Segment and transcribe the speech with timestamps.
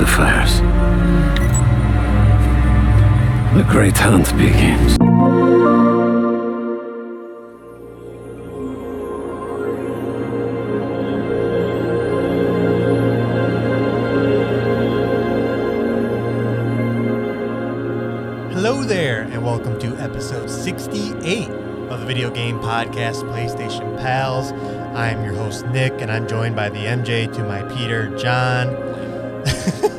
[0.00, 0.60] the fires.
[3.54, 4.96] The great hunt begins.
[18.54, 21.50] Hello there, and welcome to episode 68
[21.90, 24.52] of the video game podcast PlayStation Pals.
[24.96, 28.88] I'm your host, Nick, and I'm joined by the MJ to my Peter, John.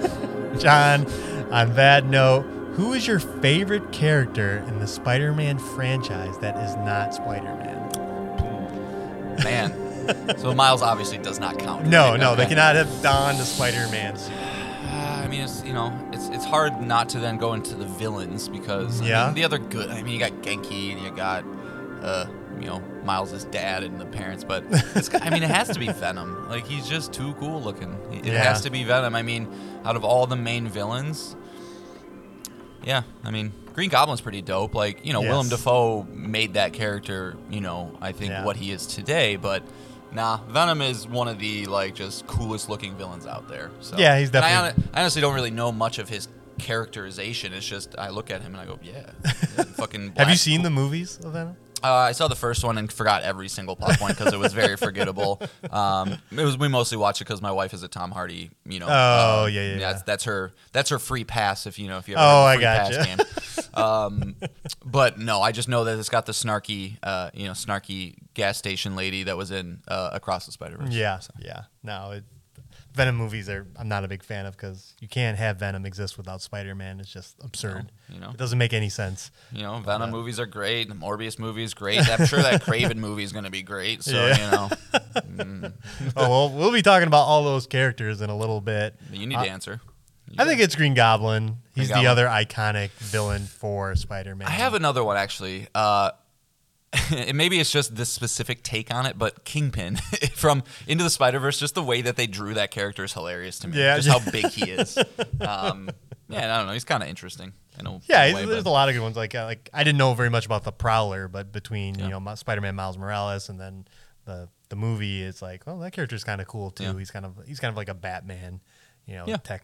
[0.62, 1.06] John,
[1.52, 2.44] on that note,
[2.76, 7.78] who is your favorite character in the Spider Man franchise that is not Spider Man?
[9.44, 10.38] Man.
[10.38, 11.86] so Miles obviously does not count.
[11.88, 14.34] No, no, they cannot have donned the Spider Man suit.
[14.34, 17.86] Uh, I mean, it's you know, it's it's hard not to then go into the
[17.86, 19.26] villains because I Yeah.
[19.28, 19.90] mean, the other good.
[19.90, 21.44] I mean, you got Ganke and you got
[22.02, 22.26] uh,
[22.62, 24.64] you know, Miles' dad and the parents, but
[24.96, 26.48] it's, I mean, it has to be Venom.
[26.50, 27.98] Like he's just too cool looking.
[28.12, 28.44] It Yeah.
[28.44, 29.16] has to be Venom.
[29.16, 29.48] I mean,
[29.86, 31.36] out of all the main villains,
[32.84, 34.74] yeah, I mean, Green Goblin's pretty dope.
[34.76, 35.60] Like, you know, Willem Yes.
[35.60, 38.44] Dafoe made that character, you know, I think Yeah.
[38.44, 39.64] what he is today, but
[40.12, 43.72] nah, Venom is one of the like just coolest looking villains out there.
[43.82, 46.28] So Yeah, he's and I definitely- I, honestly don't really know much of his
[46.58, 47.54] characterization.
[47.54, 50.14] It's just I look at him and I go, yeah, yeah, fucking.
[50.18, 50.64] Have you seen cool.
[50.66, 51.56] the movies of Venom?
[51.84, 54.54] Uh, I saw the first one and forgot every single plot point because it was
[54.54, 55.42] very forgettable.
[55.70, 58.52] Um, it was we mostly watch it because my wife is a Tom Hardy.
[58.66, 58.88] You know.
[58.90, 59.78] Oh, uh, yeah, yeah.
[59.80, 60.54] That's, that's her.
[60.72, 63.26] That's her free pass if you know if you ever Oh, I of gotcha.
[63.74, 64.36] Um,
[64.86, 68.58] but no, I just know that it's got the snarky, uh, you know, snarky gas
[68.58, 70.94] station lady that was in uh, Across the Spider Verse.
[70.94, 71.64] Yeah, yeah.
[71.84, 72.24] No, it,
[72.94, 76.18] Venom movies are I'm not a big fan of because you can't have Venom exist
[76.18, 77.00] without Spider Man.
[77.00, 77.92] It's just absurd.
[78.10, 78.32] you know.
[78.32, 79.32] it doesn't make any sense.
[79.52, 80.90] You know, Venom movies are great.
[80.90, 82.00] The Morbius movie is great.
[82.10, 84.04] I'm sure that Kraven movie is going to be great.
[84.04, 84.70] So Yeah.
[85.26, 85.72] you know,
[86.18, 88.96] oh well, we'll be talking about all those characters in a little bit.
[89.12, 89.80] you need to answer.
[90.30, 91.58] You I think it's Green Goblin.
[91.76, 92.28] He's Green the Goblin.
[92.28, 94.48] other iconic villain for Spider Man.
[94.48, 95.68] I have another one actually.
[95.76, 96.12] Uh,
[97.34, 99.96] maybe it's just this specific take on it, but Kingpin
[100.36, 103.60] from Into the Spider Verse, just the way that they drew that character is hilarious
[103.60, 103.78] to me.
[103.80, 103.98] Yeah.
[103.98, 104.98] just how big he is.
[105.40, 105.90] Um,
[106.28, 106.74] yeah, I don't know.
[106.74, 107.54] He's kind of interesting.
[107.80, 109.16] In a Yeah, way, there's but- a lot of good ones.
[109.16, 112.06] Like uh, like I didn't know very much about the Prowler, but between Yeah.
[112.10, 113.86] you know Spider Man Miles Morales and then
[114.26, 116.84] the the movie, it's like, oh, that character's kind of cool too.
[116.84, 116.98] Yeah.
[116.98, 118.60] He's kind of he's kind of like a Batman,
[119.06, 119.38] you know, Yeah.
[119.38, 119.64] tech,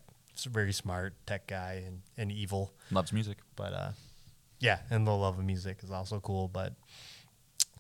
[0.50, 2.74] very smart tech guy and, and evil.
[2.92, 3.38] loves music.
[3.58, 3.92] But uh,
[4.60, 6.48] yeah, and the love of music is also cool.
[6.48, 6.74] But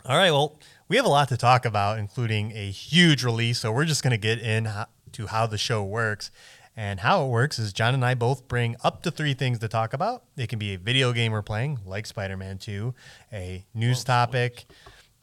[0.07, 3.59] all right, well, we have a lot to talk about, including a huge release.
[3.59, 6.31] So we're just going to get in ho- to how the show works.
[6.79, 9.67] And how it works is John and I both bring up to three things to
[9.67, 10.23] talk about.
[10.37, 12.93] It can be a video game we're playing, like Spider Man 2,
[13.33, 14.65] a news topic,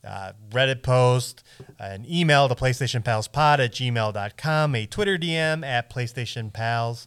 [0.05, 1.45] uh, Reddit post,
[1.79, 7.07] an email to PlayStationPalsPod at gmail.com, a Twitter DM at PlayStationPals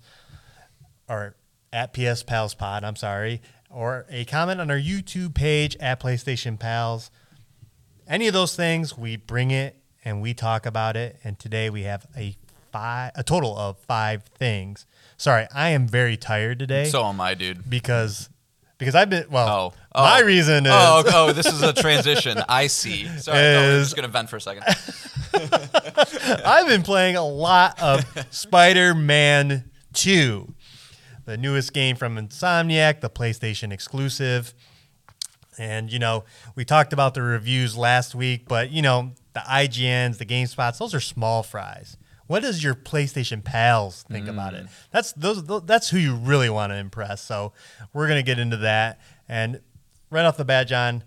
[1.10, 1.36] or
[1.74, 6.58] at PS Pals Pod, I'm sorry, or a comment on our YouTube page at PlayStation
[6.58, 7.12] Pals.
[8.08, 9.76] Any of those things, we bring it
[10.06, 11.20] and we talk about it.
[11.24, 12.36] And today we have a
[12.72, 14.86] five, a total of five things.
[15.18, 17.70] Sorry, I am very tired today So am I, dude.
[17.70, 18.30] because
[18.78, 19.74] because I've been well.
[19.74, 20.04] Oh, oh.
[20.04, 22.38] my reason oh, is Oh, oh, this is a transition.
[22.48, 23.08] I see.
[23.18, 24.64] Sorry, no, I'm Is- just gonna vent for a second.
[26.46, 30.54] I've been playing a lot of Spider Man 2,
[31.26, 34.54] the newest game from Insomniac, the PlayStation exclusive.
[35.58, 36.24] And, you know,
[36.56, 40.94] we talked about the reviews last week, but, you know, the IGNs, the GameSpots, those
[40.94, 41.98] are small fries.
[42.28, 44.68] What does your PlayStation pals think about it?
[44.92, 45.46] That's those.
[45.46, 47.22] tho- That's who you really want to impress.
[47.22, 47.54] So
[47.94, 49.00] we're gonna get into that.
[49.30, 49.62] And
[50.10, 51.04] right off the bat, John,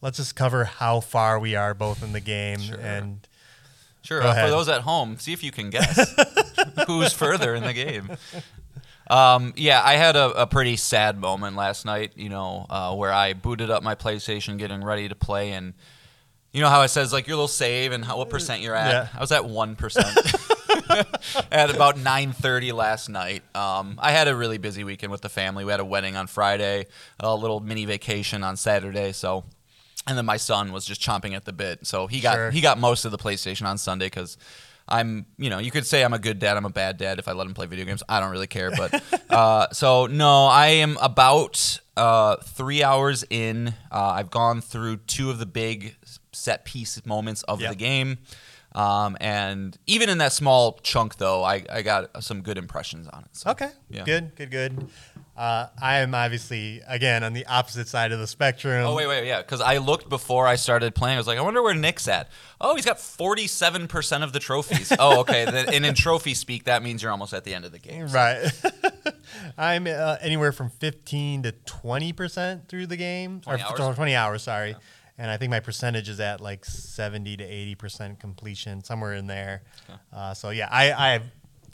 [0.00, 2.78] let's just cover how far we are both in the game Sure.
[2.80, 3.26] and
[4.02, 4.22] Sure.
[4.22, 6.12] Uh, for those at home, see if you can guess
[6.88, 8.10] who's further in the game.
[9.10, 12.12] Um, yeah, I had a, a pretty sad moment last night.
[12.16, 15.74] You know, uh, where I booted up my PlayStation, getting ready to play, and
[16.52, 18.90] you know how it says like your little save and how, what percent you're at.
[18.90, 19.08] Yeah.
[19.16, 20.06] I was at one percent.
[21.50, 23.42] at about 9:30 last night.
[23.54, 25.64] Um, I had a really busy weekend with the family.
[25.64, 26.86] We had a wedding on Friday,
[27.20, 29.44] a little mini vacation on Saturday, so
[30.06, 31.86] and then my son was just chomping at the bit.
[31.86, 32.50] So he got Sure.
[32.50, 34.36] he got most of the PlayStation on Sunday cuz
[34.92, 37.26] I'm, you know, you could say I'm a good dad, I'm a bad dad if
[37.26, 38.02] I let him play video games.
[38.08, 43.68] I don't really care, but uh, so no, I am about uh, three hours in.
[43.90, 45.96] Uh, I've gone through two of the big
[46.32, 47.70] set piece moments of Yep.
[47.70, 48.18] the game.
[48.74, 53.22] Um, and even in that small chunk, though, I, I got some good impressions on
[53.24, 53.28] it.
[53.36, 53.68] So, Okay.
[53.90, 54.04] Yeah.
[54.04, 54.34] Good.
[54.36, 54.50] Good.
[54.50, 54.88] Good.
[55.34, 58.84] Uh, I am obviously again on the opposite side of the spectrum.
[58.84, 59.40] Oh wait, wait, yeah.
[59.40, 61.16] Because I looked before I started playing.
[61.16, 62.30] I was like, I wonder where Nick's at.
[62.60, 64.92] Oh, he's got forty-seven percent of the trophies.
[64.98, 65.46] oh, okay.
[65.46, 68.08] And in trophy speak, that means you're almost at the end of the game.
[68.08, 68.50] Right.
[69.58, 73.96] I'm uh, anywhere from 15 to 20 percent through the game, 20 or hours?
[73.96, 74.42] 20 hours.
[74.42, 74.76] Sorry.
[75.16, 79.26] And I think my percentage is at like 70 to 80 percent completion, somewhere in
[79.26, 79.62] there.
[80.12, 81.30] Uh, so yeah, I, I've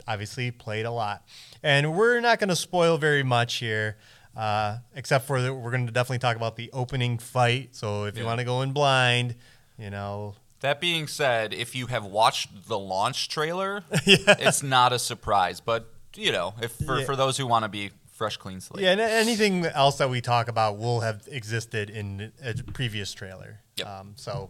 [0.09, 1.23] obviously played a lot,
[1.63, 3.97] and we're not going to spoil very much here.
[4.35, 7.75] Uh, except for that, we're going to definitely talk about the opening fight.
[7.75, 9.35] So if you want to go in blind,
[9.77, 14.99] you know, That being said, if you have watched the launch trailer, it's not a
[14.99, 15.59] surprise.
[15.61, 17.05] But you know, if for, Yeah.
[17.05, 18.83] for those who want to be fresh, clean slate.
[18.83, 23.61] Yeah, and anything else that we talk about will have existed in a previous trailer.
[23.77, 23.87] Yep.
[23.87, 24.49] Um, so,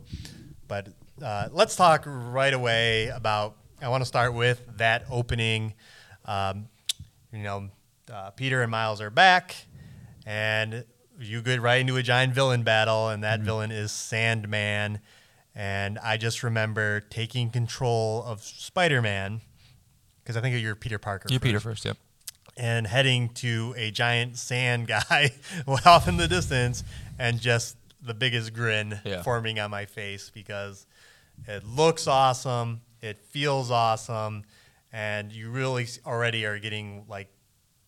[0.67, 0.87] but
[1.23, 3.55] uh, let's talk right away about.
[3.81, 5.73] I want to start with that opening.
[6.25, 6.67] Um,
[7.31, 7.69] you know,
[8.11, 9.55] uh, Peter and Miles are back,
[10.25, 10.83] and
[11.19, 14.99] you get right into a giant villain battle, and that villain is Sandman.
[15.55, 19.41] And I just remember taking control of Spider Man
[20.23, 21.27] because I think you're Peter Parker.
[21.29, 21.85] You, first Peter, first.
[21.85, 21.97] Yep.
[22.55, 25.31] and heading to a giant sand guy
[25.85, 26.83] off in the distance
[27.17, 29.21] and just the biggest grin Yeah.
[29.23, 30.85] forming on my face because
[31.47, 34.43] it looks awesome, it feels awesome,
[34.91, 37.29] and you really already are getting like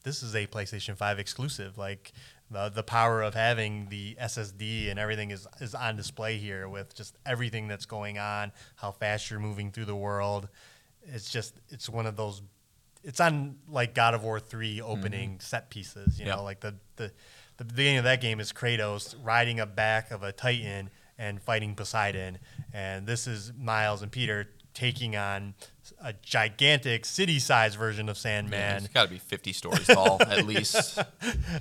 [0.03, 1.77] this is a PlayStation 5 exclusive.
[1.77, 2.11] Like
[2.49, 6.95] the the power of having the SSD and everything is is on display here with
[6.95, 10.49] just everything that's going on, how fast you're moving through the world.
[11.03, 12.41] It's just it's one of those
[13.03, 14.85] it's on like God of War 3 mm-hmm.
[14.91, 16.35] opening set pieces, you Yeah.
[16.35, 17.11] know, like the the
[17.57, 21.75] the beginning of that game is Kratos riding a back of a Titan and fighting
[21.75, 22.39] Poseidon,
[22.73, 25.53] and this is Miles and Peter taking on
[26.03, 30.97] a gigantic city-sized version of Sandman It's got to be 50 stories tall at least.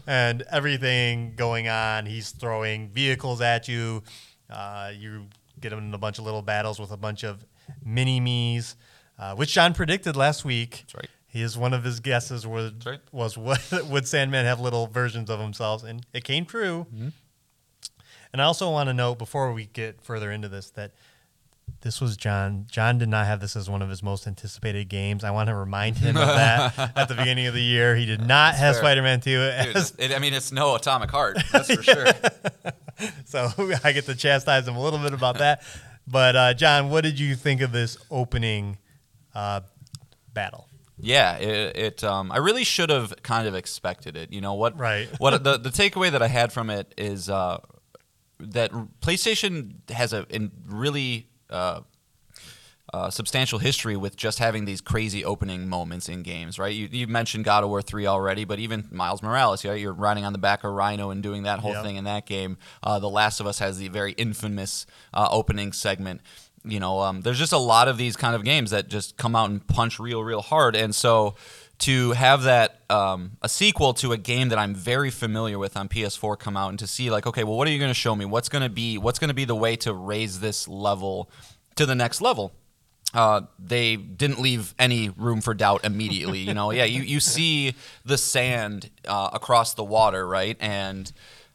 [0.07, 2.07] and everything going on.
[2.07, 4.03] He's throwing vehicles at you.
[4.49, 5.27] Uh, you
[5.61, 7.45] get him in a bunch of little battles with a bunch of
[7.85, 8.77] mini me's,
[9.19, 10.85] uh, which John predicted last week.
[10.87, 11.09] That's right.
[11.27, 12.99] He is one of his guesses was right.
[13.13, 16.87] was what would Sandman have little versions of themselves, and it came true.
[16.93, 17.09] Mm-hmm.
[18.33, 20.93] And I also want to note before we get further into this that
[21.83, 22.67] this was John.
[22.71, 25.25] John did not have this as one of his most anticipated games.
[25.25, 27.97] I want to remind him of that at the beginning of the year.
[27.97, 28.77] He did not have.
[28.77, 31.39] Spider-Man 2 Dude, it, I mean, it's no atomic heart.
[31.53, 32.07] That's for sure.
[33.25, 33.49] So
[33.83, 35.63] I get to chastise him a little bit about that.
[36.07, 38.77] But uh, John, what did you think of this opening
[39.35, 39.63] uh,
[40.35, 40.69] battle?
[40.99, 44.33] Yeah, it, it um, I really should have kind of expected it.
[44.33, 44.79] You know what?
[44.79, 45.09] Right.
[45.19, 47.61] What the the takeaway that I had from it is uh,
[48.39, 48.71] that
[49.01, 51.81] PlayStation has a in really uh,
[52.93, 56.75] uh, substantial history with just having these crazy opening moments in games, right?
[56.75, 59.79] You, you mentioned God of War 3 already, but even Miles Morales, right?
[59.81, 61.85] You're riding on the back of Rhino and doing that whole Yep.
[61.85, 62.59] thing in that game.
[62.83, 66.21] Uh, the Last of Us has the very infamous uh, opening segment.
[66.65, 69.37] You know, um, there's just a lot of these kind of games that just come
[69.37, 70.75] out and punch real, real hard.
[70.75, 71.37] And so
[71.81, 75.89] to have that um, a sequel to a game that I'm very familiar with on
[75.89, 78.15] PS4 come out and to see like, okay, well, what are you going to show
[78.15, 78.25] me?
[78.25, 81.31] What's going to be what's going to be the way to raise this level
[81.77, 82.53] to the next level?
[83.15, 86.41] uh, they didn't leave any room for doubt immediately.
[86.41, 87.75] You know, yeah, you, you see
[88.05, 90.57] the sand uh, across the water, right?
[90.61, 91.11] And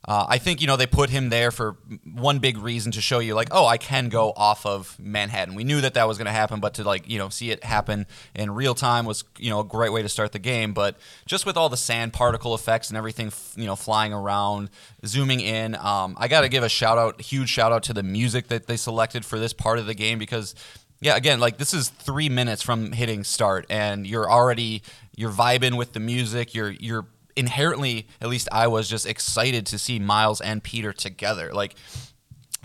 [0.07, 3.19] uh, I think, you know, they put him there for one big reason to show
[3.19, 5.55] you, like, oh, I can go off of Manhattan.
[5.55, 7.63] We knew that that was going to happen, but to, like, you know, see it
[7.63, 8.05] happen
[8.35, 10.73] in real time was, you know, a great way to start the game.
[10.73, 14.69] But just with all the sand particle effects and everything, you know, flying around,
[15.05, 18.03] zooming in, um, I got to give a shout out, huge shout out to the
[18.03, 20.53] music that they selected for this part of the game because
[21.01, 24.81] yeah, again, like this is three minutes from hitting start, and you're already
[25.15, 26.55] you're vibing with the music.
[26.55, 27.05] You're you're
[27.36, 31.51] inherently, at least I was just excited to see Miles and Peter together.
[31.54, 31.75] Like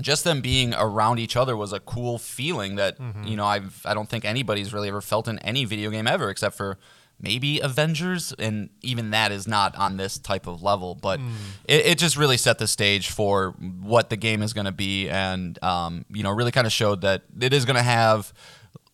[0.01, 3.95] just them being around each other was a cool feeling that you know I've I
[3.95, 6.79] don't think anybody's really ever felt in any video game ever, except for
[7.23, 10.95] maybe Avengers, and even that is not on this type of level.
[10.95, 11.21] But
[11.69, 13.51] it, it just really set the stage for
[13.81, 17.03] what the game is going to be, and um, you know, really kind of showed
[17.03, 18.33] that it is going to have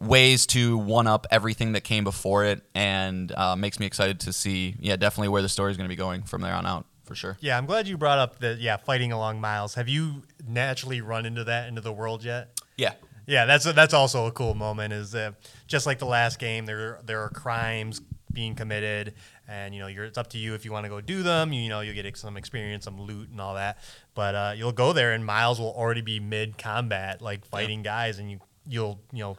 [0.01, 4.33] ways to one up everything that came before it, and uh, makes me excited to
[4.33, 6.87] see, yeah, definitely where the story is going to be going from there on out
[7.05, 7.37] for sure.
[7.41, 9.75] Yeah, I'm glad you brought up the yeah fighting along miles.
[9.75, 12.61] Have you naturally run into that into the world yet?
[12.77, 12.95] Yeah.
[13.27, 14.93] Yeah, that's that's also a cool moment.
[14.93, 15.33] Is uh,
[15.67, 18.01] just like the last game, there there are crimes
[18.33, 19.15] being committed,
[19.49, 21.53] and you know you're, it's up to you if you want to go do them.
[21.53, 23.79] You, know you'll get some experience, some loot, and all that.
[24.15, 28.21] But uh, you'll go there, and Miles will already be mid combat, like fighting guys,
[28.21, 29.37] and you you'll you know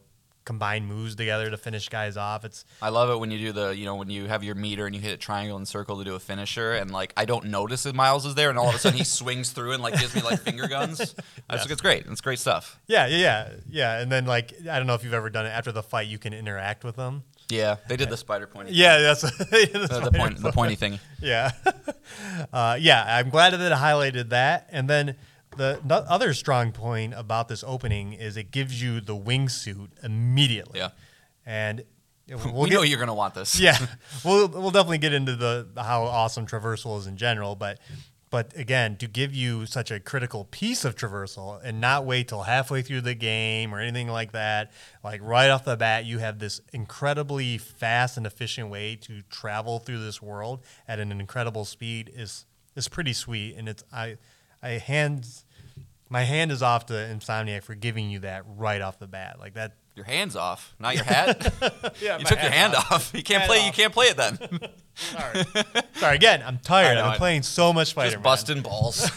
[0.48, 2.46] combine moves together to finish guys off.
[2.46, 4.86] It's I love it when you do the, you know, when you have your meter
[4.86, 7.48] and you hit a triangle and circle to do a finisher, and like I don't
[7.48, 10.00] notice that Miles is there, and all of a sudden he swings through and like
[10.00, 10.98] gives me like finger guns.
[11.50, 12.06] That's it's great.
[12.08, 12.80] It's great stuff.
[12.88, 14.00] yeah, yeah, yeah, yeah.
[14.00, 16.18] And then like I don't know if you've ever done it after the fight, you
[16.18, 17.24] can interact with them.
[17.50, 18.72] Yeah, they did the spider pointy.
[18.74, 19.32] Yeah, that's did
[19.74, 21.00] the, the point, the pointy thing.
[21.22, 21.52] Yeah,
[22.54, 23.04] uh, yeah.
[23.06, 24.68] I'm glad that it highlighted that.
[24.72, 25.16] And then
[25.58, 30.80] the, the other strong point about this opening is it gives you the wingsuit immediately.
[30.80, 30.90] Yeah.
[31.46, 31.84] and
[32.30, 33.60] we'll we get- know you're gonna want this.
[33.60, 33.78] yeah,
[34.26, 37.80] we'll we'll definitely get into the how awesome traversal is in general, but
[38.30, 42.42] but again, to give you such a critical piece of traversal and not wait till
[42.44, 46.38] halfway through the game or anything like that, like right off the bat, you have
[46.40, 52.12] this incredibly fast and efficient way to travel through this world at an incredible speed
[52.14, 52.46] is
[52.76, 54.18] is pretty sweet, and it's I
[54.62, 55.46] I hands
[56.10, 59.54] my hand is off to Insomniac for giving you that right off the bat, like
[59.56, 59.74] that.
[59.96, 61.54] Your hands off, not your hat.
[62.02, 63.12] Yeah, you took your hand off.
[63.16, 63.66] You can't Hat play.
[63.66, 64.38] You can't play it then.
[64.96, 65.44] Sorry,
[65.96, 66.44] sorry again.
[66.46, 66.96] I'm tired.
[66.96, 68.14] Know, I've I- been playing so much Spider-Man.
[68.14, 69.12] Just busting balls.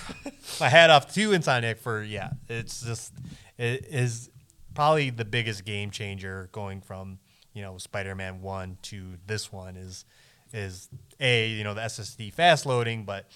[0.60, 2.30] my hat off to Insomniac for yeah.
[2.48, 3.12] It's just
[3.58, 4.30] it is
[4.74, 7.18] probably the biggest game changer going from
[7.52, 10.04] you know Spider-Man one to this one is
[10.52, 13.26] is a you know the SSD fast loading, but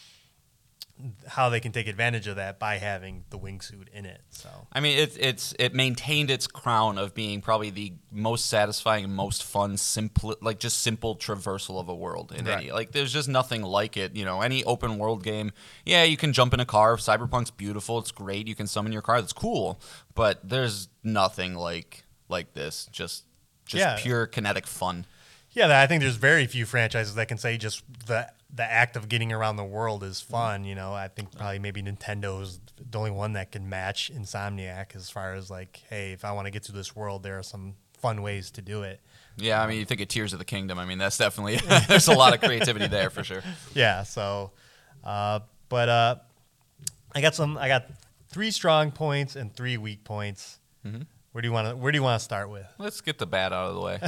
[1.26, 4.20] how they can take advantage of that by having the wingsuit in it.
[4.30, 9.10] So I mean, it's it's it maintained its crown of being probably the most satisfying
[9.10, 12.58] most fun, simple, like just simple traversal of a world in Right.
[12.58, 12.72] any.
[12.72, 14.14] Like, there's just nothing like it.
[14.14, 15.50] You know, any open world game.
[15.84, 16.96] Yeah, you can jump in a car.
[16.96, 17.98] Cyberpunk's beautiful.
[17.98, 18.46] It's great.
[18.46, 19.20] You can summon your car.
[19.20, 19.80] That's cool.
[20.14, 22.86] But there's nothing like like this.
[22.92, 23.24] Just
[23.66, 23.96] just Yeah.
[23.98, 25.06] pure kinetic fun.
[25.52, 29.08] yeah, I think there's very few franchises that can say just the the act of
[29.08, 30.64] getting around the world is fun.
[30.64, 35.10] You know, I think probably maybe Nintendo's the only one that can match Insomniac as
[35.10, 37.74] far as like, hey, if I want to get to this world, there are some
[37.98, 39.00] fun ways to do it.
[39.36, 40.78] Yeah, I mean, you think of Tears of the Kingdom.
[40.78, 41.56] I mean, that's definitely
[41.88, 43.42] there's a lot of creativity there for sure.
[43.74, 44.04] Yeah.
[44.04, 44.52] So,
[45.02, 46.16] uh, but uh,
[47.14, 47.58] I got some.
[47.58, 47.86] I got
[48.28, 50.58] three strong points and three weak points.
[50.86, 51.02] Mm-hmm.
[51.34, 51.74] Where do you want to?
[51.74, 52.64] Where do you want to start with?
[52.78, 53.98] Let's get the bad out of the way.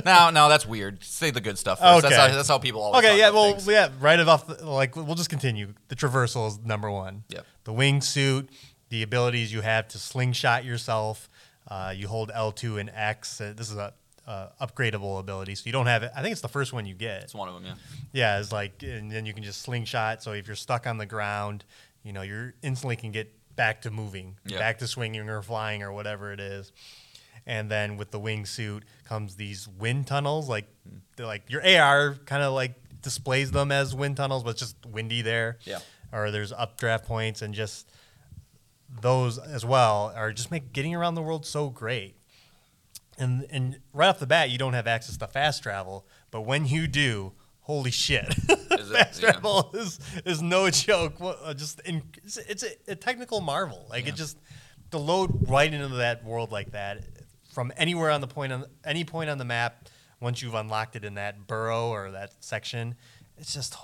[0.04, 1.04] no, no, that's weird.
[1.04, 2.02] Say the good stuff first.
[2.02, 2.28] That's, Okay.
[2.30, 3.04] how, that's how people always.
[3.04, 3.16] Okay.
[3.20, 3.30] Yeah.
[3.30, 3.52] Well.
[3.52, 3.68] things.
[3.68, 3.90] Yeah.
[4.00, 4.48] Right off.
[4.48, 5.74] The, like we'll just continue.
[5.86, 7.22] The traversal is number one.
[7.28, 7.46] Yep.
[7.62, 8.48] The wingsuit,
[8.88, 11.28] the abilities you have to slingshot yourself.
[11.68, 13.40] Uh, you hold L two and X.
[13.40, 13.94] Uh, this is a
[14.26, 16.10] uh, upgradable ability, so you don't have it.
[16.16, 17.22] I think it's the first one you get.
[17.22, 17.64] It's one of them.
[17.64, 17.74] Yeah.
[18.12, 20.20] Yeah, it's like, and then you can just slingshot.
[20.20, 21.64] So if you're stuck on the ground,
[22.02, 24.58] you know, you're instantly can get back to moving, Yeah.
[24.58, 26.72] back to swinging or flying or whatever it is.
[27.46, 30.48] And then with the wingsuit comes these wind tunnels.
[30.48, 30.98] Like, hmm.
[31.16, 34.76] they're like your AR kind of like displays them as wind tunnels, but it's just
[34.84, 35.58] windy there.
[35.64, 35.78] Yeah.
[36.12, 37.90] Or there's updraft points and just
[39.00, 42.16] those as well are just make getting around the world so great.
[43.18, 46.66] And and right off the bat, you don't have access to fast travel, but when
[46.66, 47.32] you do,
[47.66, 48.48] holy shit, Is
[48.90, 49.32] it- fast yeah.
[49.32, 51.14] travel is is no joke.
[51.20, 53.86] Uh, just in, it's, it's a, a technical marvel.
[53.90, 54.10] Like Yeah.
[54.12, 54.38] it just
[54.92, 57.02] to load right into that world like that
[57.52, 59.88] from anywhere on the point on any point on the map.
[60.20, 62.94] Once you've unlocked it in that borough or that section,
[63.36, 63.74] it's just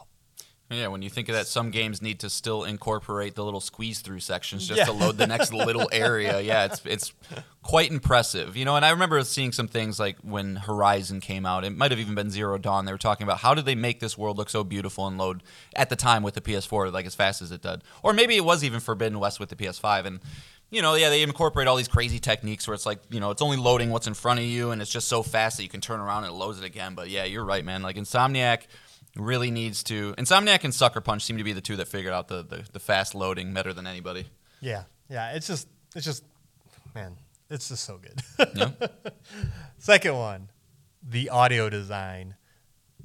[0.73, 4.01] Yeah, when you think of that, some games need to still incorporate the little squeeze
[4.01, 4.85] through sections just Yeah.
[4.87, 6.41] to load the next little area.
[6.41, 7.13] Yeah, it's it's
[7.63, 8.57] quite impressive.
[8.57, 11.65] You know, and I remember seeing some things like when Horizon came out.
[11.65, 12.85] It might have even been Zero Dawn.
[12.85, 15.43] They were talking about how did they make this world look so beautiful and load
[15.77, 18.45] at the time with the PS4 like as fast as it did, or maybe it
[18.45, 20.21] was even Forbidden West with the PS5 and.
[20.75, 23.43] You know, yeah, they incorporate all these crazy techniques where it's like, you know, it's
[23.43, 25.83] only loading what's in front of you and it's just so fast that you can
[25.83, 26.95] turn around and it loads it again.
[26.95, 27.83] But yeah, you're right, man.
[27.83, 28.61] Like Insomniac,
[29.17, 30.15] really needs to.
[30.19, 32.81] Insomniac and Sucker Punch seem to be the two that figured out the, the, the
[32.81, 34.27] fast loading better than anybody.
[34.61, 35.33] yeah, yeah.
[35.33, 36.25] It's just it's just
[36.95, 37.17] man,
[37.51, 38.21] it's just so good.
[38.57, 38.71] Yeah.
[39.79, 40.49] Second one,
[41.07, 42.37] the audio design.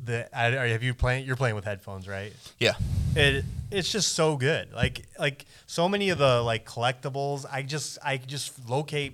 [0.04, 1.26] The I, are- have you playing?
[1.26, 2.34] You're playing with headphones, right?
[2.60, 2.74] yeah.
[3.16, 4.72] It it's just so good.
[4.74, 9.14] Like like so many of the like collectibles, I just I just locate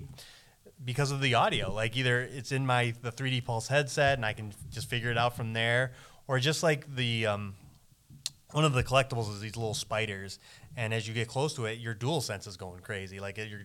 [0.83, 1.73] because of the audio.
[1.73, 5.17] Like either it's in my the 3D Pulse headset and I can just figure it
[5.17, 5.93] out from there,
[6.27, 7.55] or just like the um,
[8.51, 10.39] one of the collectibles is these little spiders,
[10.77, 13.19] and as you get close to it, your dual sense is going crazy.
[13.19, 13.61] Like your,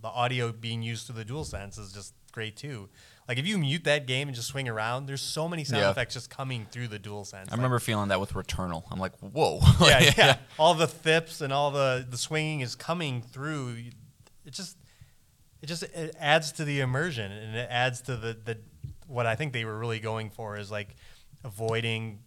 [0.00, 2.88] the audio being used through the dual sense is just great too.
[3.28, 5.90] Like if you mute that game and just swing around, there's so many sound Yeah.
[5.90, 7.50] effects just coming through the dual sense.
[7.52, 8.82] I remember feeling that with Returnal.
[8.90, 9.60] I'm like, whoa.
[9.80, 10.36] yeah, yeah.
[10.58, 13.76] All the thips and all the the swinging is coming through.
[14.44, 14.76] It just
[15.62, 18.58] it just it adds to the immersion and it adds to the the
[19.06, 20.96] what I think they were really going for is like
[21.44, 22.20] avoiding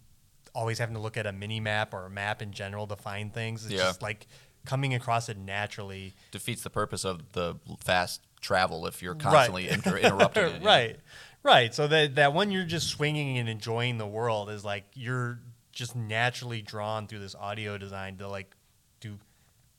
[0.54, 3.32] always having to look at a mini map or a map in general to find
[3.34, 3.64] things.
[3.66, 3.80] It's Yeah.
[3.80, 4.26] just like
[4.64, 6.14] coming across it naturally.
[6.30, 10.62] Defeats the purpose of the fast travel if you're constantly inter- interrupting it.
[10.62, 10.66] yeah.
[10.68, 11.00] right,
[11.42, 11.74] right.
[11.74, 15.40] So that that when you're just swinging and enjoying the world is like you're
[15.72, 18.54] just naturally drawn through this audio design to like
[19.00, 19.18] do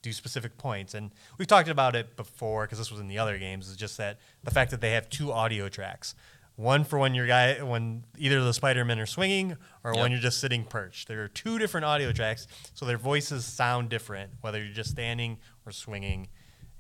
[0.03, 0.93] do specific points.
[0.93, 3.67] And we've talked about it before because this was in the other games.
[3.67, 6.13] Is just that the fact that they have two audio tracks.
[6.57, 10.01] One for when your guy, when either the Spider-Men are swinging or Yep.
[10.01, 11.07] when you're just sitting perched.
[11.07, 15.37] There are two different audio tracks, so their voices sound different whether you're just standing
[15.65, 16.29] or swinging.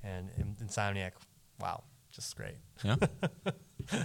[0.03, 0.29] And,
[0.59, 1.11] Insomniac,
[1.59, 2.55] wow, just great.
[2.83, 2.95] Yeah.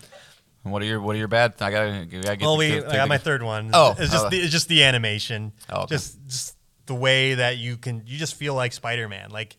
[0.65, 1.55] And what are your What are your bad?
[1.61, 2.43] I gotta, I gotta get.
[2.43, 3.71] Well, the- we the- I got my third one.
[3.73, 4.29] Oh, it's just oh.
[4.29, 5.53] the, it's just the animation.
[5.69, 5.95] Oh, okay.
[5.97, 9.31] Just just the way that you can you just feel like Spider Man.
[9.31, 9.57] Like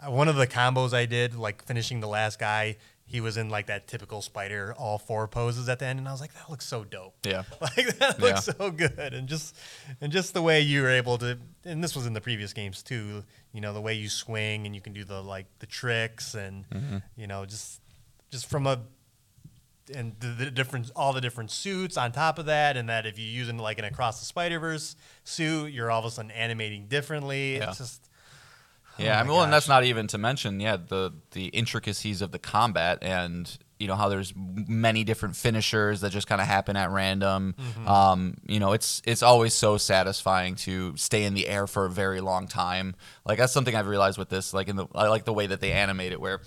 [0.00, 2.76] uh, one of the combos I did, like finishing the last guy,
[3.08, 6.12] he was in like that typical Spider all four poses at the end, and I
[6.12, 7.14] was like, that looks so dope.
[7.24, 7.44] Yeah.
[7.60, 8.24] like that Yeah.
[8.24, 9.56] looks so good, and just
[10.00, 12.82] and just the way you were able to, and this was in the previous games
[12.82, 13.22] too.
[13.52, 16.68] You know the way you swing and you can do the like the tricks and
[16.70, 16.96] Mm-hmm.
[17.16, 17.80] you know just
[18.30, 18.80] just from a
[19.94, 23.18] and the, the different all the different suits on top of that and that if
[23.20, 26.32] you use using like an across the spider verse suit you're all of a sudden
[26.32, 27.68] animating differently Yeah.
[27.68, 28.05] it's just
[28.98, 32.22] Yeah, Oh I mean, well, and that's not even to mention, yeah, the the intricacies
[32.22, 36.46] of the combat and you know how there's many different finishers that just kind of
[36.46, 37.54] happen at random.
[37.58, 37.88] Mm-hmm.
[37.88, 41.90] Um, you know, it's it's always so satisfying to stay in the air for a
[41.90, 42.96] very long time.
[43.24, 44.54] Like that's something I've realized with this.
[44.54, 46.40] Like in the I like the way that they animate it, where.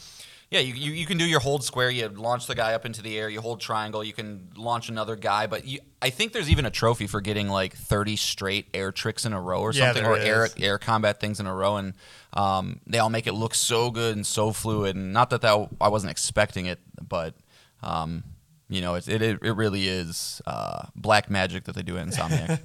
[0.51, 1.91] Yeah, you, you, you can do your hold square.
[1.91, 3.29] You launch the guy up into the air.
[3.29, 4.03] You hold triangle.
[4.03, 5.45] You can launch another guy.
[5.45, 9.25] But you, I think there's even a trophy for getting like 30 straight air tricks
[9.25, 11.93] in a row or something, there or air air combat things in a row, and
[12.33, 14.95] um, they all make it look so good and so fluid.
[14.95, 17.35] And not that that I wasn't expecting it, but
[17.83, 18.23] um,
[18.69, 22.59] you know, it it, it really is uh, black magic that they do at Insomniac.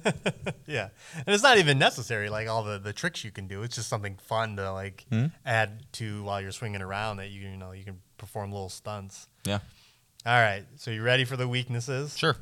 [0.67, 3.75] yeah and it's not even necessary like all the the tricks you can do it's
[3.75, 5.27] just something fun to like Hmm?
[5.45, 9.27] add to while you're swinging around that you you know you can perform little stunts
[9.45, 9.59] yeah,
[10.25, 12.35] all right so you ready for the weaknesses sure.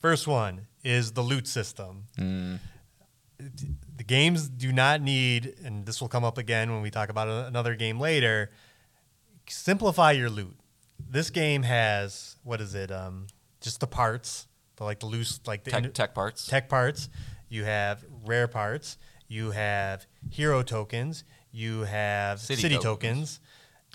[0.00, 2.04] First one is the loot system.
[2.18, 2.58] Mm.
[3.96, 7.28] The games do not need, and this will come up again when we talk about
[7.28, 8.50] another game later.
[9.48, 10.56] Simplify your loot.
[11.08, 12.90] This game has what is it?
[12.90, 13.26] Um,
[13.60, 16.46] just the parts, the like the loose, like the Tech, in- tech parts.
[16.46, 17.08] tech parts.
[17.48, 18.96] You have rare parts.
[19.28, 21.24] You have hero tokens.
[21.52, 23.38] You have City city, tokens.
[23.38, 23.40] tokens.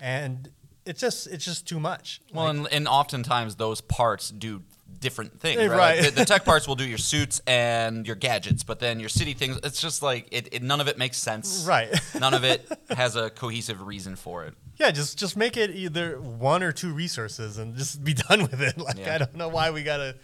[0.00, 0.50] and
[0.84, 2.20] it's just it's just too much.
[2.32, 4.62] Well, Like, and, and oftentimes those parts do
[5.00, 5.76] different things, Eh, right?
[5.78, 6.00] right.
[6.02, 9.08] Like, the, the tech parts will do your suits and your gadgets, but then your
[9.08, 11.64] city things, it's just like it, it none of it makes sense.
[11.68, 11.88] right.
[12.18, 14.54] None of it has a cohesive reason for it.
[14.78, 18.60] Yeah, just just make it either one or two resources and just be done with
[18.60, 18.78] it.
[18.78, 19.14] Like Yeah.
[19.14, 20.16] I don't know why we gotta,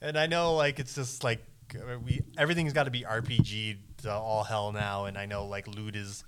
[0.00, 4.12] and I know like it's just like uh, we everything's got to be RPG to
[4.12, 6.24] all hell now, and I know like loot is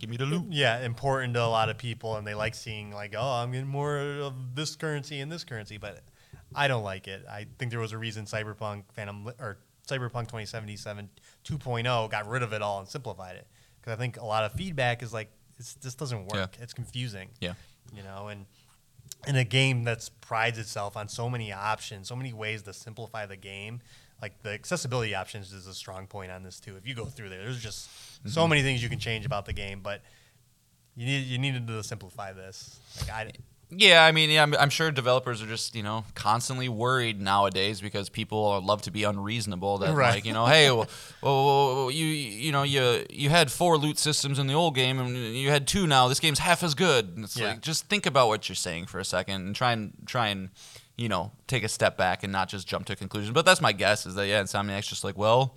[0.00, 0.46] Give me the loot.
[0.50, 3.66] yeah important to a lot of people, and they like seeing like oh I'm getting
[3.68, 6.00] more of this currency and this currency, but
[6.54, 7.24] I don't like it.
[7.28, 11.10] I think there was a reason Cyberpunk Phantom or Cyberpunk 2077
[11.44, 13.46] 2.0 got rid of it all and simplified it
[13.80, 16.56] because I think a lot of feedback is like it's, this doesn't work.
[16.60, 17.54] It's confusing Yeah.
[17.94, 18.46] you know and
[19.26, 23.26] in a game that's prides itself on so many options so many ways to simplify
[23.26, 23.80] the game
[24.22, 27.28] like the accessibility options is a strong point on this too if you go through
[27.28, 27.88] there there's just
[28.26, 28.50] so mm-hmm.
[28.50, 30.02] many things you can change about the game but
[30.96, 33.30] you need you needed to simplify this like i
[33.76, 37.80] Yeah, I mean, yeah, I'm, I'm sure developers are just you know constantly worried nowadays
[37.80, 39.78] because people love to be unreasonable.
[39.78, 40.14] That Right.
[40.14, 40.86] like you know, hey, well,
[41.22, 45.16] well, you you know you you had four loot systems in the old game and
[45.16, 46.08] you had two now.
[46.08, 47.14] This game's half as good.
[47.16, 47.48] And it's Yeah.
[47.48, 50.50] like just think about what you're saying for a second and try and try and
[50.96, 53.32] you know take a step back and not just jump to a conclusion.
[53.32, 55.56] But that's my guess is that yeah, Insomniac's just like well.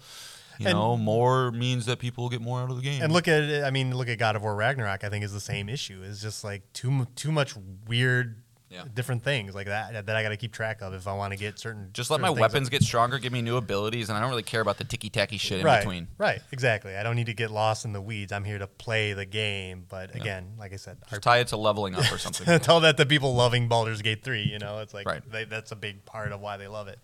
[0.60, 3.02] You And- know, more means that people will get more out of the game.
[3.02, 5.32] and look at it i mean look at god of war ragnarok i think is
[5.34, 7.54] the same issue it's just like too too much
[7.88, 8.84] weird Yeah.
[8.94, 11.38] different things like that that i got to keep track of if i want to
[11.38, 14.22] get certain just let certain my weapons get stronger, give me new abilities, and I
[14.22, 16.08] don't really care about the ticky tacky shit in right, between.
[16.18, 16.96] Right, exactly.
[16.98, 18.32] I don't need to get lost in the weeds.
[18.34, 19.86] I'm here to play the game.
[19.88, 22.60] But again, like I said, Just tie it to leveling up or something.
[22.60, 24.42] tell that to people loving Baldur's Gate 3.
[24.44, 25.22] You know, it's like Right.
[25.32, 27.00] they, that's a big part of why they love it.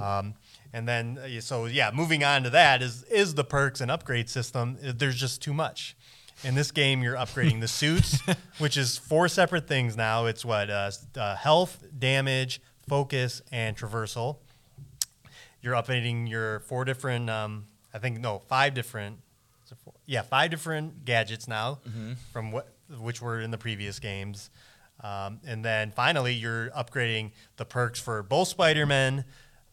[0.00, 0.34] Um,
[0.72, 4.28] and then, uh, so yeah, moving on to that is is the perks and upgrade
[4.28, 4.76] system.
[4.86, 5.96] uh, There's just too much.
[6.42, 8.18] In this game, you're upgrading the suits,
[8.58, 10.24] which is four separate things now.
[10.26, 14.38] It's what uh, uh, health, damage, focus, and traversal.
[15.62, 19.18] You're updating your four different, um, I think no, five different.
[19.84, 19.92] four?
[20.06, 21.80] Yeah, five different gadgets now
[22.32, 24.50] from what which were in the previous games.
[25.02, 29.24] Um, and then finally, you're upgrading the perks for both Spider Men,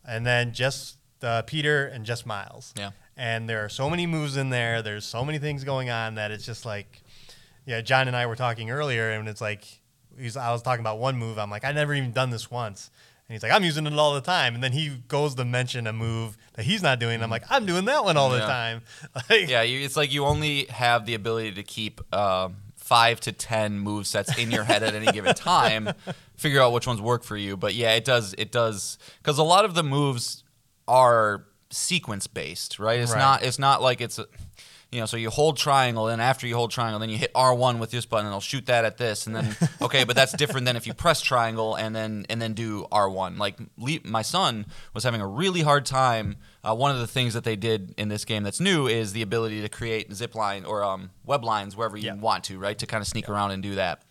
[0.08, 2.74] and then just uh, Peter and just Miles.
[2.78, 2.92] Yeah.
[3.16, 4.82] And there are so many moves in there.
[4.82, 7.02] There's so many things going on that it's just like,
[7.66, 7.82] yeah.
[7.82, 9.66] John and I were talking earlier, and it's like
[10.18, 11.38] he's I was talking about one move.
[11.38, 12.90] I'm like, I never even done this once.
[13.28, 14.56] And he's like, I'm using it all the time.
[14.56, 17.16] And then he goes to mention a move that he's not doing.
[17.16, 18.84] And I'm like, I'm doing that one all the time.
[19.30, 22.56] Like, Yeah, you, it's like you only have the ability to keep um,
[22.88, 25.90] five to ten move sets in your head at any given time.
[26.38, 27.58] Figure out which ones work for you.
[27.58, 28.34] But yeah, it does.
[28.38, 30.44] It does because a lot of the moves
[30.88, 33.00] are sequence based, right?
[33.00, 33.20] It's Right.
[33.20, 33.44] not.
[33.44, 34.20] It's not like it's.
[34.20, 34.26] A,
[34.90, 37.54] you know, so you hold triangle, and after you hold triangle, then you hit R
[37.54, 40.32] one with this button, and it'll shoot that at this, and then okay, but that's
[40.32, 43.38] different than if you press triangle and then and then do R one.
[43.38, 43.58] Like
[44.06, 46.38] my son was having a really hard time.
[46.68, 49.22] Uh, one of the things that they did in this game that's new is the
[49.22, 52.16] ability to create zip line or um, web lines wherever you Yeah.
[52.16, 52.78] want to, right?
[52.80, 54.02] To kind of sneak around and do that.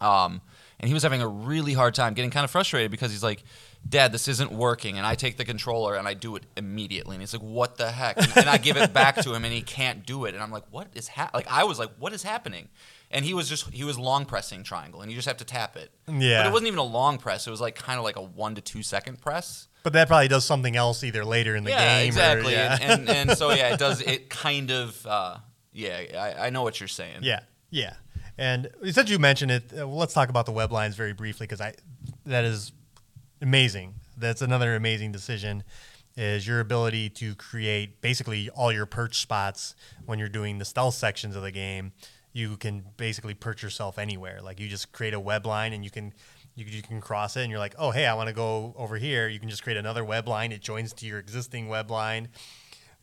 [0.00, 0.40] Um,
[0.80, 3.42] and he was having a really hard time, getting kind of frustrated because he's like,
[3.88, 4.96] Dad, this isn't working.
[4.96, 7.14] And I take the controller and I do it immediately.
[7.16, 8.16] And he's like, What the heck?
[8.16, 10.34] And, and I give it back to him and he can't do it.
[10.34, 12.68] And I'm like, What is hap Like, I was like, What is happening?
[13.10, 15.76] And he was just, he was long pressing triangle and you just have to tap
[15.76, 15.90] it.
[16.08, 16.42] Yeah.
[16.42, 17.46] But it wasn't even a long press.
[17.46, 19.67] It was like kind of like a one to two second press.
[19.82, 22.04] But that probably does something else either later in the yeah, game.
[22.04, 22.52] or- exactly.
[22.52, 22.78] yeah.
[22.80, 25.38] And, and, and so, yeah, it does, it kind of, uh,
[25.72, 27.18] yeah, I, I know what you're saying.
[27.22, 27.94] Yeah, yeah.
[28.36, 31.60] And since you mentioned it, uh, let's talk about the web lines very briefly because
[31.60, 31.74] I
[32.24, 32.72] that is
[33.42, 33.94] amazing.
[34.16, 35.64] That's another amazing decision.
[36.16, 39.74] Is your ability to create basically all your perch spots
[40.06, 41.92] when you're doing the stealth sections of the game.
[42.32, 44.40] You can basically perch yourself anywhere.
[44.42, 46.12] Like you just create a web line and you can
[46.58, 48.96] you, you can cross it and you're like, oh hey, I want to go over
[48.96, 49.28] here.
[49.28, 50.52] You can just create another web line.
[50.52, 52.28] It joins to your existing web line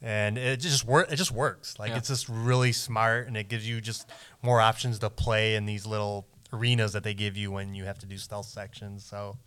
[0.02, 1.12] and it just work.
[1.12, 1.80] It just works.
[1.80, 1.98] Like Yeah.
[1.98, 4.10] it's just really smart, and it gives you just
[4.42, 7.98] more options to play in these little arenas that they give you when you have
[8.00, 9.04] to do stealth sections.
[9.06, 9.38] So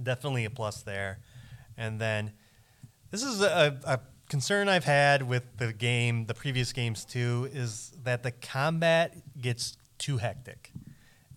[0.00, 1.18] definitely a plus there.
[1.76, 2.32] And then
[3.10, 7.92] this is a, a concern I've had with the game, the previous games too, is
[8.04, 10.67] that the combat gets too hectic.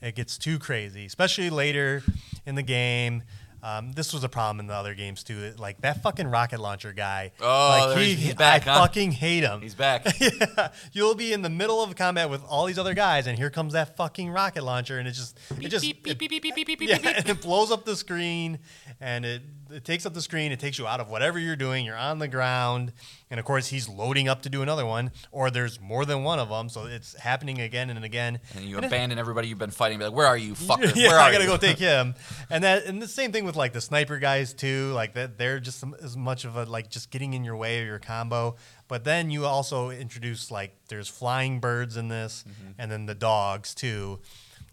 [0.01, 2.03] It gets too crazy, especially later
[2.45, 3.23] in the game.
[3.63, 5.53] Um, this was a problem in the other games too.
[5.59, 7.31] Like that fucking rocket launcher guy.
[7.39, 8.79] Oh, like he's- he's back, I huh?
[8.81, 9.61] fucking hate him.
[9.61, 10.07] He's back.
[10.19, 13.51] yeah, you'll be in the middle of combat with all these other guys, and here
[13.51, 16.55] comes that fucking rocket launcher, and it just, it just, beep, beep, beep, beep, beep,
[16.65, 17.17] beep, beep, yeah, beep, beep.
[17.17, 18.57] and it blows up the screen,
[18.99, 20.51] and it, it takes up the screen.
[20.51, 21.85] It takes you out of whatever you're doing.
[21.85, 22.91] You're on the ground,
[23.29, 26.39] and of course he's loading up to do another one, or there's more than one
[26.39, 28.39] of them, so it's happening again and again.
[28.55, 29.99] And you And it- abandon everybody you've been fighting.
[29.99, 30.91] Be like, where are you, fucker?
[30.95, 31.49] yeah, Where are I gotta you?
[31.49, 32.15] go take him.
[32.49, 34.91] And that, and the same thing with like the sniper guys too.
[34.93, 37.85] Like that, they're just as much of a like just getting in your way of
[37.87, 38.55] your combo.
[38.87, 42.71] But then you also introduce like there's flying birds in this, Mm-hmm.
[42.81, 44.19] and then the dogs too.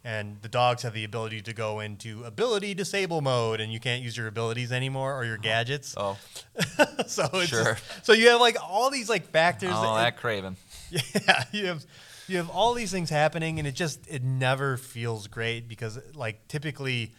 [0.04, 4.02] And the dogs have the ability to go into ability disable mode, and you can't
[4.02, 5.42] use your abilities anymore or your uh-huh.
[5.42, 5.94] gadgets.
[5.96, 6.16] Oh,
[7.06, 7.74] so it's Sure.
[7.74, 9.72] just- so you have like all these like factors.
[9.72, 10.56] oh, that- that Kraven.
[10.90, 11.84] yeah, you have
[12.28, 16.46] you have all these things happening, and it just it never feels great because like
[16.48, 17.12] typically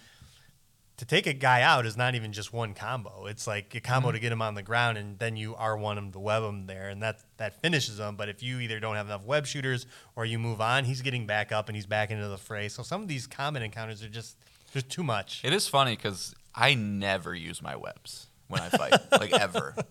[1.00, 3.26] to take a guy out is not even just one combo.
[3.26, 4.16] It's like a combo mm-hmm.
[4.16, 6.66] to get him on the ground, and then you R one him to web him
[6.66, 8.18] there, and that that finishes him.
[8.18, 9.86] But if you either don't have enough web shooters
[10.18, 12.68] or you move on, he's getting back up and he's back into the fray.
[12.68, 14.36] So some of these common encounters are just
[14.74, 15.42] there's too much.
[15.46, 19.76] It is funny because I never use my webs when I fight, like ever.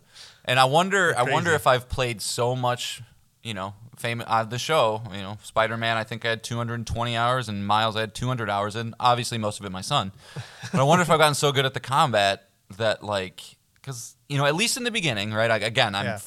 [0.45, 3.03] And I wonder, I wonder if I've played so much,
[3.43, 5.03] you know, fame uh, the show.
[5.13, 5.97] You know, Spider Man.
[5.97, 9.61] I think I had 220 hours, and Miles I had 200 hours, and obviously most
[9.61, 10.13] of it my son.
[10.73, 13.41] But I wonder if I've gotten so good at the combat that like,
[13.75, 15.51] because you know, at least in the beginning, right?
[15.51, 16.19] I, again, I'm Yeah.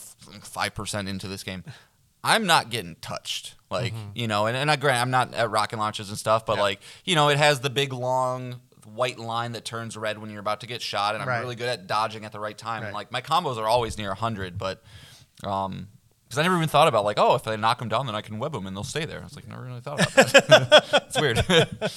[0.42, 1.64] five percent into this game.
[2.24, 3.56] I'm not getting touched.
[3.72, 4.10] Like, Mm-hmm.
[4.16, 6.62] you know, and, and I grant I'm not at rocket launches and stuff, but Yeah.
[6.64, 10.40] like, you know, it has the big long white line that turns red when you're
[10.40, 11.40] about to get shot, and I'm Right.
[11.40, 12.84] really good at dodging at the right time.
[12.84, 14.84] And like my combos are always near 100, but
[15.44, 15.88] um,
[16.32, 18.22] because I never even thought about like, oh, if I knock them down, then I
[18.22, 19.20] can web them and they'll stay there.
[19.20, 21.04] I was like, never really thought about that.
[21.08, 21.44] it's weird.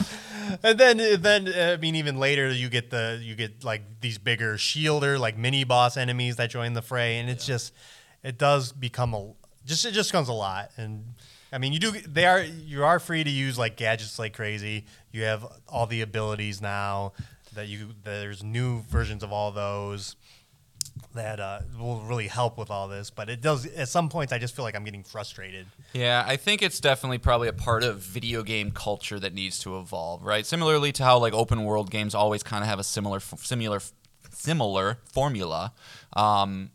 [0.63, 4.19] And then, then uh, I mean, even later, you get the you get like these
[4.19, 7.73] bigger shielder, like mini boss enemies that join the fray, and it's just
[8.23, 9.33] it does become a
[9.65, 10.71] just it just becomes a lot.
[10.77, 11.15] And
[11.51, 14.85] I mean, you do they are you are free to use like gadgets like crazy.
[15.13, 17.15] You have all the abilities now
[17.55, 20.15] that you there's new versions of all those
[21.15, 23.11] that uh, will really help with all this.
[23.11, 24.33] But it does at some points.
[24.33, 25.67] I just feel like I'm getting frustrated.
[25.93, 29.79] Yeah, I think it's definitely probably a part of video game culture that needs to
[29.79, 30.45] evolve, right?
[30.45, 33.81] Similarly to how like open world games always kind of have a similar similar
[34.31, 35.73] similar formula.
[36.15, 36.71] Um,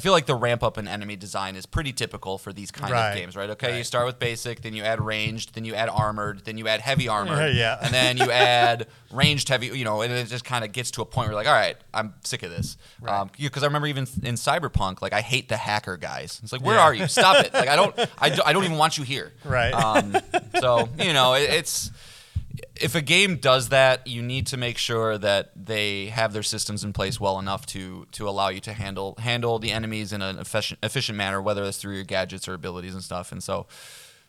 [0.00, 2.90] I feel like the ramp up in enemy design is pretty typical for these kind
[2.90, 3.50] Right, of games, right?
[3.50, 6.68] Okay, you start with basic, then you add ranged, then you add armored, then you
[6.68, 7.76] add heavy armored, Yeah.
[7.82, 9.66] and then you add ranged heavy.
[9.66, 11.52] You know, and it just kind of gets to a point where you're like, all
[11.52, 12.78] right, I'm sick of this.
[13.02, 13.28] Right.
[13.38, 16.40] Because I remember even in Cyberpunk, like I hate the hacker guys.
[16.42, 16.82] It's like, where Yeah.
[16.84, 17.06] are you?
[17.06, 17.52] Stop it!
[17.52, 19.34] Like I don't, I, do, I don't even want you here.
[19.44, 19.72] Right.
[19.74, 20.16] Um,
[20.60, 21.90] so you know, it, it's
[22.80, 26.84] if a game does that, you need to make sure that they have their systems
[26.84, 30.38] in place well enough to to allow you to handle handle the enemies in an
[30.38, 33.32] efficient efficient manner, whether it's through your gadgets or abilities and stuff.
[33.32, 33.66] And so,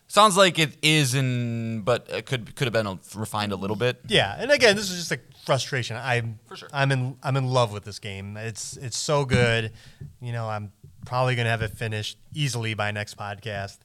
[0.06, 4.00] sounds like it is in, but it could could have been refined a little bit.
[4.06, 5.96] Yeah, and again, this is just a frustration.
[5.96, 6.68] I'm For sure.
[6.72, 8.36] I'm in I'm in love with this game.
[8.36, 9.72] It's it's so good.
[10.20, 10.72] You know, I'm
[11.06, 13.78] probably gonna have it finished easily by next podcast.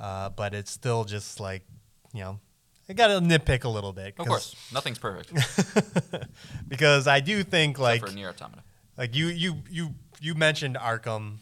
[0.00, 1.66] Uh, but it's still just like,
[2.14, 2.40] you know,
[2.88, 4.14] I got to nitpick a little bit.
[4.18, 5.32] Of course, nothing's perfect
[6.68, 8.62] because I do think like except for Nier Automata.
[8.98, 11.36] like you you you you mentioned Arkham,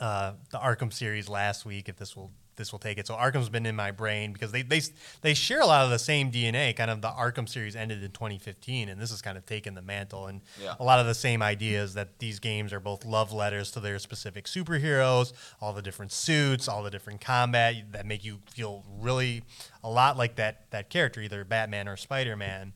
[0.00, 1.88] uh, the Arkham series last week.
[1.88, 4.62] If this will this will take it, so Arkham's been in my brain because they
[4.62, 4.80] they
[5.22, 6.74] they share a lot of the same DNA.
[6.76, 9.82] Kind of the Arkham series ended in 2015, and this has kind of taken the
[9.82, 10.74] mantle and Yeah.
[10.78, 13.98] a lot of the same ideas that these games are both love letters to their
[13.98, 19.42] specific superheroes, all the different suits, all the different combat that make you feel really
[19.82, 22.72] a lot like that that character, either Batman or Spider Man.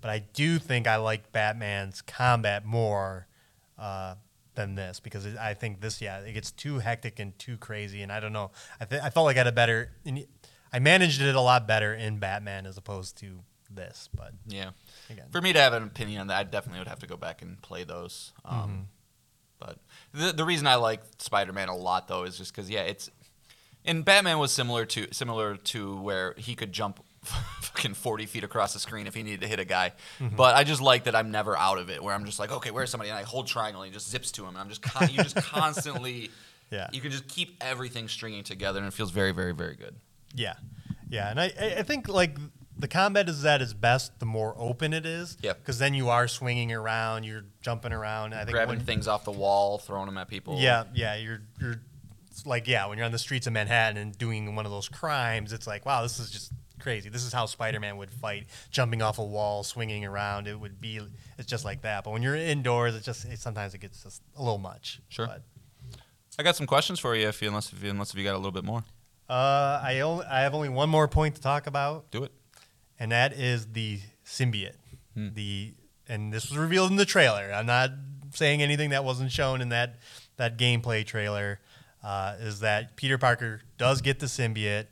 [0.00, 3.26] But I do think I like Batman's combat more
[3.76, 4.14] uh,
[4.58, 8.02] than this because it, I think this, yeah, it gets too hectic and too crazy,
[8.02, 8.50] and I don't know.
[8.80, 9.90] I th- I felt like I had a better,
[10.72, 13.40] I managed it a lot better in Batman as opposed to
[13.70, 14.08] this.
[14.14, 14.70] But Yeah.
[15.08, 17.16] again, For me to have an opinion on that, I definitely would have to go
[17.16, 18.32] back and play those.
[18.44, 18.80] Um, Mm-hmm.
[19.60, 19.78] But
[20.12, 23.10] the the reason I like Spider Man a lot though is just because yeah, it's
[23.84, 28.72] and Batman was similar to similar to where he could jump fucking forty feet across
[28.72, 29.92] the screen if he needed to hit a guy.
[30.20, 30.36] Mm-hmm.
[30.36, 32.02] But I just like that I'm never out of it.
[32.02, 33.10] Where I'm just like, okay, where's somebody?
[33.10, 35.22] And I hold triangle and he just zips to him, and I'm just con- you
[35.22, 36.30] just constantly.
[36.70, 36.88] Yeah.
[36.92, 39.96] You can just keep everything stringing together, and it feels very, very, very good.
[40.34, 40.54] Yeah,
[41.08, 42.36] yeah, and I I I think like
[42.78, 45.36] the combat is at its best the more open it is.
[45.42, 45.54] Yeah.
[45.54, 48.34] because then you are swinging around, you're jumping around.
[48.34, 50.58] I think Grabbing when, things off the wall, throwing them at people.
[50.60, 51.80] Yeah, yeah, you're you're
[52.44, 55.52] like yeah, when you're on the streets of Manhattan and doing one of those crimes,
[55.52, 57.08] it's like wow, this is just crazy.
[57.08, 60.46] This is how Spider-Man would fight, jumping off a wall, swinging around.
[60.46, 61.00] It would be
[61.38, 62.04] it's just like that.
[62.04, 65.00] But when you're indoors, it just it, sometimes it gets just a little much.
[65.08, 65.26] Sure.
[65.26, 65.42] But,
[66.40, 68.34] I got some questions for you, if you unless if you, unless if you got
[68.34, 68.84] a little bit more.
[69.28, 72.10] uh, I only, I have only one more point to talk about.
[72.12, 72.32] Do it.
[73.00, 74.76] and that is the symbiote.
[75.14, 75.30] Hmm.
[75.34, 75.74] The
[76.08, 77.52] and this was revealed in the trailer.
[77.52, 77.90] I'm not
[78.32, 79.96] saying anything that wasn't shown in that
[80.36, 81.58] that gameplay trailer.
[82.04, 84.86] Uh, is that Peter Parker does get the symbiote?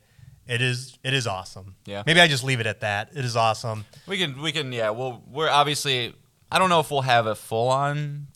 [0.47, 1.75] It is it is awesome.
[1.85, 2.03] Yeah.
[2.05, 3.09] Maybe I just leave it at that.
[3.13, 3.85] It is awesome.
[4.07, 4.91] We can we can yeah.
[4.91, 6.15] Well, we're obviously.
[6.49, 8.27] I don't know if we'll have a full on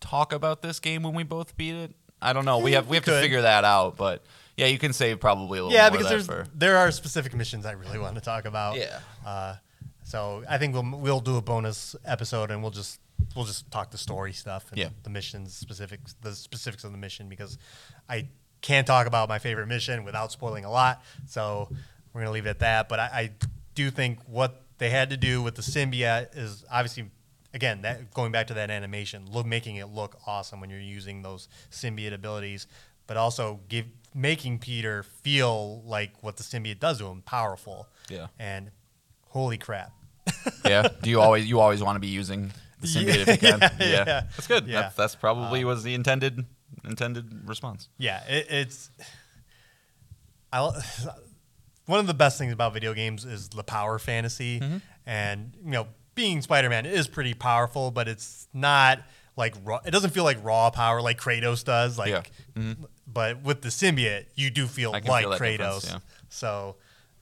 [0.00, 1.94] talk about this game when we both beat it.
[2.20, 2.58] I don't know.
[2.58, 3.96] We have we we have to figure that out.
[3.96, 4.24] But
[4.56, 5.72] yeah, you can save probably a little.
[5.72, 8.76] Yeah, because there's for, there are specific missions I really want to talk about.
[8.76, 8.98] Yeah.
[9.24, 9.54] Uh,
[10.02, 12.98] so I think we'll we'll do a bonus episode and we'll just
[13.36, 14.88] we'll just talk the story stuff and Yeah.
[15.04, 17.58] the missions specifics the specifics of the mission because
[18.08, 18.28] I
[18.60, 21.02] can't talk about my favorite mission without spoiling a lot.
[21.26, 21.68] So
[22.12, 22.88] we're gonna leave it at that.
[22.88, 23.30] But I, I
[23.74, 27.10] do think what they had to do with the symbiote is obviously
[27.52, 31.22] again that going back to that animation, look making it look awesome when you're using
[31.22, 32.66] those symbiote abilities,
[33.06, 37.88] but also give making Peter feel like what the symbiote does to him, powerful.
[38.08, 38.26] Yeah.
[38.38, 38.70] And
[39.28, 39.92] holy crap.
[40.64, 40.88] yeah.
[41.02, 43.60] Do you always you always want to be using the symbiote if you can?
[43.60, 44.04] Yeah, yeah.
[44.04, 44.66] That's good.
[44.66, 44.82] Yeah.
[44.82, 46.44] That's, that's probably uh, was the intended
[46.84, 47.88] intended response.
[47.98, 48.90] Yeah, it, it's.
[50.52, 50.70] I
[51.86, 54.76] one of the best things about video games is the power fantasy, Mm-hmm.
[55.06, 59.00] and you know, being Spider-Man is pretty powerful, but it's not
[59.36, 59.80] like raw.
[59.84, 61.98] It doesn't feel like raw power like Kratos does.
[61.98, 62.22] Like, Yeah.
[62.62, 62.84] Mm-hmm.
[63.06, 65.88] but with the symbiote, you do feel like feel Kratos.
[65.90, 65.98] yeah.
[66.28, 66.76] So.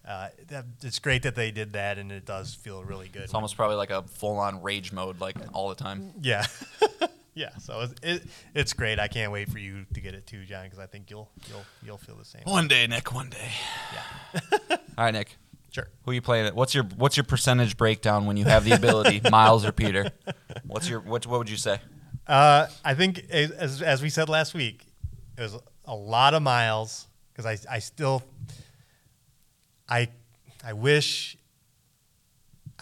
[0.07, 3.21] Uh, that, it's great that they did that, and it does feel really good.
[3.21, 6.13] It's almost probably like a full on rage mode, like all the time.
[6.23, 6.47] Yeah,
[7.39, 7.57] yeah.
[7.59, 8.23] So it's, it,
[8.55, 8.99] it's great.
[8.99, 11.65] I can't wait for you to get it too, John, because I think you'll you'll
[11.85, 12.43] you'll feel the same.
[12.45, 13.15] One day, Nick.
[13.15, 13.51] One day.
[13.95, 14.51] Yeah,
[14.99, 15.37] All right, Nick.
[15.71, 15.89] sure.
[16.05, 16.55] Who are you playing it?
[16.55, 20.11] What's your what's your percentage breakdown when you have the ability, Miles or Peter?
[20.67, 21.27] What's your what?
[21.27, 21.79] What would you say?
[22.27, 24.87] Uh, I think as, as as we said last week,
[25.37, 28.25] it was a lot of miles because I I still
[29.89, 30.09] I
[30.65, 31.37] I wish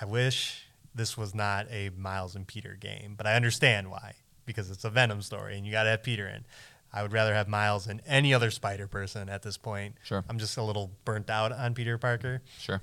[0.00, 0.62] I wish
[0.94, 4.14] this was not a Miles and Peter game, but I understand why
[4.46, 6.44] because it's a Venom story and you got to have Peter in.
[6.92, 9.96] I would rather have Miles than any other Spider person at this point.
[10.02, 10.24] Sure.
[10.30, 12.40] I'm just a little burnt out on Peter Parker.
[12.58, 12.80] Sure.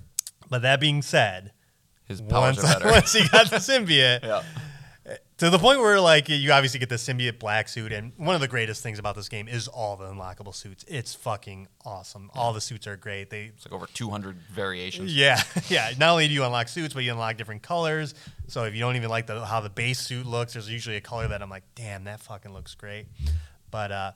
[0.50, 1.52] But that being said,
[2.06, 2.92] His powers once, are better.
[2.92, 4.44] once he got the symbiote, yeah.
[5.38, 8.42] To the point where like you obviously get the symbiote black suit and one of
[8.42, 10.86] the greatest things about this game is all the unlockable suits.
[10.88, 12.32] It's fucking awesome.
[12.34, 13.30] All the suits are great.
[13.30, 15.14] They It's like over 200 variations.
[15.16, 15.92] yeah yeah.
[16.00, 18.14] Not only do you unlock suits but you unlock different colors.
[18.48, 21.02] So if you don't even like the how the base suit looks there's usually a
[21.02, 23.08] color that i'm like damn that fucking looks great.
[23.72, 24.12] But uh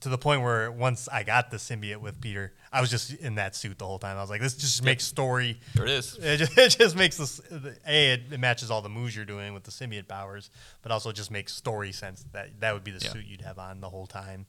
[0.00, 3.36] to the point where once I got the symbiote with Peter, I was just in
[3.36, 4.16] that suit the whole time.
[4.16, 5.58] I was like, this just makes story.
[5.74, 6.18] There it is.
[6.20, 9.54] It just, it just makes this a it, it matches all the moves you're doing
[9.54, 10.50] with the symbiote powers,
[10.82, 13.12] but also just makes story sense that that would be the Yeah.
[13.12, 14.46] suit you'd have on the whole time.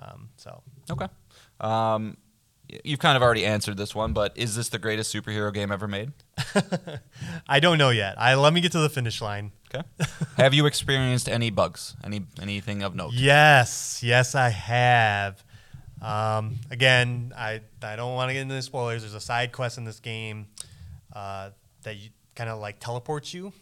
[0.00, 1.08] Um, so Okay.
[1.60, 2.16] Um,
[2.84, 5.88] you've kind of already answered this one, but is this the greatest superhero game ever
[5.88, 6.12] made?
[7.48, 8.20] I don't know yet.
[8.20, 9.52] I let me get to the finish line.
[9.74, 9.86] Okay.
[10.36, 11.94] Have you experienced any bugs?
[12.04, 13.12] Any anything of note?
[13.14, 15.42] Yes, yes, I have.
[16.00, 19.02] Um, again, I I don't want to get into the spoilers.
[19.02, 20.46] There's a side quest in this game
[21.12, 21.50] uh,
[21.82, 23.52] that you kind of like teleports you.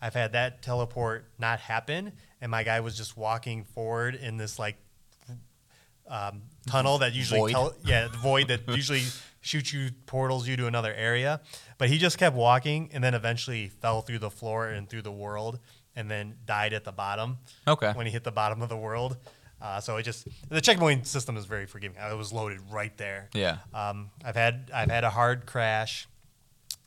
[0.00, 4.58] I've had that teleport not happen, and my guy was just walking forward in this
[4.58, 4.76] like
[6.08, 7.50] um, tunnel that usually Void.
[7.52, 9.02] tel- yeah the void that usually
[9.40, 11.40] shoots you portals you to another area.
[11.78, 15.12] But he just kept walking, and then eventually fell through the floor and through the
[15.12, 15.60] world,
[15.94, 17.38] and then died at the bottom
[17.68, 17.92] Okay.
[17.92, 19.16] when he hit the bottom of the world.
[19.62, 21.96] Uh, so it just the checkpoint system is very forgiving.
[21.98, 23.30] I was loaded right there.
[23.34, 23.58] Yeah.
[23.72, 26.06] Um, I've had I've had a hard crash,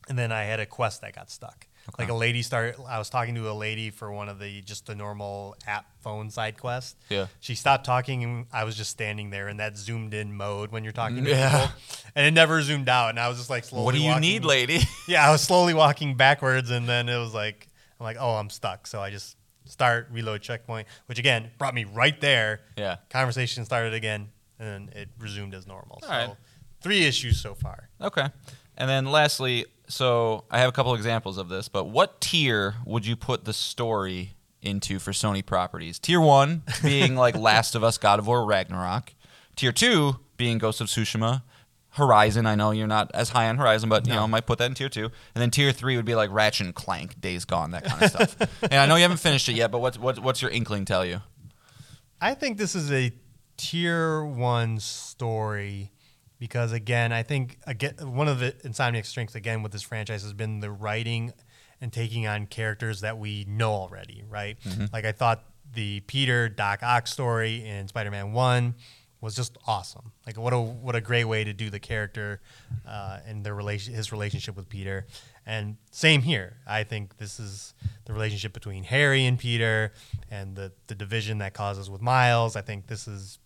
[0.08, 1.66] and then I had a quest that got stuck.
[1.90, 2.04] Okay.
[2.04, 2.76] Like a lady started.
[2.88, 6.30] I was talking to a lady for one of the just the normal app phone
[6.30, 6.96] side quest.
[7.10, 7.28] Yeah.
[7.40, 10.84] She stopped talking, and I was just standing there in that zoomed in mode when
[10.84, 11.50] you're talking to mm, Yeah.
[11.68, 11.76] people,
[12.16, 13.10] and it never zoomed out.
[13.10, 13.86] And I was just like slowly.
[13.86, 14.80] What do you walking- need, lady?
[15.08, 17.68] yeah, I was slowly walking backwards, and then it was like,
[18.00, 18.88] I'm like, oh, I'm stuck.
[18.88, 22.62] So I just start reload checkpoint, which again brought me right there.
[22.78, 22.98] Yeah.
[23.10, 26.00] Conversation started again, and then it resumed as normal.
[26.04, 26.30] so right.
[26.82, 27.90] three issues so far.
[28.02, 28.28] Okay.
[28.78, 33.06] And then lastly, so I have a couple examples of this, but what tier would
[33.06, 36.00] you put the story into for Sony properties?
[36.00, 39.14] Tier one being like Last of Us, God of War, Ragnarok.
[39.56, 41.44] Tier two being Ghost of Tsushima.
[41.94, 44.20] Horizon, I know you're not as high on Horizon, but you No.
[44.20, 45.06] know, I might put that in tier two.
[45.06, 48.10] And then tier three would be like Ratchet and Clank, Days Gone, that kind of
[48.12, 48.36] stuff.
[48.62, 51.04] and I know you haven't finished it yet, but what's what's what's your inkling tell
[51.04, 51.22] you?
[52.22, 53.12] I think this is a
[53.58, 55.92] tier one story
[56.40, 60.34] because again, I think again one of the Insomniac strengths again with this franchise has
[60.34, 61.34] been the writing
[61.82, 64.58] and taking on characters that we know already, right?
[64.92, 68.76] Like I thought the Peter Doc Ock story in Spider-Man One
[69.22, 70.12] was just awesome.
[70.26, 72.40] Like what a what a great way to do the character
[72.88, 75.06] uh, and their relation his relationship with Peter.
[75.46, 76.58] And same here.
[76.68, 77.74] I think this is
[78.06, 79.94] the relationship between Harry and Peter
[80.30, 82.56] and the the division that causes with Miles.
[82.56, 83.40] I think this is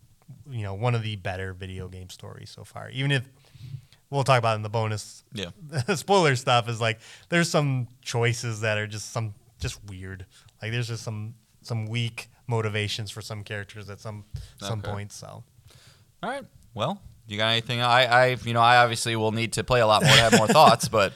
[0.50, 2.90] you know one of the better video game stories so far.
[2.90, 3.28] Even if
[4.10, 5.50] we'll talk about in the bonus Yeah.
[5.96, 10.26] spoiler stuff is like there's some choices that are just some just weird.
[10.62, 14.26] Like there's just some some weak motivations for some characters at some
[14.60, 14.92] some Okay.
[14.92, 15.16] points.
[15.16, 15.44] So
[16.22, 16.44] All right.
[16.74, 17.80] Well, you got anything?
[17.82, 20.34] I, I, you know, I obviously will need to play a lot more to have
[20.36, 21.14] more thoughts, but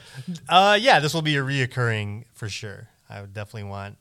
[0.48, 2.88] Uh, yeah, this will be a reoccurring for sure.
[3.10, 3.98] I would definitely want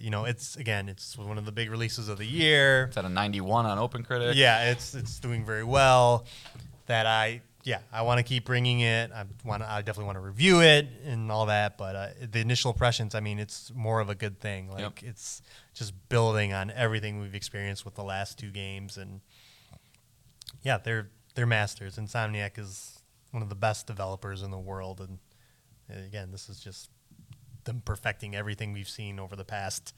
[0.00, 2.84] you know, it's again, it's one of the big releases of the year.
[2.84, 4.34] it's at a 91 on OpenCritic.
[4.34, 6.26] Yeah, it's it's doing very well.
[6.86, 9.12] That I, yeah, I want to keep bringing it.
[9.12, 11.78] I want, I definitely want to review it and all that.
[11.78, 14.68] But uh, the initial impressions, I mean, it's more of a good thing.
[14.68, 14.92] Like Yep.
[15.02, 15.42] it's
[15.72, 19.20] just building on everything we've experienced with the last two games, and
[20.62, 21.96] yeah, they're they're masters.
[21.96, 22.98] Insomniac is
[23.30, 25.18] one of the best developers in the world, and
[25.90, 26.90] uh, again, this is just
[27.64, 29.94] them perfecting everything we've seen over the past,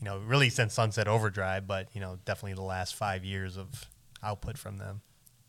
[0.00, 3.86] you know, really since Sunset Overdrive, but you know, definitely the last five years of
[4.22, 5.02] output from them.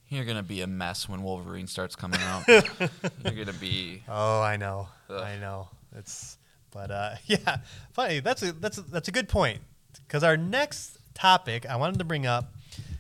[0.10, 2.48] You're gonna be a mess when Wolverine starts coming out.
[2.48, 4.04] You're gonna be.
[4.08, 5.20] Oh, I know, Ugh.
[5.22, 5.70] I know.
[5.96, 6.38] It's,
[6.72, 7.58] but uh, yeah,
[7.94, 8.20] funny.
[8.20, 9.60] That's a that's a, that's a good point
[10.06, 12.54] because our next topic I wanted to bring up,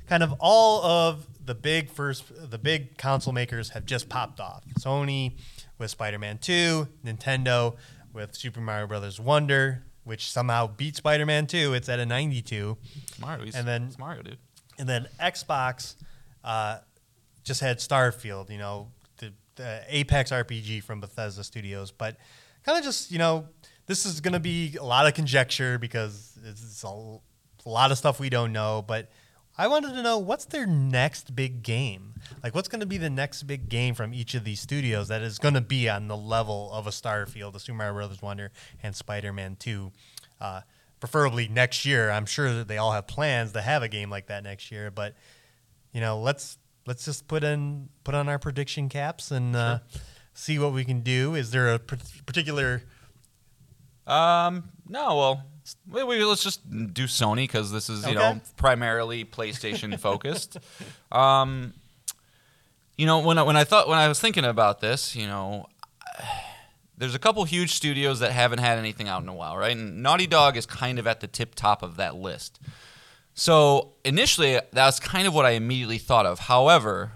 [0.08, 4.63] kind of all of the big first the big console makers have just popped off.
[4.80, 5.34] Sony
[5.78, 7.76] with Spider-Man Two, Nintendo
[8.13, 11.73] with Super Mario Brothers Wonder, which somehow beat Spider-Man Two.
[11.73, 12.78] It's at a 92.
[12.95, 13.45] It's Mario.
[13.45, 14.38] He's, And then- it's Mario, dude.
[14.80, 15.95] And then Xbox
[16.43, 16.80] uh,
[17.43, 21.91] just had Starfield, you know, the, the Apex RPG from Bethesda Studios.
[21.91, 22.17] But
[22.63, 23.47] kind of just, you know,
[23.86, 27.91] this is going to be a lot of conjecture because it's, it's a, a lot
[27.91, 28.84] of stuff we don't know.
[28.86, 29.12] But
[29.58, 32.12] I wanted to know what's their next big game?
[32.44, 35.22] Like, what's going to be the next big game from each of these studios that
[35.22, 38.52] is going to be on the level of a Starfield, a Super Mario Brothers Wonder,
[38.82, 39.92] and Spider Man 2?
[40.42, 40.62] Uh,
[41.04, 42.10] preferably next year.
[42.10, 44.90] I'm sure that they all have plans to have a game like that next year,
[44.90, 45.16] but
[45.92, 49.80] you know, let's let's just put in put on our prediction caps and uh,
[50.34, 51.36] see what we can do.
[51.36, 52.84] Is there a par- particular?
[54.08, 55.44] Um, no, well,
[55.89, 60.58] we, we, let's just do Sony because this is you know primarily PlayStation focused.
[61.12, 61.74] um,
[62.98, 65.68] you know when I, when I thought when I was thinking about this, you know,
[66.98, 69.76] there's a couple huge studios that haven't had anything out in a while, right?
[69.76, 72.60] And Naughty Dog is kind of at the tip top of that list.
[73.34, 76.39] So initially that's kind of what I immediately thought of.
[76.39, 77.12] However,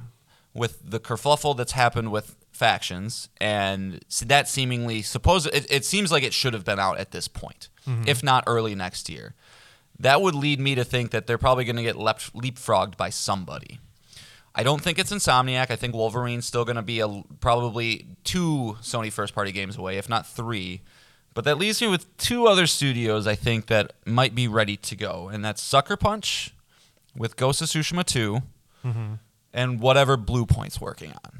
[0.53, 6.23] with the kerfluffle that's happened with factions and that seemingly suppose it, it seems like
[6.23, 8.07] it should have been out at this point, mm-hmm.
[8.07, 9.35] if not early next year.
[9.99, 13.79] That would lead me to think that they're probably going to get leapfrogged by somebody.
[14.57, 15.69] I don't think it's Insomniac.
[15.69, 19.97] I think Wolverine's still going to be a, probably two Sony first party games away,
[19.97, 20.81] if not three.
[21.35, 24.95] But that leaves me with two other studios I think that might be ready to
[24.95, 26.55] go, and that's Sucker Punch
[27.15, 28.41] with Ghost of Tsushima 2
[29.53, 31.31] and whatever Bluepoint's working on.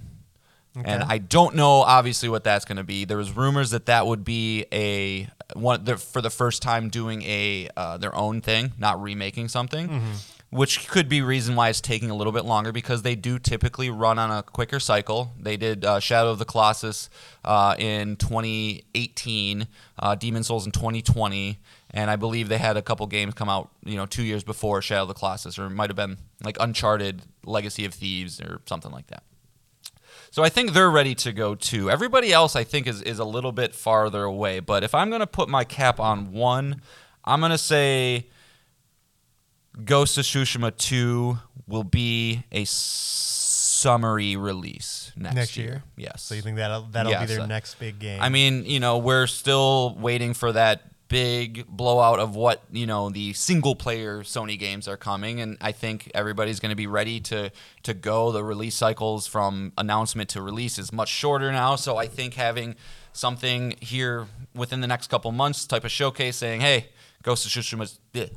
[0.86, 3.04] And I don't know, obviously, what that's going to be.
[3.06, 7.70] There was rumors that that would be a one for the first time doing a
[7.76, 9.88] uh, their own thing, not remaking something,
[10.50, 13.90] which could be reason why it's taking a little bit longer because they do typically
[13.90, 15.34] run on a quicker cycle.
[15.40, 17.10] They did uh, Shadow of the Colossus
[17.44, 19.68] uh, in 2018,
[20.00, 21.60] uh, Demon's Souls in 2020,
[21.92, 24.82] and I believe they had a couple games come out, you know, two years before
[24.82, 28.62] Shadow of the Colossus, or it might have been like Uncharted, Legacy of Thieves, or
[28.66, 29.24] something like that.
[30.32, 31.90] So I think they're ready to go too.
[31.90, 34.60] Everybody else I think is, is a little bit farther away.
[34.60, 36.82] But if I'm gonna put my cap on one,
[37.26, 38.28] I'm gonna say
[39.86, 45.68] Ghost of Tsushima 2 will be a summary release next, Next year.
[45.68, 45.84] year?
[45.98, 46.22] Yes.
[46.24, 48.22] So you think that'll that'll Yes, be their next big game?
[48.22, 53.10] I mean, you know, we're still waiting for that big blowout of what, you know,
[53.10, 57.20] the single player Sony games are coming and I think everybody's going to be ready
[57.22, 57.52] to
[57.84, 58.32] to go.
[58.32, 62.76] The release cycles from announcement to release is much shorter now, so I think having
[63.14, 66.90] something here within the next couple months type of showcase saying, "Hey,
[67.24, 68.28] Ghost of Tsushima's eh,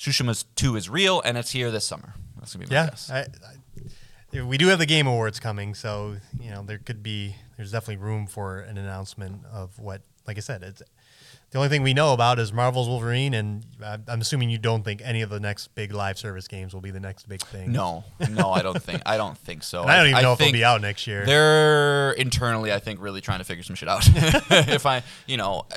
[0.00, 2.90] Tsushima, 2 is real and it's here this summer." That's going to be my yeah,
[2.90, 3.10] guess.
[3.10, 7.36] I, I, we do have the Game Awards coming, so you know there could be
[7.56, 10.82] there's definitely room for an announcement of what, like I said, it's
[11.50, 15.02] the only thing we know about is Marvel's Wolverine, and I'm assuming you don't think
[15.04, 17.72] any of the next big live service games will be the next big thing.
[17.72, 19.82] No, no, I don't think I don't think so.
[19.82, 21.26] and I don't even know if it'll be out next year.
[21.26, 24.02] They're internally, I think, really trying to figure some shit out.
[24.14, 25.76] if I, you know, uh,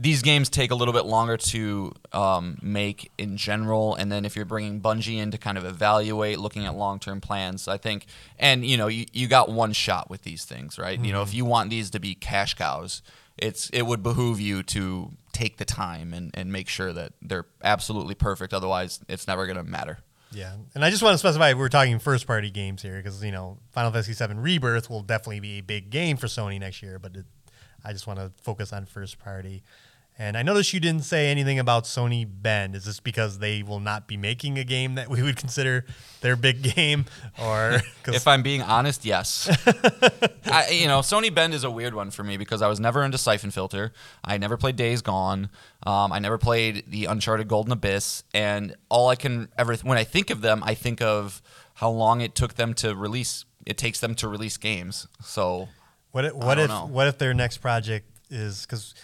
[0.00, 4.36] these games take a little bit longer to um, make in general, and then if
[4.36, 8.06] you're bringing Bungie in to kind of evaluate, looking at long-term plans, I think,
[8.38, 10.98] and you know, you, you got one shot with these things, right?
[11.04, 13.02] You know, if you want these to be cash cows,
[13.36, 17.46] it's it would behoove you to take the time and, and make sure that they're
[17.62, 18.54] absolutely perfect.
[18.54, 19.98] Otherwise, it's never going to matter.
[20.30, 23.32] Yeah, and I just want to specify we're talking first party games here because you
[23.32, 27.00] know Final Fantasy VII Rebirth will definitely be a big game for Sony next year,
[27.00, 27.24] but it,
[27.84, 29.64] I just want to focus on first party.
[30.20, 32.74] And I noticed you didn't say anything about Sony Bend.
[32.74, 35.84] Is this because they will not be making a game that we would consider
[36.22, 37.04] their big game,
[37.40, 39.48] or If I'm being honest, yes.
[40.46, 43.04] I, you know, Sony Bend is a weird one for me because I was never
[43.04, 43.92] into Siphon Filter.
[44.24, 45.50] I never played Days Gone.
[45.86, 48.24] Um, I never played the Uncharted Golden Abyss.
[48.34, 51.40] And all I can ever, when I think of them, I think of
[51.74, 53.44] how long it took them to release.
[53.64, 55.06] It takes them to release games.
[55.22, 55.68] So
[56.10, 56.86] What if, what if know.
[56.86, 58.94] what if their next project is because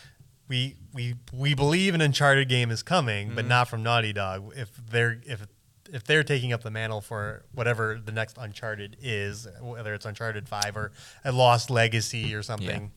[0.49, 3.37] we we we believe an Uncharted game is coming, Mm-hmm.
[3.37, 4.53] but not from Naughty Dog.
[4.57, 5.47] If they're if
[5.93, 10.49] if they're taking up the mantle for whatever the next Uncharted is, whether it's Uncharted
[10.49, 10.93] Five or
[11.25, 12.91] a Lost Legacy or something.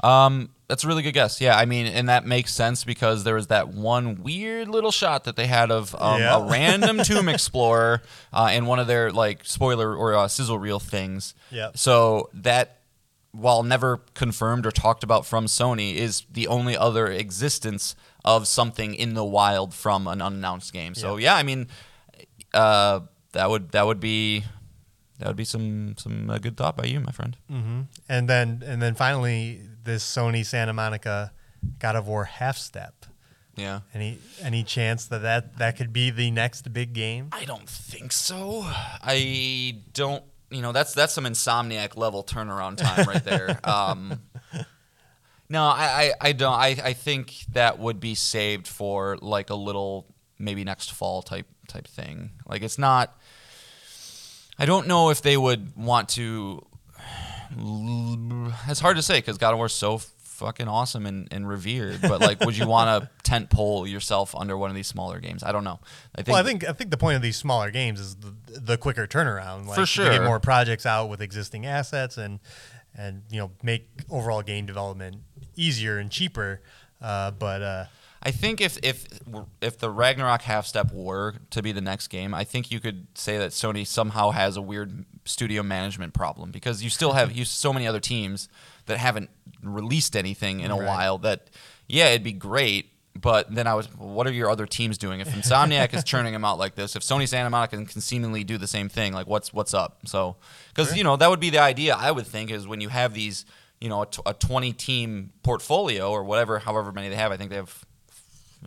[0.00, 1.40] Um, that's a really good guess.
[1.40, 5.24] Yeah, I mean, and that makes sense because there was that one weird little shot
[5.24, 6.36] that they had of um, Yeah.
[6.38, 8.02] a random Tomb Explorer
[8.32, 11.34] uh, in one of their like spoiler or uh, sizzle reel things.
[11.50, 11.76] Yep.
[11.76, 12.77] So that,
[13.32, 18.94] while never confirmed or talked about from Sony, is the only other existence of something
[18.94, 20.94] in the wild from an unannounced game.
[20.94, 21.68] So yeah, I mean,
[22.54, 23.00] uh,
[23.32, 24.44] that would that would be
[25.18, 27.36] that would be some some uh, good thought by you, my friend.
[28.08, 31.32] And then and then finally, this Sony Santa Monica
[31.78, 33.06] God of War half step.
[33.56, 33.80] Yeah.
[33.92, 37.28] Any any chance that, that that could be the next big game?
[37.32, 38.62] I don't think so.
[38.64, 40.22] I don't.
[40.50, 43.60] You know, that's that's some insomniac level turnaround time right there.
[43.68, 44.20] Um,
[45.50, 46.52] no, I, I, I don't.
[46.52, 50.06] I, I think that would be saved for like a little
[50.38, 52.30] maybe next fall type type thing.
[52.46, 53.18] Like it's not.
[54.58, 56.64] I don't know if they would want to.
[58.68, 60.02] It's hard to say because God of War's so
[60.38, 62.00] fucking awesome and, and revered.
[62.00, 65.42] But like, would you want to tent pole yourself under one of these smaller games?
[65.42, 65.80] I don't know.
[66.14, 68.34] I think Well, I think I think the point of these smaller games is the,
[68.46, 69.66] the quicker turnaround.
[69.66, 72.40] Like For to get more projects out with existing assets and
[72.96, 75.18] and you know make overall game development
[75.56, 76.62] easier and cheaper.
[77.00, 77.84] Uh, but uh,
[78.22, 79.06] I think if if
[79.60, 83.06] if the Ragnarok half step were to be the next game, I think you could
[83.14, 87.44] say that Sony somehow has a weird studio management problem because you still have you
[87.44, 88.48] so many other teams
[88.88, 89.30] that haven't
[89.62, 90.86] released anything in a Right.
[90.86, 91.48] while that
[91.86, 95.20] yeah, it'd be great, but then I was, well, what are your other teams doing?
[95.20, 98.44] If Insomniac is churning them out like this, if Sony Santa Monica can, can seemingly
[98.44, 100.00] do the same thing, like what's what's up?
[100.06, 100.36] So,
[100.74, 101.94] because you know that would be the idea.
[101.96, 103.46] I would think is when you have these,
[103.80, 107.32] you know, a, t- a twenty team portfolio or whatever, however many they have.
[107.32, 107.84] I think they have,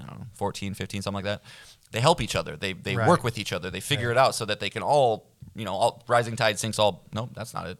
[0.01, 1.43] I don't know, 14, 15, something like that.
[1.91, 2.55] They help each other.
[2.55, 3.07] They they Right.
[3.07, 3.69] work with each other.
[3.69, 6.79] They figure it out so that they can all, you know, all, rising tide sinks
[6.79, 7.03] all.
[7.13, 7.77] Nope, that's not it.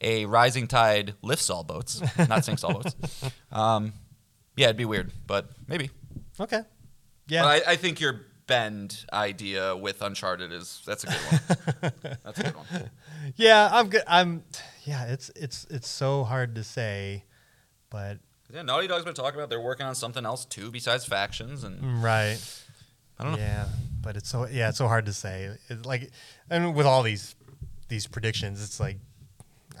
[0.00, 2.94] A rising tide lifts all boats, not sinks all boats.
[3.52, 3.94] Um,
[4.56, 5.90] yeah, it'd be weird, but maybe.
[6.38, 6.62] Okay.
[7.28, 7.42] Yeah.
[7.42, 11.92] But I, I think your bend idea with Uncharted is that's a good one.
[12.24, 12.90] that's a good one.
[13.36, 14.02] yeah, I'm good.
[14.06, 14.44] I'm
[14.84, 17.24] yeah, it's it's it's so hard to say,
[17.90, 18.18] but
[18.52, 22.02] Yeah, Naughty Dog's been talking about they're working on something else too besides factions, and
[22.02, 22.38] right.
[23.18, 23.38] I don't know.
[23.38, 23.66] Yeah,
[24.02, 25.50] but it's so yeah, it's so hard to say.
[25.68, 26.10] It's like
[26.50, 27.34] and with all these
[27.88, 28.98] these predictions, it's like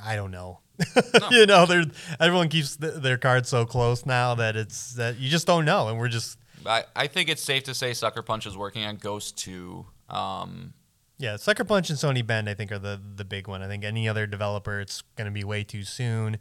[0.02, 0.60] I don't know.
[1.30, 1.84] you know, they're
[2.20, 5.88] everyone keeps th- their cards so close now that it's that you just don't know,
[5.88, 8.96] and we're just I, I think it's safe to say Sucker Punch is working on
[8.96, 9.86] Ghost 2.
[10.08, 10.74] Um,
[11.18, 11.36] yeah.
[11.36, 13.62] Sucker Punch and Sony Bend, I think, are the the big one.
[13.62, 16.38] I think any other developer, it's going to be way too soon.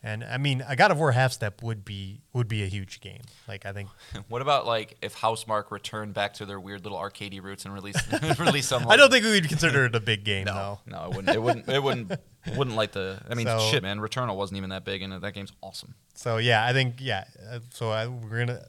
[0.00, 3.00] And I mean, a God of War half step would be would be a huge
[3.00, 3.22] game.
[3.48, 3.88] Like I think
[4.28, 8.00] what about like if Housemarque returned back to their weird little arcadey roots and released
[8.38, 8.86] release some?
[8.88, 10.78] I don't think we would consider it a big game though.
[10.86, 11.28] no, it wouldn't.
[11.36, 11.68] It wouldn't.
[11.68, 12.12] It wouldn't.
[12.56, 13.20] Wouldn't like the.
[13.28, 13.98] I mean, So- shit, man.
[13.98, 15.94] Returnal wasn't even that big, and that game's awesome.
[16.14, 17.24] So yeah, I think yeah.
[17.50, 18.62] uh, So I, we're gonna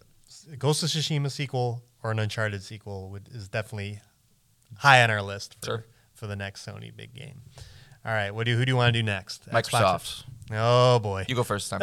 [0.57, 3.99] Ghost of Tsushima sequel or an Uncharted sequel would, is definitely
[4.77, 5.85] high on our list for, Sure.
[6.13, 7.41] for the next Sony big game.
[8.05, 9.47] All right, what do who do you want to do next?
[9.51, 10.23] Xbox?
[10.51, 11.81] Oh boy, You go first time.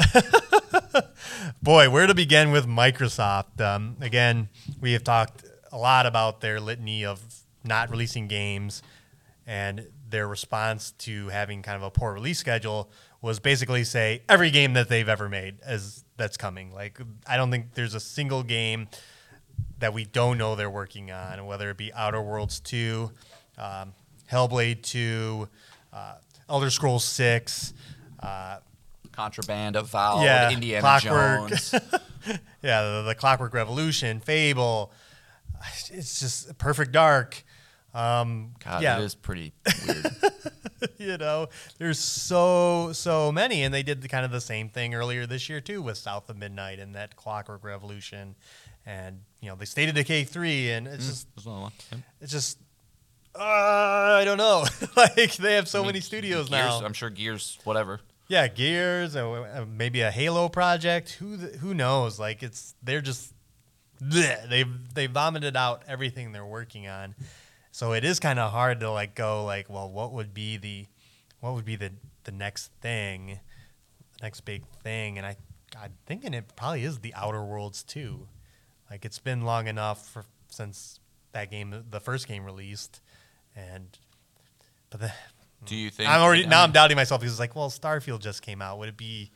[1.62, 3.61] boy, where to begin with Microsoft?
[3.61, 4.49] Um, again,
[4.81, 7.23] we have talked a lot about their litany of
[7.64, 8.83] not releasing games,
[9.47, 12.91] and their response to having kind of a poor release schedule
[13.23, 16.73] was basically say every game that they've ever made is that's coming.
[16.73, 18.89] Like I don't think there's a single game
[19.79, 23.11] that we don't know they're working on, whether it be Outer Worlds two,
[23.59, 23.93] um,
[24.31, 25.49] Hellblade two,
[25.93, 26.14] uh,
[26.49, 27.73] Elder Scrolls six.
[28.21, 28.59] Uh,
[29.12, 31.49] Contraband, Avowed, Yeah, Indiana Clockwork.
[31.49, 31.75] Jones.
[32.62, 34.93] yeah, the, the Clockwork Revolution, Fable.
[35.91, 37.43] It's just Perfect Dark.
[37.95, 39.55] Um, God, yeah, it is pretty
[39.87, 40.07] weird.
[40.99, 41.49] you know,
[41.79, 45.49] there's so so many, and they did the, kind of the same thing earlier this
[45.49, 48.35] year too with South of Midnight and that Clockwork Revolution,
[48.85, 51.73] and you know they stated the K three, and it's just one.
[51.91, 52.01] Yep.
[52.21, 52.59] it's just
[53.39, 54.64] uh, I don't know,
[54.97, 56.84] like they have so I mean, many studios Gears, now.
[56.84, 58.01] I'm sure Gears, whatever.
[58.28, 61.12] Yeah, Gears, uh, maybe a Halo project.
[61.12, 62.18] Who th- who knows?
[62.18, 63.32] Like it's they're just
[64.03, 64.49] bleh.
[64.49, 67.14] they've they vomited out everything they're working on.
[67.70, 70.87] So it is kind of hard to like go like, well, what would be the
[71.41, 71.93] what would be the
[72.24, 73.39] the next thing,
[74.18, 75.18] the next big thing?
[75.18, 75.37] And I
[75.80, 78.28] I'm thinking it probably is the Outer Worlds too.
[78.91, 81.01] Like it's been long enough for, since
[81.32, 83.01] that game, the first game released,
[83.57, 83.99] and
[84.91, 85.13] but the
[85.65, 86.09] Do you think?
[86.11, 86.63] I'm already now.
[86.63, 88.79] I'm doubting myself because it's like, well, Starfield just came out.
[88.79, 89.31] Would it be?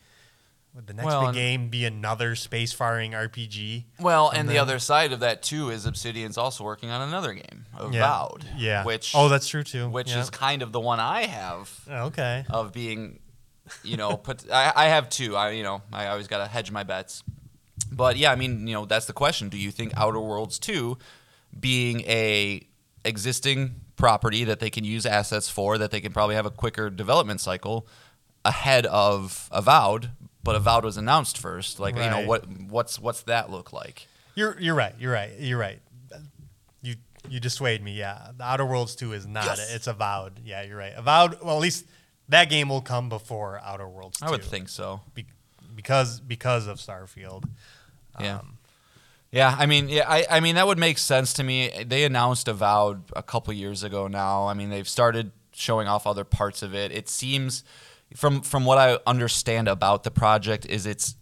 [0.74, 3.86] Would the next Well, big game be another space faring RPG?
[3.98, 7.34] Well, and the then- other side of that too is Obsidian's also working on another
[7.34, 8.44] game, Avowed.
[8.56, 8.84] Yeah.
[8.84, 9.88] Which oh, that's true too.
[9.88, 10.20] which Yeah.
[10.20, 12.44] is kind of the one I have Oh, okay.
[12.48, 13.18] of being,
[13.82, 14.48] you know, put.
[14.48, 15.34] I, I have two.
[15.36, 17.24] I you know I always got to hedge my bets.
[17.90, 19.48] But yeah, I mean, you know, that's the question.
[19.48, 20.98] Do you think Outer Worlds two,
[21.58, 22.64] being a
[23.04, 26.90] existing property that they can use assets for, that they can probably have a quicker
[26.90, 27.86] development cycle
[28.44, 30.10] ahead of Avowed,
[30.42, 31.78] but Avowed was announced first.
[31.78, 34.06] Like, you know, what what's what's that look like?
[34.34, 34.94] You're you're right.
[34.98, 35.30] You're right.
[35.38, 35.80] You're right.
[36.82, 36.94] You
[37.28, 37.92] you dissuade me.
[37.92, 39.44] Yeah, the Outer Worlds two is not.
[39.44, 39.70] Yes.
[39.70, 39.74] it.
[39.76, 40.40] It's Avowed.
[40.44, 40.94] Yeah, you're right.
[40.96, 41.42] Avowed.
[41.42, 41.84] Well, at least
[42.28, 44.20] that game will come before Outer Worlds.
[44.20, 45.00] 2 I would think so.
[45.14, 45.26] be,
[45.74, 47.44] because because of Starfield.
[48.18, 48.38] Yeah.
[48.38, 48.58] Um,
[49.32, 51.84] Yeah, I mean, yeah, I, I mean that would make sense to me.
[51.86, 54.48] They announced Avowed a couple years ago now.
[54.48, 56.90] I mean, they've started showing off other parts of it.
[56.90, 57.62] It seems,
[58.16, 61.14] from from what I understand about the project, is it's,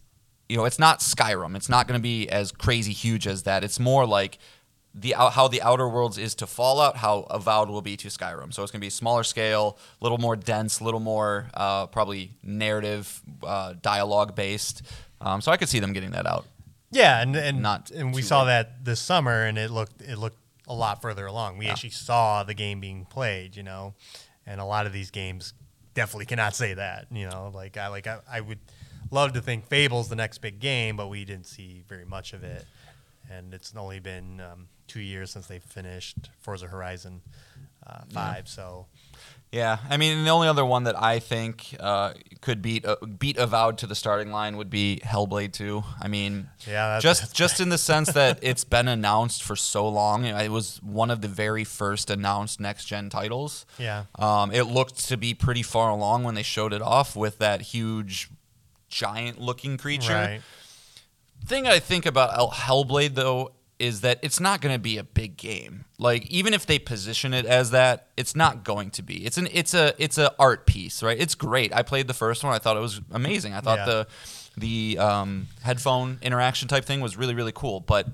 [0.48, 1.54] you know, it's not Skyrim.
[1.54, 3.62] It's not going to be as crazy huge as that.
[3.62, 4.38] It's more like
[4.94, 8.54] the how the Outer Worlds is to Fallout, how Avowed will be to Skyrim.
[8.54, 11.88] So it's going to be smaller scale, a little more dense, a little more uh,
[11.88, 14.80] probably narrative, uh, dialogue based.
[15.20, 16.46] Um, so I could see them getting that out.
[16.90, 18.46] Yeah, and and Not and we saw late.
[18.46, 21.58] that this summer, and it looked it looked a lot further along.
[21.58, 21.72] We Yeah.
[21.72, 23.94] actually saw the game being played, you know,
[24.46, 25.54] and a lot of these games
[25.94, 27.50] definitely cannot say that, you know.
[27.54, 28.58] Like I like I, I would
[29.10, 32.42] love to think Fable's the next big game, but we didn't see very much of
[32.44, 32.66] it,
[33.30, 37.20] and it's only been um, two years since they finished Forza Horizon.
[37.86, 38.48] uh, five.
[38.48, 38.86] So
[39.52, 42.12] Yeah, I mean the only other one that I think uh,
[42.42, 45.82] could beat uh, beat Avowed to the starting line would be Hellblade 2.
[46.02, 49.56] I mean, Yeah, that's- just that's just in the sense that it's been announced for
[49.56, 50.24] so long.
[50.26, 53.64] It was one of the very first announced next gen titles.
[53.78, 54.04] Yeah.
[54.18, 57.62] um, it looked to be pretty far along when they showed it off with that
[57.62, 58.28] huge,
[58.90, 60.40] giant looking creature right,
[61.44, 65.36] thing I think about Hellblade though is that it's not going to be a big
[65.36, 65.84] game.
[65.98, 69.24] Like even if they position it as that, it's not going to be.
[69.24, 71.18] It's an it's a it's a art piece, right?
[71.18, 71.72] It's great.
[71.74, 72.52] I played the first one.
[72.52, 73.54] I thought it was amazing.
[73.54, 73.84] I thought Yeah.
[73.86, 74.06] the
[74.56, 78.08] the um, headphone interaction type thing was really really cool, but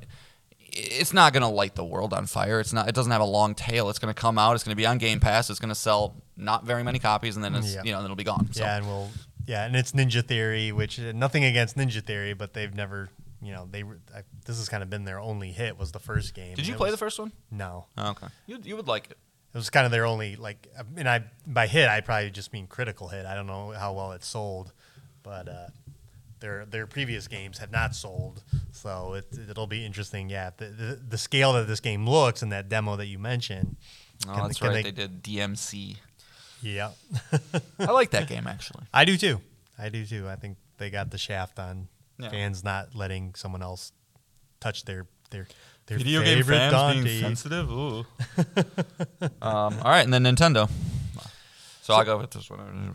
[0.76, 2.58] it's not going to light the world on fire.
[2.60, 2.88] It's not.
[2.88, 3.88] It doesn't have a long tail.
[3.90, 4.54] It's going to come out.
[4.54, 5.48] It's going to be on Game Pass.
[5.48, 7.82] It's going to sell not very many copies, and then it's Yeah.
[7.84, 8.48] you know it'll be gone.
[8.52, 8.62] So.
[8.62, 9.08] yeah, and we'll
[9.47, 13.09] yeah, and it's Ninja Theory, which uh, nothing against Ninja Theory, but they've never
[13.42, 16.34] you know they I, this has kind of been their only hit was the first
[16.34, 16.55] game.
[16.55, 17.32] Did you It play was- the first one?
[17.51, 19.18] No, Oh, okay, you you would like it.
[19.53, 20.66] it was kind of their only like
[20.97, 23.26] and I by hit I probably just mean critical hit.
[23.26, 24.72] I don't know how well it sold,
[25.22, 25.66] but uh,
[26.40, 28.42] their their previous games have not sold,
[28.72, 30.30] so it it'll be interesting.
[30.30, 33.76] Yeah, the the, the scale that this game looks and that demo that you mentioned.
[34.28, 34.84] Oh, can- that's can right.
[34.84, 35.97] they- They, did DMC.
[36.64, 36.90] Yeah,
[37.78, 38.84] I like that game actually.
[38.92, 39.40] I do too.
[39.78, 40.28] I do too.
[40.28, 41.88] I think they got the shaft on
[42.18, 42.30] Yeah.
[42.30, 43.92] fans not letting someone else
[44.60, 45.46] touch their their
[45.86, 47.20] their favorite Dante.
[47.20, 47.70] sensitive.
[47.70, 48.06] Ooh.
[49.42, 50.70] um, all right, and then Nintendo.
[51.82, 52.94] So, I'll go with this one.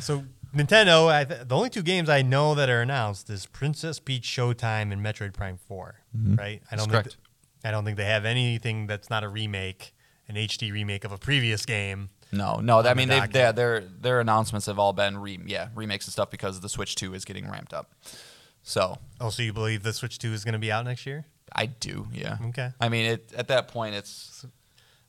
[0.00, 0.24] So
[0.56, 4.24] Nintendo, I th- the only two games I know that are announced is Princess Peach
[4.26, 6.62] Showtime and Metroid Prime 4 Right?
[6.70, 7.08] I don't correct.
[7.08, 9.92] think th- I don't think they have anything that's not a remake,
[10.26, 12.08] an HD remake of a previous game.
[12.30, 12.78] No, no.
[12.78, 13.32] I the mean, they've, docket.
[13.32, 16.94] their their their announcements have all been re, yeah remakes and stuff because the Switch
[16.94, 17.92] Two is getting ramped up.
[18.62, 21.24] So Oh, so you believe the Switch 2 is going to be out next year?
[21.52, 22.36] I do, yeah.
[22.48, 22.70] Okay.
[22.80, 24.10] I mean, it at that point, it's
[24.42, 24.48] So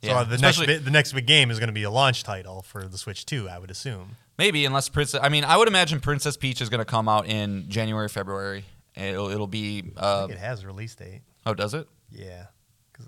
[0.02, 2.84] yeah, the next the next big game is going to be a launch title for
[2.88, 4.16] the Switch 2, I would assume.
[4.38, 5.20] maybe unless Princess.
[5.22, 8.64] I mean, I would imagine Princess Peach is going to come out in January, February.
[8.96, 9.92] It'll it'll be.
[9.98, 11.22] I Uh, think it has a release date.
[11.46, 11.88] oh, does it?
[12.12, 12.46] Yeah.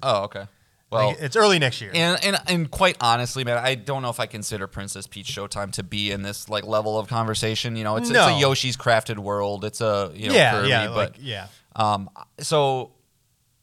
[0.04, 0.46] Oh, okay.
[0.92, 1.92] Well, think it's early next year.
[1.94, 5.72] And, and and quite honestly, man, I don't know if I consider Princess Peach Showtime
[5.74, 7.76] to be in this like level of conversation.
[7.76, 9.64] You know, it's it's a Yoshi's Crafted World.
[9.64, 11.48] It's a you know yeah, Kirby, yeah, but like, yeah.
[11.76, 12.92] um, so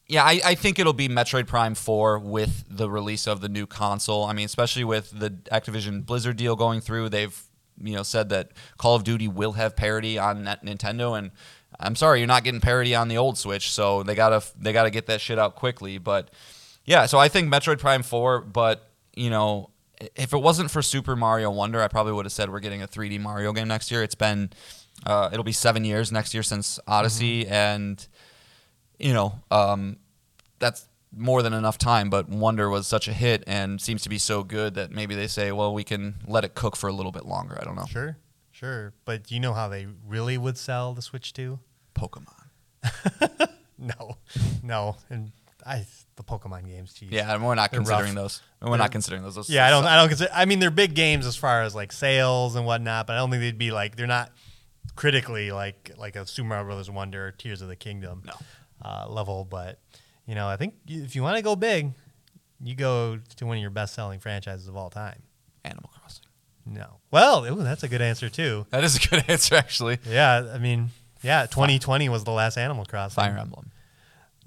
[0.07, 3.67] yeah, I, I think it'll be Metroid Prime Four with the release of the new
[3.67, 4.25] console.
[4.25, 7.39] I mean, especially with the Activision Blizzard deal going through, they've
[7.83, 11.31] you know said that Call of Duty will have parity on Nintendo, and
[11.79, 14.91] I'm sorry, you're not getting parity on the old Switch, so they gotta they gotta
[14.91, 15.99] get that shit out quickly.
[15.99, 16.31] But
[16.89, 19.71] yeah, so I think Metroid Prime Four, but you know.
[20.15, 22.87] If it wasn't for Super Mario Wonder, I probably would have said we're getting a
[22.87, 24.05] 3D Mario game next year.
[24.05, 24.51] It's been,
[25.05, 28.07] uh, it'll be seven years next year since Odyssey, and
[29.01, 29.97] you know, um,
[30.61, 32.11] that's more than enough time.
[32.11, 35.27] But Wonder was such a hit and seems to be so good that maybe they
[35.27, 37.59] say, well, we can let it cook for a little bit longer.
[37.61, 37.87] I don't know.
[37.87, 38.19] Sure,
[38.53, 38.93] sure.
[39.05, 41.59] But do you know how they really would sell the Switch 2?
[41.97, 43.49] Pokemon.
[43.79, 44.19] No,
[44.63, 44.97] no.
[45.09, 45.31] And
[45.65, 45.87] I
[46.19, 47.09] the Pokemon games, geez.
[47.11, 48.23] Yeah, and we're not They're considering rough.
[48.25, 48.43] those.
[48.61, 49.35] We're They're- not considering those.
[49.37, 49.85] Those Yeah, I don't.
[49.87, 50.31] I don't consider.
[50.35, 53.31] I mean, they're big games as far as like sales and whatnot, but I don't
[53.31, 54.31] think they'd be like they're not
[54.97, 58.33] critically like like a Super Mario Brothers Wonder or Tears of the Kingdom No.
[58.85, 59.45] uh, level.
[59.45, 59.79] But
[60.27, 61.93] you know, I think if you want to go big,
[62.63, 65.23] you go to one of your best selling franchises of all time.
[65.65, 66.25] Animal Crossing.
[66.67, 68.67] No, well, ooh, that's a good answer too.
[68.71, 69.99] That is a good answer, actually.
[70.07, 70.91] Yeah, I mean,
[71.23, 73.15] yeah, 2020 was the last Animal Crossing.
[73.15, 73.71] Fire Emblem.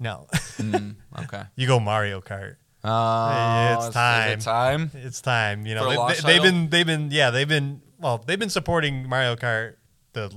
[0.00, 0.26] No,
[0.58, 1.44] Mm, okay.
[1.56, 2.56] you go Mario Kart.
[2.84, 4.30] Oh, It's time.
[4.30, 4.90] it time.
[4.94, 5.66] It's time.
[5.66, 8.50] You know, they, launch they, have been they've been yeah they've been well they've been
[8.50, 9.76] supporting Mario Kart
[10.14, 10.32] the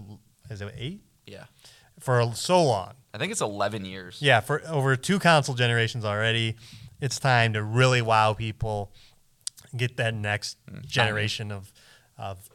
[0.49, 1.45] is it eight Yeah.
[1.99, 2.93] for so long.
[3.13, 4.17] I think it's 11 years.
[4.21, 6.55] Yeah, for over two console generations already.
[7.01, 8.91] It's time to really wow people,
[9.75, 11.71] get that next Mm, generation of
[12.17, 12.49] of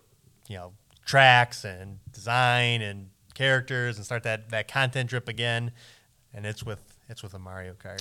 [0.49, 0.73] you know
[1.05, 5.73] tracks and design and characters and start that that content drip again.
[6.33, 8.01] And it's with it's with a Mario Kart.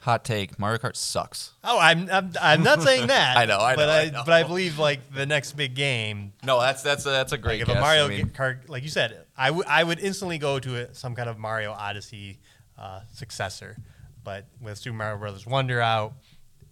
[0.00, 1.52] Hot take: Mario Kart sucks.
[1.64, 3.36] Oh, I'm I'm, I'm not saying that.
[3.36, 4.22] I know, I but I, I know.
[4.24, 7.54] but I believe like the next big game No, that's that's a, that's a great
[7.54, 7.76] Like if guess.
[7.78, 10.76] a Mario I mean, Kart, like you said, I would I would instantly go to
[10.82, 12.38] a, some kind of Mario Odyssey
[12.78, 13.76] uh, successor.
[14.22, 16.12] But with Super Mario Brothers Wonder out,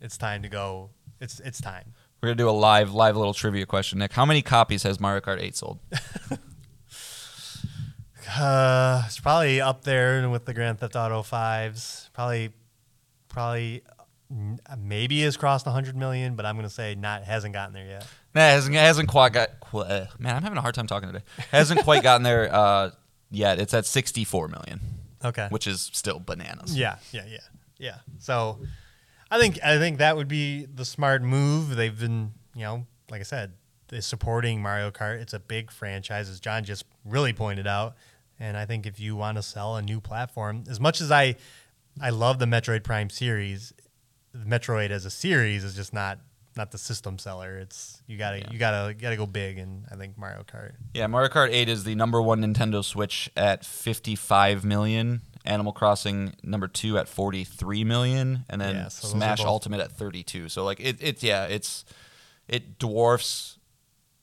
[0.01, 0.91] it's time to go.
[1.21, 1.95] It's it's time.
[2.23, 4.13] We're gonna do a live live little trivia question, Nick.
[4.13, 5.79] How many copies has Mario Kart 8 sold?
[8.29, 12.11] Uh, it's probably up there with the Grand Theft Auto fives.
[12.13, 12.51] Probably,
[13.29, 13.83] probably,
[14.33, 18.07] mm, maybe has crossed 100 million, but I'm gonna say not hasn't gotten there yet.
[18.35, 19.51] Nah, hasn't, hasn't quite got.
[19.73, 21.25] uh, man, I'm having a hard time talking today.
[21.51, 22.91] Hasn't quite gotten there uh,
[23.31, 23.59] yet.
[23.59, 24.81] It's at 64 million,
[25.25, 25.47] Okay.
[25.51, 26.77] which is still bananas.
[26.77, 27.39] Yeah, yeah, yeah,
[27.79, 27.97] yeah.
[28.19, 28.59] So,
[29.31, 31.77] I think I think that would be the smart move.
[31.77, 33.53] They've been, you know, like I said,
[33.89, 35.21] they're supporting Mario Kart.
[35.21, 37.95] It's a big franchise, as John just really pointed out.
[38.41, 41.37] And I think if you want to sell a new platform, as much as I,
[42.01, 43.73] I love the Metroid Prime series,
[44.37, 46.19] Metroid as a series is just not
[46.57, 47.59] not the system seller.
[47.59, 48.51] It's you gotta Yeah.
[48.53, 50.73] you gotta you gotta go big, and I think Mario Kart.
[50.93, 55.23] Yeah, Mario Kart 8 is the number one Nintendo Switch at 55 million.
[55.45, 60.49] Animal Crossing number two at 43 million, and then Yeah, so Smash Ultimate at 32.
[60.49, 61.85] So like it, it's yeah, it's
[62.49, 63.54] it dwarfs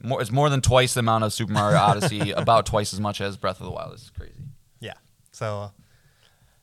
[0.04, 0.22] more.
[0.22, 3.38] It's more than twice the amount of Super Mario Odyssey, about twice as much as
[3.38, 3.94] Breath of the Wild.
[3.94, 4.34] It's crazy.
[4.80, 4.94] Yeah.
[5.32, 5.72] So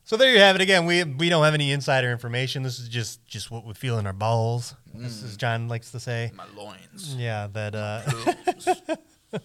[0.09, 0.63] so there you have it.
[0.63, 2.63] Again, we we don't have any insider information.
[2.63, 4.75] This is just just what we feel in our balls.
[4.95, 6.33] This is John likes to say.
[6.35, 7.15] My loins.
[7.15, 8.97] Yeah, that uh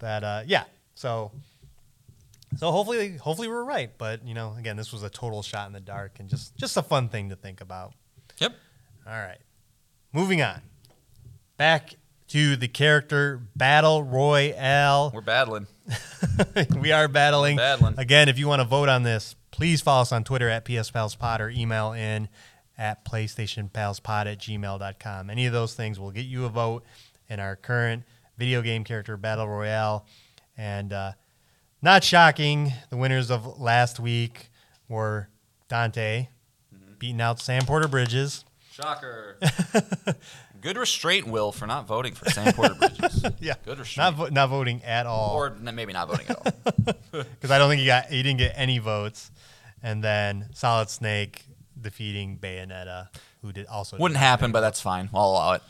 [0.00, 0.64] that uh yeah.
[0.94, 1.32] So
[2.58, 5.72] so hopefully hopefully we're right, but you know, again, this was a total shot in
[5.72, 7.94] the dark and just just a fun thing to think about.
[8.38, 8.52] Yep.
[9.06, 9.40] All right.
[10.12, 10.60] Moving on.
[11.56, 11.94] Back
[12.32, 15.10] to the character battle royale.
[15.14, 15.66] We're battling.
[16.80, 17.58] we are battling.
[17.58, 17.94] Battling.
[17.98, 21.40] Again, if you want to vote on this, please follow us on Twitter at PSPalsPod
[21.40, 22.30] or email in
[22.78, 25.28] at PlayStationPalsPod at gmail.com.
[25.28, 26.84] Any of those things will get you a vote
[27.28, 28.04] in our current
[28.38, 30.06] video game character battle royale.
[30.56, 31.12] And uh,
[31.82, 34.48] not shocking, the winners of last week
[34.88, 35.28] were
[35.68, 36.28] Dante
[36.98, 38.46] beating out Sam Porter Bridges.
[38.72, 39.36] Shocker.
[40.62, 43.24] Good restraint, Will, for not voting for Sam Porter Bridges.
[43.40, 44.14] Yeah, Good not restraint.
[44.16, 45.34] vo- not voting at all.
[45.36, 46.52] or n- maybe not voting at all.
[47.12, 49.30] because I don't think he got he didn't get any votes,
[49.82, 51.44] and then Solid Snake
[51.80, 53.08] defeating Bayonetta,
[53.42, 55.10] who did also Wouldn't happen, but that's fine.
[55.12, 55.62] I'll allow it.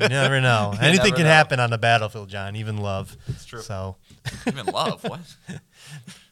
[0.00, 0.72] you never know.
[0.80, 1.30] Anything never can know.
[1.30, 2.54] happen on the battlefield, John.
[2.56, 3.16] Even love.
[3.26, 3.62] It's true.
[3.62, 3.96] So
[4.46, 5.02] Even love.
[5.04, 5.20] What?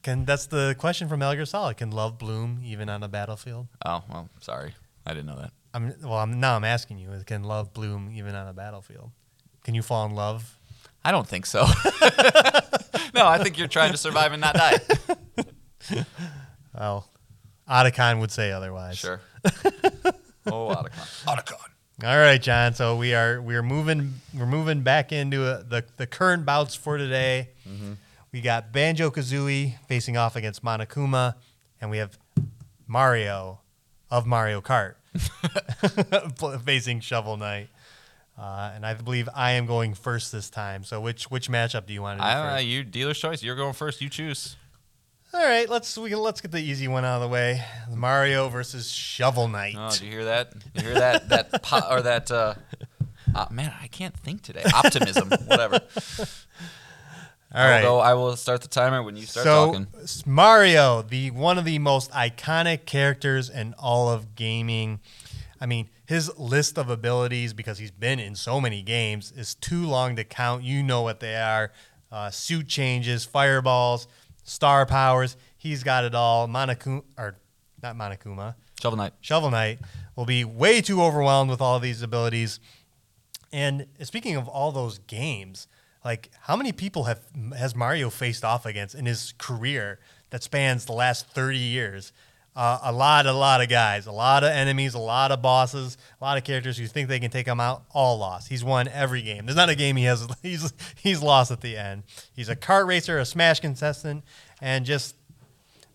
[0.03, 1.77] can that's the question from Elgar Solid.
[1.79, 3.67] Can love bloom even on a battlefield?
[3.85, 4.75] Oh, well, sorry.
[5.05, 5.51] I didn't know that.
[5.75, 6.14] I'm well.
[6.18, 9.11] I'm now I'm asking you: Can love bloom even on a battlefield?
[9.64, 10.59] Can you fall in love?
[11.05, 11.61] I don't think so.
[13.14, 14.79] no, I think you're trying to survive and not die.
[16.75, 17.07] Well,
[17.68, 18.99] Otacon would say otherwise.
[18.99, 19.20] Sure.
[20.45, 21.25] Oh, Otacon.
[21.25, 22.05] Otacon.
[22.05, 22.75] All right, John.
[22.75, 26.75] So we are we are moving we're moving back into uh the the current bouts
[26.75, 27.51] for today.
[28.33, 31.35] We got Banjo Kazooie facing off against Monokuma,
[31.81, 32.18] and we have
[32.89, 33.61] Mario
[34.11, 34.95] of Mario Kart
[36.65, 37.69] facing Shovel Knight.
[38.39, 40.85] Uh, and I believe I am going first this time.
[40.85, 42.65] So which which matchup do you want to do I, uh, first?
[42.65, 43.43] you dealer's choice.
[43.43, 44.01] You're going first.
[44.01, 44.57] You choose.
[45.35, 47.63] All right, let's we can, let's get the easy one out of the way.
[47.91, 49.75] Mario versus Shovel Knight.
[49.79, 50.53] Oh, do you hear that?
[50.75, 51.29] You hear that?
[51.31, 52.31] That po- or that?
[52.31, 52.55] Uh,
[53.35, 54.65] uh, man, I can't think today.
[54.75, 55.81] Optimism, whatever.
[57.55, 57.85] All right.
[57.85, 59.87] Although I will start the timer when you start so talking.
[60.25, 65.01] Mario, the one of the most iconic characters in all of gaming.
[65.61, 69.87] I mean, his list of abilities because he's been in so many games is too
[69.87, 70.63] long to count.
[70.63, 71.73] You know what they are:
[72.11, 74.09] uh, suit changes, fireballs,
[74.45, 75.37] star powers.
[75.59, 76.49] He's got it all.
[76.49, 77.37] Monokuma, or
[77.83, 79.13] not Monokuma, Shovel Knight.
[79.21, 79.79] Shovel Knight
[80.17, 82.61] will be way too overwhelmed with all these abilities.
[83.53, 85.69] And speaking of all those games,
[86.05, 87.21] like how many people have
[87.57, 89.99] has Mario faced off against in his career
[90.31, 92.13] that spans the last 30 years?
[92.55, 95.97] Uh, a lot, a lot of guys, a lot of enemies, a lot of bosses,
[96.21, 97.85] a lot of characters who think they can take him out.
[97.93, 98.49] All lost.
[98.49, 99.47] He's won every game.
[99.47, 100.29] There's not a game he has.
[100.43, 102.03] He's he's lost at the end.
[102.35, 104.23] He's a kart racer, a smash contestant,
[104.61, 105.17] and just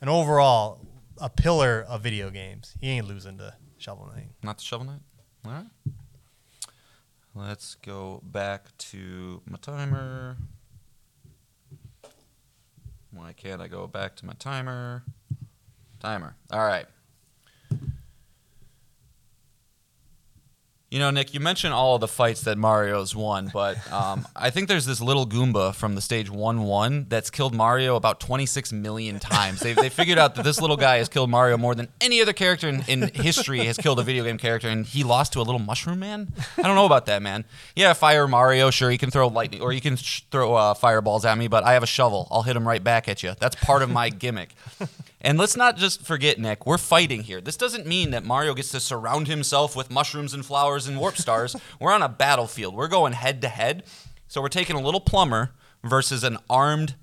[0.01, 0.81] an overall
[1.19, 2.75] a pillar of video games.
[2.79, 4.29] He ain't losing to Shovel Knight.
[4.43, 5.01] Not the Shovel Knight.
[5.45, 5.65] All right.
[7.37, 10.37] Let's go back to my timer.
[13.11, 15.03] Why can't I go back to my timer?
[15.99, 16.35] Timer.
[16.51, 16.87] All right.
[20.89, 24.51] You know, Nick, you mentioned all of the fights that Mario's won, but um, I
[24.51, 28.71] think there's this little Goomba from the stage 1 1 that's killed Mario about 26
[28.71, 29.59] million times.
[29.59, 32.31] They, they figured out that this little guy has killed Mario more than any other
[32.31, 35.43] character in, in history has killed a video game character, and he lost to a
[35.43, 36.31] little mushroom man?
[36.57, 37.43] I don't know about that, man.
[37.75, 41.25] Yeah, Fire Mario, sure, he can throw lightning, or he can sh- throw uh, fireballs
[41.25, 42.29] at me, but I have a shovel.
[42.31, 43.33] I'll hit him right back at you.
[43.37, 44.55] That's part of my gimmick.
[45.19, 47.41] And let's not just forget, Nick, we're fighting here.
[47.41, 51.17] This doesn't mean that Mario gets to surround himself with mushrooms and flowers and warp
[51.17, 51.55] stars.
[51.79, 52.75] we're on a battlefield.
[52.75, 53.83] We're going head to head.
[54.27, 55.51] So we're taking a little plumber
[55.83, 56.95] versus an armed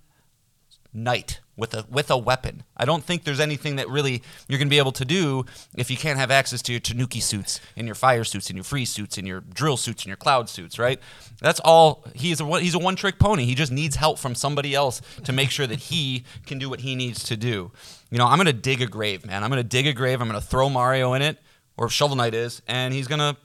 [0.92, 2.64] knight with a with a weapon.
[2.76, 5.44] I don't think there's anything that really you're going to be able to do
[5.76, 8.64] if you can't have access to your Tanuki suits and your fire suits and your
[8.64, 11.00] freeze suits and your drill suits and your cloud suits, right?
[11.40, 12.04] That's all.
[12.14, 13.44] He's a he's a one trick pony.
[13.44, 16.80] He just needs help from somebody else to make sure that he can do what
[16.80, 17.72] he needs to do.
[18.10, 19.42] You know, I'm going to dig a grave, man.
[19.42, 20.20] I'm going to dig a grave.
[20.20, 21.38] I'm going to throw Mario in it.
[21.76, 23.36] or Shovel Knight is, and he's gonna,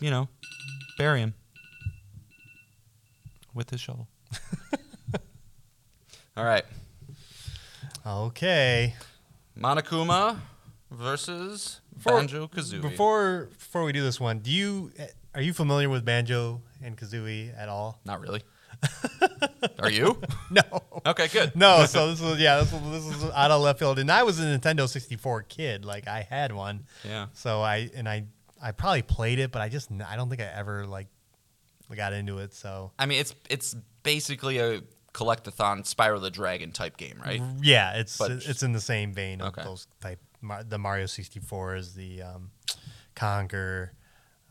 [0.00, 0.28] you know,
[0.98, 1.34] bury him
[3.54, 4.08] with his shovel.
[6.36, 6.64] All right,
[8.06, 8.94] Okay.
[9.58, 10.38] Monokuma
[10.90, 12.82] versus Banjo Kazooie.
[12.82, 14.92] Before before we do this one, do you
[15.34, 18.00] are you familiar with Banjo and Kazooie at all?
[18.04, 18.42] Not really.
[19.78, 20.18] Are you?
[20.50, 20.62] No.
[21.04, 21.52] Okay, good.
[21.56, 24.22] No, so this was yeah, this was, this was out of left field, and I
[24.22, 26.84] was a Nintendo 64 kid, like I had one.
[27.04, 27.26] Yeah.
[27.34, 28.24] So I and I
[28.62, 31.08] I probably played it, but I just I don't think I ever like
[31.94, 32.54] got into it.
[32.54, 34.82] So I mean, it's it's basically a
[35.12, 37.42] collectathon Spyro the Dragon type game, right?
[37.62, 39.62] yeah, it's But- it's in the same vein of Okay.
[39.64, 40.20] those type
[40.68, 42.50] the Mario 64 is the um,
[43.14, 43.90] Conker.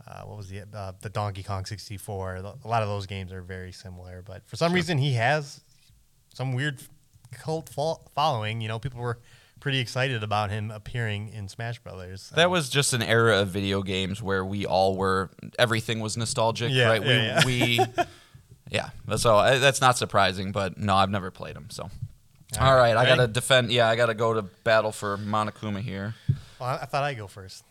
[0.07, 2.35] Uh, what was the uh, the Donkey Kong 64?
[2.35, 5.61] A lot of those games are very similar, but for some reason he has
[6.33, 6.79] some weird
[7.33, 8.61] cult fo- following.
[8.61, 9.19] You know, people were
[9.59, 12.29] pretty excited about him appearing in Smash Brothers.
[12.35, 16.71] That was just an era of video games where we all were everything was nostalgic,
[16.71, 17.05] Yeah, right?
[17.05, 17.85] yeah, we we
[18.69, 18.89] yeah.
[19.17, 21.67] So uh, that's not surprising, but no, I've never played them.
[21.69, 21.89] So
[22.59, 23.71] all right, I gotta defend.
[23.71, 26.15] Yeah, I gotta go to battle for Monokuma here.
[26.59, 27.63] Well, I, I thought I'd go first.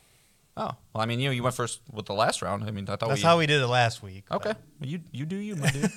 [0.56, 2.64] Oh, well, I mean, you you went first with the last round.
[2.64, 4.24] I mean, I thought That's we, how we did it last week.
[4.30, 5.90] Okay, well, you you do you, my dude.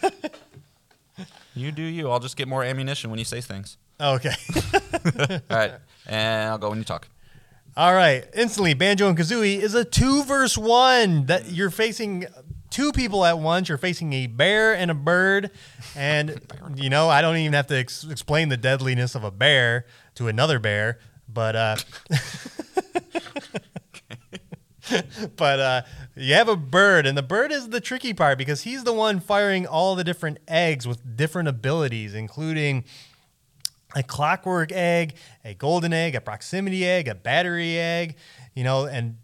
[1.55, 2.09] you do you.
[2.09, 3.77] I'll just get more ammunition when you say things.
[3.99, 4.33] Okay.
[5.51, 5.73] All right,
[6.07, 7.07] and I'll go when you talk.
[7.77, 8.25] All right.
[8.33, 11.27] Instantly, Banjo and Kazooie is a two versus one.
[11.27, 12.25] That you're facing
[12.71, 13.69] two people at once.
[13.69, 15.51] You're facing a bear and a bird,
[15.95, 16.41] and
[16.75, 20.27] you know I don't even have to ex- explain the deadliness of a bear to
[20.27, 20.97] another bear,
[21.29, 21.75] but uh,
[25.35, 25.81] but uh,
[26.15, 29.19] you have a bird, and the bird is the tricky part because he's the one
[29.19, 32.83] firing all the different eggs with different abilities, including
[33.95, 38.15] a clockwork egg, a golden egg, a proximity egg, a battery egg,
[38.55, 39.17] you know, and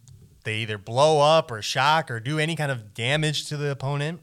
[0.48, 4.22] they either blow up or shock or do any kind of damage to the opponent.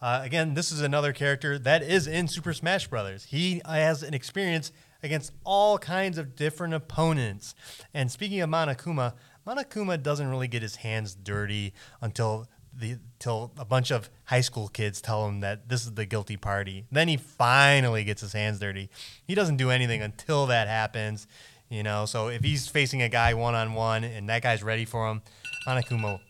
[0.00, 3.24] Uh, again, this is another character that is in Super Smash Brothers.
[3.24, 4.70] He has an experience
[5.02, 7.56] against all kinds of different opponents.
[7.92, 9.14] And speaking of Monokuma,
[9.44, 14.68] Monokuma doesn't really get his hands dirty until the till a bunch of high school
[14.68, 16.84] kids tell him that this is the guilty party.
[16.92, 18.88] Then he finally gets his hands dirty.
[19.26, 21.26] He doesn't do anything until that happens,
[21.68, 22.04] you know.
[22.06, 25.22] So if he's facing a guy one on one and that guy's ready for him,
[25.66, 26.20] Monokuma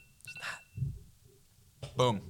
[1.96, 2.20] Boom.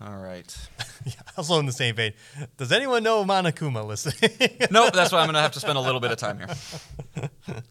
[0.00, 0.68] All right.
[1.04, 2.12] yeah, also in the same vein.
[2.56, 4.32] Does anyone know Monokuma listening?
[4.70, 7.30] nope, that's why I'm going to have to spend a little bit of time here.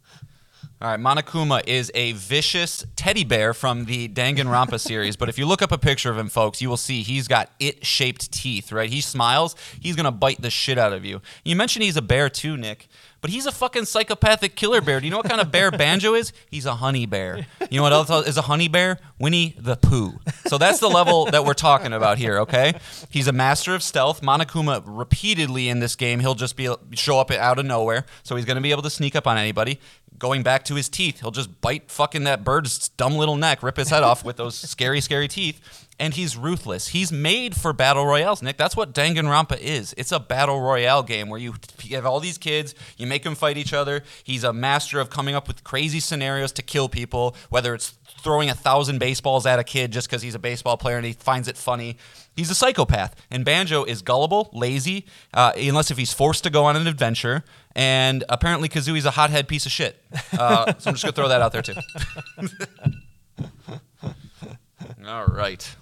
[0.81, 5.45] All right, Monokuma is a vicious teddy bear from the Danganronpa series, but if you
[5.45, 8.89] look up a picture of him, folks, you will see he's got it-shaped teeth, right?
[8.89, 11.21] He smiles, he's going to bite the shit out of you.
[11.43, 12.87] You mentioned he's a bear too, Nick,
[13.21, 14.99] but he's a fucking psychopathic killer bear.
[14.99, 16.31] Do you know what kind of bear Banjo is?
[16.49, 17.45] He's a honey bear.
[17.69, 18.99] You know what else is a honey bear?
[19.19, 20.19] Winnie the Pooh.
[20.47, 22.73] So that's the level that we're talking about here, okay?
[23.09, 24.21] He's a master of stealth.
[24.21, 28.45] Monokuma repeatedly in this game, he'll just be show up out of nowhere, so he's
[28.45, 29.79] going to be able to sneak up on anybody.
[30.17, 33.77] Going back to his teeth, he'll just bite fucking that bird's dumb little neck, rip
[33.77, 35.87] his head off with those scary, scary teeth.
[35.99, 36.89] And he's ruthless.
[36.89, 38.57] He's made for battle royales, Nick.
[38.57, 39.93] That's what Danganronpa is.
[39.97, 41.55] It's a battle royale game where you
[41.91, 44.03] have all these kids, you make them fight each other.
[44.23, 48.49] He's a master of coming up with crazy scenarios to kill people, whether it's throwing
[48.49, 51.47] a thousand baseballs at a kid just because he's a baseball player and he finds
[51.47, 51.97] it funny.
[52.35, 53.15] He's a psychopath.
[53.29, 57.43] And Banjo is gullible, lazy, uh, unless if he's forced to go on an adventure.
[57.75, 60.01] And apparently Kazooie's a hothead piece of shit.
[60.31, 61.75] Uh, so I'm just going to throw that out there too.
[65.07, 65.75] All right.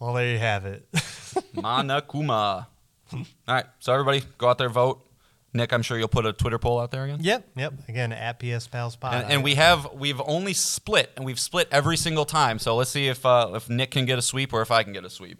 [0.00, 0.86] Well, there you have it.
[1.54, 2.66] Monokuma.
[3.12, 3.66] All right.
[3.80, 5.04] So everybody go out there, vote.
[5.54, 7.20] Nick, I'm sure you'll put a Twitter poll out there again.
[7.22, 7.72] yep, yep.
[7.88, 9.14] Again, at PS Pals Pod.
[9.14, 12.58] And, and we have we've only split, and we've split every single time.
[12.58, 14.92] So let's see if uh, if Nick can get a sweep or if I can
[14.92, 15.38] get a sweep.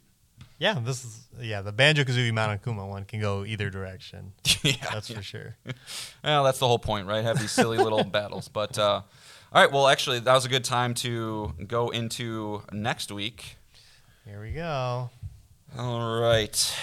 [0.59, 1.61] yeah, this is yeah.
[1.61, 4.33] The Banjo Kazooie Monokuma one can go either direction.
[4.63, 5.57] yeah, That's for sure.
[6.25, 7.23] Well, that's the whole point, right?
[7.23, 8.49] Have these silly little battles.
[8.49, 9.03] But uh,
[9.53, 13.58] all right, well, actually, that was a good time to go into next week.
[14.29, 15.09] Here we go.
[15.79, 16.75] All right.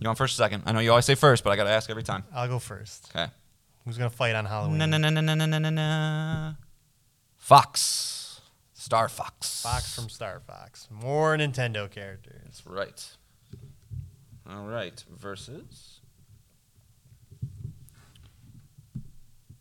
[0.00, 0.64] You want first or second?
[0.66, 2.24] I know you always say first, but I got to ask every time.
[2.34, 3.12] I'll go first.
[3.14, 3.30] Okay.
[3.84, 4.78] Who's gonna fight on Halloween?
[4.78, 6.54] Na na na na na na na na.
[7.36, 8.40] Fox.
[8.74, 9.62] Star Fox.
[9.62, 10.88] Fox from Star Fox.
[10.90, 12.40] More Nintendo characters.
[12.44, 13.16] That's right.
[14.50, 15.04] All right.
[15.16, 16.00] Versus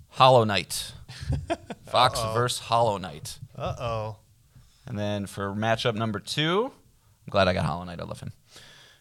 [0.09, 0.93] Hollow Knight.
[1.85, 2.33] Fox Uh-oh.
[2.33, 3.37] versus Hollow Knight.
[3.55, 4.15] Uh oh.
[4.91, 8.01] And then for matchup number two, I'm glad I got Hollow Knight.
[8.01, 8.33] I love him.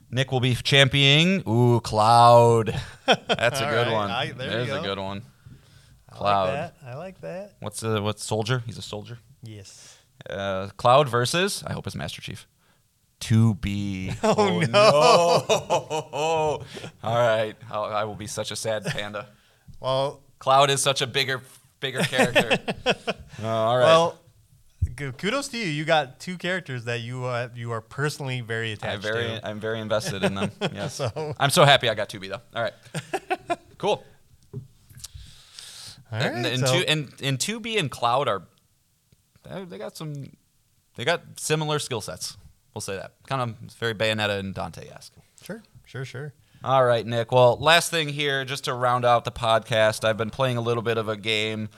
[0.09, 1.43] Nick will be championing.
[1.49, 2.81] Ooh, Cloud.
[3.07, 3.93] That's a good right.
[3.93, 4.09] one.
[4.09, 5.23] I- there you There's a good one.
[6.09, 6.45] I Cloud.
[6.45, 6.75] like that.
[6.87, 7.55] I like that.
[7.59, 8.63] What's uh, what's soldier?
[8.67, 9.19] He's a soldier.
[9.43, 9.99] Yes.
[10.29, 12.47] Uh, Cloud versus I hope it's Master Chief.
[13.21, 14.13] To be.
[14.23, 16.63] Oh, no!
[17.03, 19.27] All right, I'll, I will be such a sad panda.
[19.81, 21.41] Well, Cloud is such a bigger,
[21.81, 22.59] bigger character.
[23.43, 23.85] Uh, all right.
[23.87, 24.20] well,
[25.17, 25.67] kudos to you.
[25.67, 29.47] You got two characters that you uh, you are personally very attached very, to.
[29.47, 30.51] I'm very invested in them.
[30.73, 30.95] Yes.
[30.95, 32.41] So- I'm so happy I got 2B though.
[32.55, 32.73] All right.
[33.79, 34.05] Cool.
[34.53, 38.43] All and, and, so- two, and, and 2B and Cloud are
[39.49, 40.27] they they got some
[40.97, 42.37] they got similar skill sets.
[42.75, 43.15] We'll say that.
[43.27, 45.15] Kind of very Bayonetta and Dante esque.
[45.43, 46.35] sure, sure, sure.
[46.63, 47.33] All right, Nick.
[47.33, 50.83] Well, last thing here, just to round out the podcast, I've been playing a little
[50.83, 51.71] bit of a game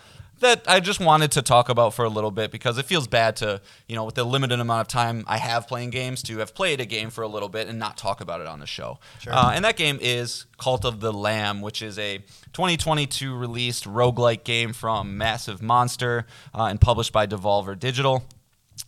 [0.42, 3.36] that I just wanted to talk about for a little bit because it feels bad
[3.36, 6.54] to, you know, with the limited amount of time I have playing games, to have
[6.54, 8.98] played a game for a little bit and not talk about it on the show.
[9.20, 9.32] Sure.
[9.32, 12.18] Uh, and that game is Cult of the Lamb, which is a
[12.52, 18.22] 2022 released roguelike game from Massive Monster uh, and published by Devolver Digital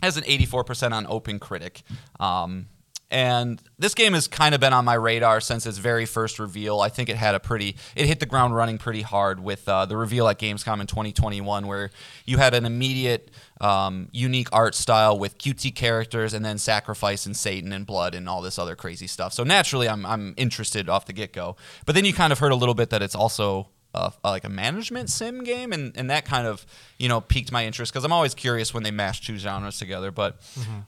[0.02, 1.82] has an 84% on Open Critic.
[2.20, 2.66] Um,
[3.15, 6.81] and this game has kind of been on my radar since its very first reveal.
[6.81, 9.87] I think it had a pretty, it hit the ground running pretty hard with uh,
[9.87, 11.91] the reveal at Gamescom in 2021, where
[12.27, 17.37] you had an immediate, um, unique art style with cutesy characters and then sacrifice and
[17.37, 19.33] Satan and blood and all this other crazy stuff.
[19.33, 21.55] So naturally, I'm, I'm interested off the get go.
[21.87, 24.49] But then you kind of heard a little bit that it's also uh, like a
[24.49, 26.67] management sim game, and, and that kind of
[26.99, 30.11] you know piqued my interest because I'm always curious when they mash two genres together.
[30.11, 30.41] But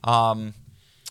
[0.03, 0.53] um,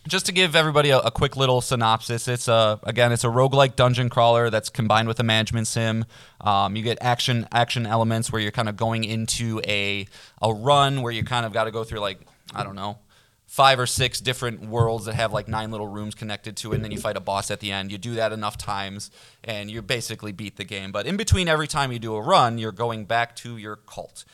[0.07, 3.77] just to give everybody a, a quick little synopsis, it's a again it's a roguelike
[3.77, 6.05] dungeon crawler that's combined with a management sim.
[6.41, 10.07] Um, you get action action elements where you're kind of going into a
[10.43, 12.21] a run where you kind of got to go through like
[12.55, 12.99] I don't know
[13.47, 16.85] five or six different worlds that have like nine little rooms connected to it, and
[16.85, 17.93] then you fight a boss at the end.
[17.93, 19.11] You do that enough times,
[19.45, 20.93] and you basically beat the game.
[20.93, 24.25] But in between every time you do a run, you're going back to your cult.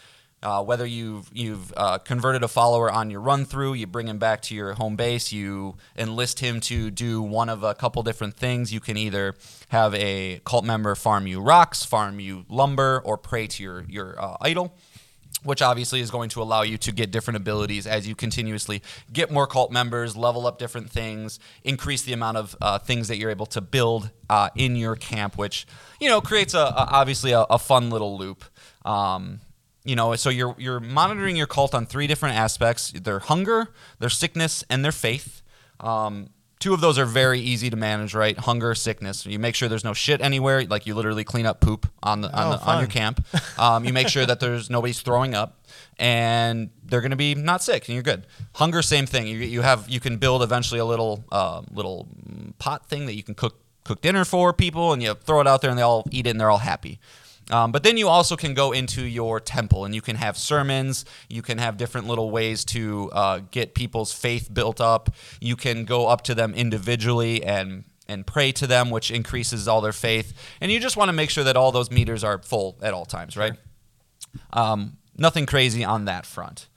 [0.42, 4.18] Uh, whether you've you've uh, converted a follower on your run through, you bring him
[4.18, 8.34] back to your home base, you enlist him to do one of a couple different
[8.34, 8.72] things.
[8.72, 9.34] You can either
[9.68, 14.20] have a cult member farm you rocks, farm you lumber, or pray to your your
[14.20, 14.74] uh, idol
[15.44, 18.82] which obviously is going to allow you to get different abilities as you continuously
[19.12, 23.16] get more cult members, level up different things, increase the amount of uh, things that
[23.16, 25.66] you're able to build uh, in your camp, which
[26.00, 28.44] you know creates a, a obviously a, a fun little loop.
[28.84, 29.40] Um,
[29.84, 33.68] you know, so you're you're monitoring your cult on three different aspects: their hunger,
[33.98, 35.42] their sickness, and their faith.
[35.80, 36.30] Um,
[36.60, 38.38] two of those are very easy to manage, right?
[38.38, 39.26] Hunger, sickness.
[39.26, 42.28] You make sure there's no shit anywhere, like you literally clean up poop on the
[42.32, 43.24] on, Oh, the, on your camp.
[43.58, 45.66] Um, you make sure that there's nobody's throwing up,
[45.98, 48.26] and they're going to be not sick, and you're good.
[48.54, 49.26] Hunger, same thing.
[49.26, 52.06] You, you have you can build eventually a little uh, little
[52.58, 55.60] pot thing that you can cook cook dinner for people, and you throw it out
[55.62, 57.00] there, and they all eat it, and they're all happy.
[57.50, 61.04] Um, but then you also can go into your temple and you can have sermons.
[61.28, 65.10] You can have different little ways to uh, get people's faith built up.
[65.40, 69.80] You can go up to them individually and and pray to them, which increases all
[69.80, 70.34] their faith.
[70.60, 73.06] And you just want to make sure that all those meters are full at all
[73.06, 73.54] times, right?
[74.52, 76.68] Um, nothing crazy on that front.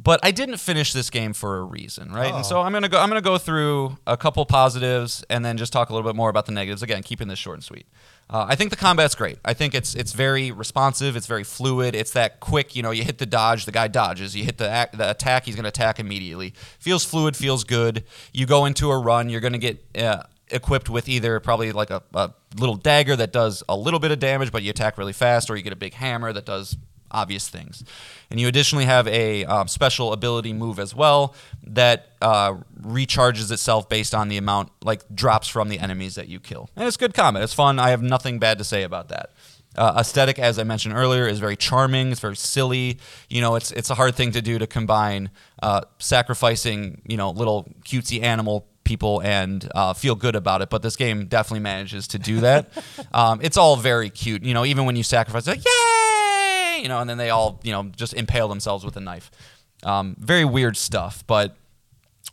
[0.00, 2.32] But I didn't finish this game for a reason, right?
[2.32, 3.00] And so I'm gonna go.
[3.00, 6.30] I'm gonna go through a couple positives and then just talk a little bit more
[6.30, 6.82] about the negatives.
[6.84, 7.86] Again, keeping this short and sweet.
[8.30, 9.38] Uh, I think the combat's great.
[9.44, 11.16] I think it's it's very responsive.
[11.16, 11.96] It's very fluid.
[11.96, 12.76] It's that quick.
[12.76, 14.36] You know, you hit the dodge, the guy dodges.
[14.36, 16.54] You hit the ac- the attack, he's gonna attack immediately.
[16.78, 17.36] Feels fluid.
[17.36, 18.04] Feels good.
[18.32, 19.84] You go into a run, you're gonna get.
[19.96, 24.10] Uh, equipped with either probably like a, a little dagger that does a little bit
[24.10, 26.74] of damage but you attack really fast or you get a big hammer that does
[27.10, 27.84] obvious things.
[28.30, 31.34] And you additionally have a um, special ability move as well
[31.66, 36.40] that uh, recharges itself based on the amount, like drops from the enemies that you
[36.40, 36.70] kill.
[36.76, 37.42] And it's good combat.
[37.42, 37.78] It's fun.
[37.78, 39.32] I have nothing bad to say about that.
[39.76, 42.10] Uh, aesthetic, as I mentioned earlier, is very charming.
[42.10, 42.98] It's very silly.
[43.28, 45.30] You know, it's it's a hard thing to do to combine
[45.62, 50.70] uh, sacrificing, you know, little cutesy animal people and uh, feel good about it.
[50.70, 52.70] But this game definitely manages to do that.
[53.12, 54.42] um, it's all very cute.
[54.42, 55.62] You know, even when you sacrifice, like
[56.82, 59.30] you know, and then they all you know just impale themselves with a knife.
[59.82, 61.24] Um, very weird stuff.
[61.26, 61.56] But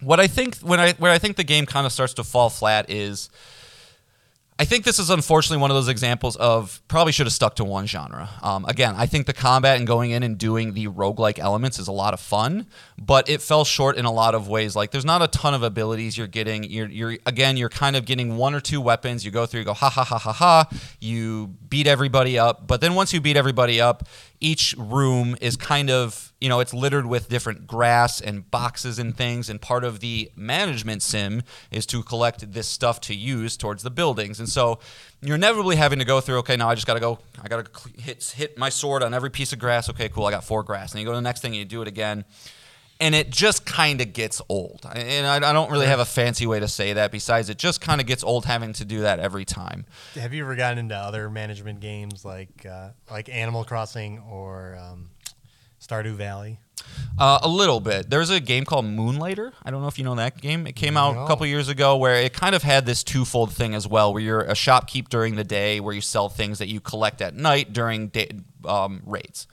[0.02, 2.50] what I think when I where I think the game kind of starts to fall
[2.50, 3.30] flat is.
[4.58, 7.66] I think this is unfortunately one of those examples of probably should have stuck to
[7.66, 8.30] one genre.
[8.41, 11.89] Um, again, I think the combat and going in and doing the roguelike elements is
[11.89, 12.68] a lot of fun,
[12.98, 14.74] but it fell short in a lot of ways.
[14.74, 16.64] Like there's not a ton of abilities you're getting.
[16.64, 19.26] You're, you're again, you're kind of getting one or two weapons.
[19.26, 20.70] You go through, you go ha ha ha ha ha.
[21.02, 24.08] You beat everybody up, but then once you beat everybody up,
[24.40, 29.16] each room is kind of you know it's littered with different grass and boxes and
[29.18, 33.84] things and part of the management sim is to collect this stuff to use towards
[33.84, 34.40] the buildings.
[34.40, 34.80] And so
[35.22, 37.66] you're inevitably having to go through okay now i just got to go i got
[37.66, 39.90] to hit hit my sword on every piece of grass.
[39.90, 40.92] Okay cool i got four grass.
[40.92, 42.26] And you go to the next thing and you do it again
[43.00, 44.86] and it just kind of gets old.
[44.93, 47.82] And I, I, don't really have a fancy way to say that besides it just
[47.82, 49.86] kind of gets old having to do that every time.
[50.16, 55.10] Have you ever gotten into other management games like uh, like Animal Crossing or um,
[55.82, 56.60] Stardew Valley?
[57.17, 58.09] Uh, a little bit.
[58.09, 59.53] There's a game called Moonlighter.
[59.63, 60.67] I don't know if you know that game.
[60.67, 61.23] It came out No.
[61.23, 64.21] a couple years ago where it kind of had this twofold thing as well, where
[64.21, 67.71] you're a shopkeep during the day, where you sell things that you collect at night
[67.71, 68.30] during day,
[68.65, 69.47] um, raids,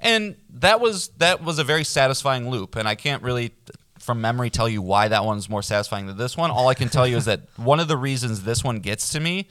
[0.00, 2.76] and that was that was a very satisfying loop.
[2.76, 3.52] And I can't really,
[3.98, 6.50] from memory, tell you why that one's more satisfying than this one.
[6.50, 9.20] All I can tell you is that one of the reasons this one gets to
[9.20, 9.48] me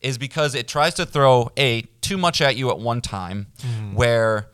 [0.00, 3.46] is because it tries to throw a too much at you at one time,
[3.94, 4.48] where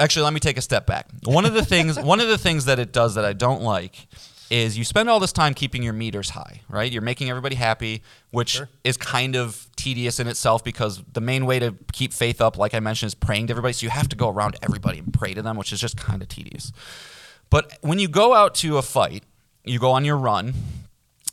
[0.00, 2.64] actually let me take a step back one of the things one of the things
[2.64, 4.06] that it does that i don't like
[4.50, 8.02] is you spend all this time keeping your meters high right you're making everybody happy
[8.30, 8.68] which Sure.
[8.82, 12.74] is kind of tedious in itself because the main way to keep faith up like
[12.74, 15.34] i mentioned is praying to everybody so you have to go around everybody and pray
[15.34, 16.72] to them which is just kind of tedious
[17.48, 19.22] but when you go out to a fight
[19.64, 20.54] you go on your run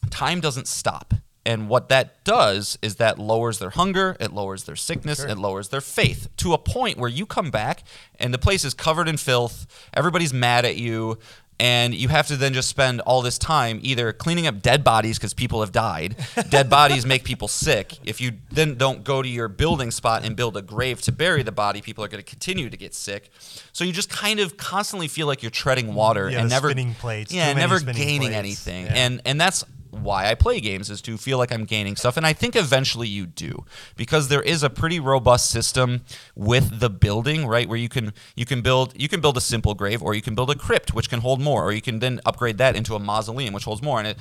[0.10, 1.14] time doesn't stop.
[1.48, 5.70] And what that does is that lowers their hunger, it lowers their sickness, it lowers
[5.70, 7.84] their faith to a point where you come back
[8.20, 11.18] and the place is covered in filth, everybody's mad at you,
[11.60, 15.18] and you have to then just spend all this time either cleaning up dead bodies
[15.18, 16.16] because people have died.
[16.50, 17.98] dead bodies make people sick.
[18.04, 21.42] If you then don't go to your building spot and build a grave to bury
[21.44, 23.32] the body, people are going to continue to get sick.
[23.72, 26.94] So you just kind of constantly feel like you're treading water Yeah, and never spinning
[26.94, 28.36] plates, Yeah, never gaining plates.
[28.36, 28.86] anything.
[28.86, 28.94] Yeah.
[28.94, 29.64] And and that's
[30.04, 33.08] why I play games is to feel like I'm gaining stuff and I think eventually
[33.08, 36.02] you do because there is a pretty robust system
[36.36, 39.74] with the building right where you can you can build you can build a simple
[39.74, 42.20] grave or you can build a crypt which can hold more or you can then
[42.26, 44.18] upgrade that into a mausoleum which holds more and it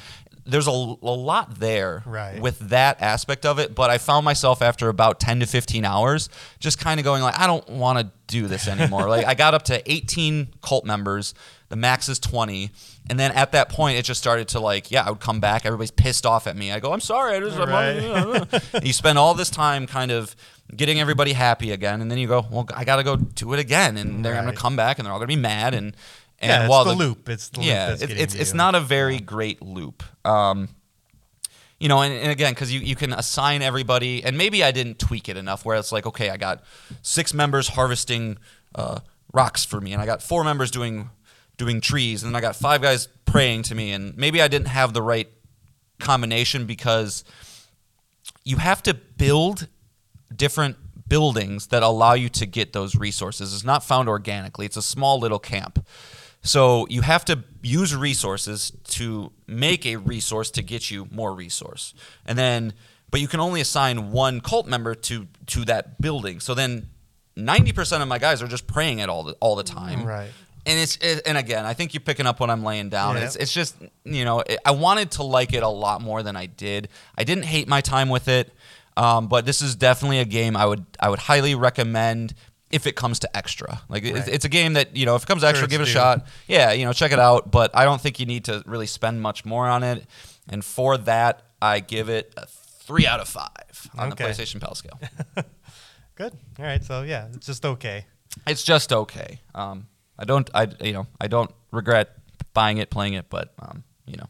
[0.47, 2.41] there's a, a lot there Right.
[2.41, 6.29] with that aspect of it but I found myself after about 10 to 15 hours
[6.61, 9.55] just kind of going like I don't want to do this anymore like I got
[9.55, 11.35] up to 18 cult members
[11.69, 12.71] the max is 20
[13.11, 15.67] and then at that point it just started to like yeah i would come back
[15.67, 18.85] everybody's pissed off at me i go i'm sorry i just Right.
[18.85, 20.37] You spend all this time kind of
[20.77, 23.97] getting everybody happy again and then you go well i gotta go do it again
[23.97, 25.97] and they're gonna come back and they're all gonna be mad and
[26.41, 27.29] and Yeah, it's while the loop.
[27.29, 28.57] It's the loop yeah it- it's it's you.
[28.57, 30.69] not a very great loop um
[31.79, 34.99] you know, and, and again, because you, you can assign everybody, and maybe I didn't
[34.99, 36.65] tweak it enough where it's like, okay, I got
[37.03, 38.39] six members harvesting
[38.75, 39.01] uh,
[39.35, 41.11] rocks for me, and I got four members doing
[41.59, 44.69] doing trees, and then I got five guys praying to me, and maybe I didn't
[44.69, 45.29] have the right
[46.01, 47.25] combination because
[48.43, 49.69] you have to build
[50.35, 50.77] different
[51.09, 53.53] buildings that allow you to get those resources.
[53.55, 54.65] It's not found organically.
[54.65, 55.87] It's a small little camp.
[56.47, 61.95] So you have to use resources to make a resource to get you more resource.
[62.25, 62.73] And then
[63.11, 66.41] but you can only assign one cult member to to that building.
[66.41, 66.89] So then
[67.37, 70.05] 90% of my guys are just praying it all the all the time.
[70.05, 70.31] Right.
[70.65, 73.17] And it's it, and again, I think you're picking up what I'm laying down.
[73.17, 73.25] Yeah.
[73.25, 76.37] It's it's just you know it, I wanted to like it a lot more than
[76.37, 76.89] I did.
[77.17, 78.53] I didn't hate my time with it,
[78.97, 82.35] um, but this is definitely a game I would I would highly recommend
[82.71, 83.81] if it comes to extra.
[83.89, 84.29] Like it's, Right.
[84.29, 85.87] it's a game that you know if it comes to extra, it's give it a
[85.87, 85.93] due.
[85.93, 86.27] shot.
[86.49, 87.51] Yeah, you know check it out.
[87.51, 90.07] But I don't think you need to really spend much more on it.
[90.49, 94.25] And for that, I give it a three out of five on Okay.
[94.25, 94.99] the PlayStation Pal scale.
[96.17, 96.33] Good.
[96.59, 96.83] All right.
[96.85, 98.07] So yeah, it's just okay.
[98.47, 99.41] it's just okay.
[99.55, 99.87] Um,
[100.19, 102.11] I don't, I you know, I don't regret
[102.55, 104.27] buying it, playing it, but um, you know,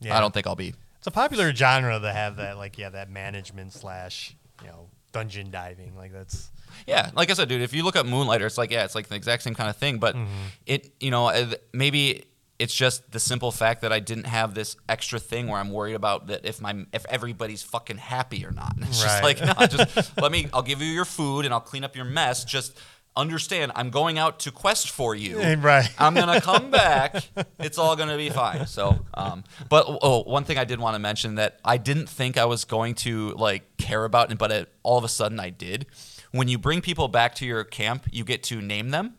[0.00, 0.16] Yeah.
[0.16, 0.74] I don't think I'll be.
[0.98, 5.50] It's a popular genre to have that, like, yeah, that management slash, you know, dungeon
[5.50, 5.96] diving.
[5.96, 6.50] Like that's
[6.86, 9.08] Yeah, like I said, dude, if you look up Moonlighter, it's like yeah, it's like
[9.08, 10.46] the exact same kind of thing, but Mm-hmm.
[10.66, 12.24] it, you know, uh, maybe
[12.58, 15.94] it's just the simple fact that I didn't have this extra thing where I'm worried
[15.94, 18.74] about that if my if everybody's fucking happy or not.
[18.82, 19.38] It's just Right.
[19.40, 20.48] like no, just let me.
[20.54, 22.44] I'll give you your food and I'll clean up your mess.
[22.44, 22.78] Just
[23.16, 25.40] understand, I'm going out to quest for you.
[25.58, 25.88] right.
[25.98, 27.28] I'm gonna come back.
[27.58, 28.66] It's all gonna be fine.
[28.66, 32.36] So, um, but oh, one thing I did want to mention that I didn't think
[32.36, 35.86] I was going to like care about, but it, all of a sudden I did.
[36.32, 39.14] When you bring people back to your camp, you get to name them.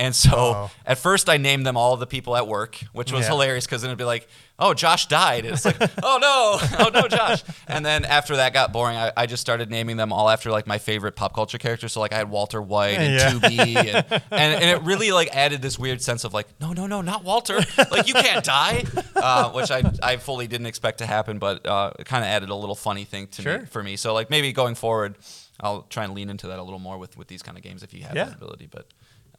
[0.00, 0.70] And so Oh.
[0.86, 3.30] at first I named them all the people at work, which was Yeah.
[3.30, 4.28] hilarious because then it'd be like,
[4.60, 5.44] oh, Josh died.
[5.44, 7.42] And it's like, oh no, oh no, Josh.
[7.66, 10.68] And then after that got boring, I, I just started naming them all after like
[10.68, 11.92] my favorite pop culture characters.
[11.94, 13.30] So like I had Walter White and Yeah.
[13.30, 16.86] 2B and, and, and it really like added this weird sense of like, no, no,
[16.86, 17.58] no, not Walter.
[17.90, 18.84] Like you can't die,
[19.16, 22.50] uh, which I, I fully didn't expect to happen, but uh, it kind of added
[22.50, 23.58] a little funny thing to Sure.
[23.60, 23.96] me for me.
[23.96, 25.18] So like maybe going forward,
[25.60, 27.82] I'll try and lean into that a little more with, with these kind of games
[27.82, 28.26] if you have Yeah.
[28.26, 28.68] that ability.
[28.70, 28.86] But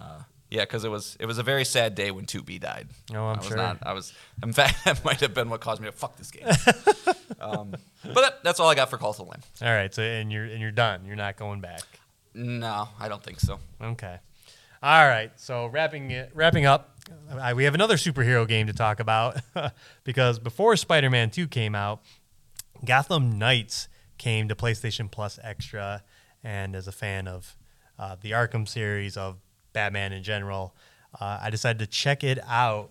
[0.02, 0.20] Uh,
[0.50, 2.88] yeah, because it was it was a very sad day when 2B died.
[3.14, 3.58] Oh, I'm I was sure.
[3.58, 4.14] Not, I was.
[4.44, 6.48] In fact, that might have been what caused me to fuck this game.
[7.40, 9.42] um, but that, that's all I got for Cult of the Lamb.
[9.62, 11.06] All right, so and you're and you're done.
[11.06, 11.84] You're not going back.
[12.34, 13.60] No, I don't think so.
[13.82, 14.18] Okay.
[14.82, 15.32] All right.
[15.36, 16.96] So wrapping it, wrapping up,
[17.30, 19.42] uh, we have another superhero game to talk about
[20.04, 22.02] because before Spider-Man 2 came out,
[22.86, 26.04] Gotham Knights came to PlayStation Plus Extra,
[26.44, 27.58] and as a fan of
[27.98, 29.38] uh, the Arkham series of
[29.80, 30.76] Batman in general,
[31.22, 32.90] uh, I decided to check it out.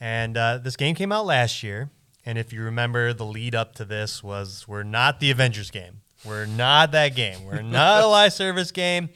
[0.00, 1.90] And uh, this game came out last year,
[2.24, 6.00] and if you remember, the lead up to this was we're not the Avengers game.
[6.24, 7.44] We're not that game.
[7.44, 9.10] We're not a live service game.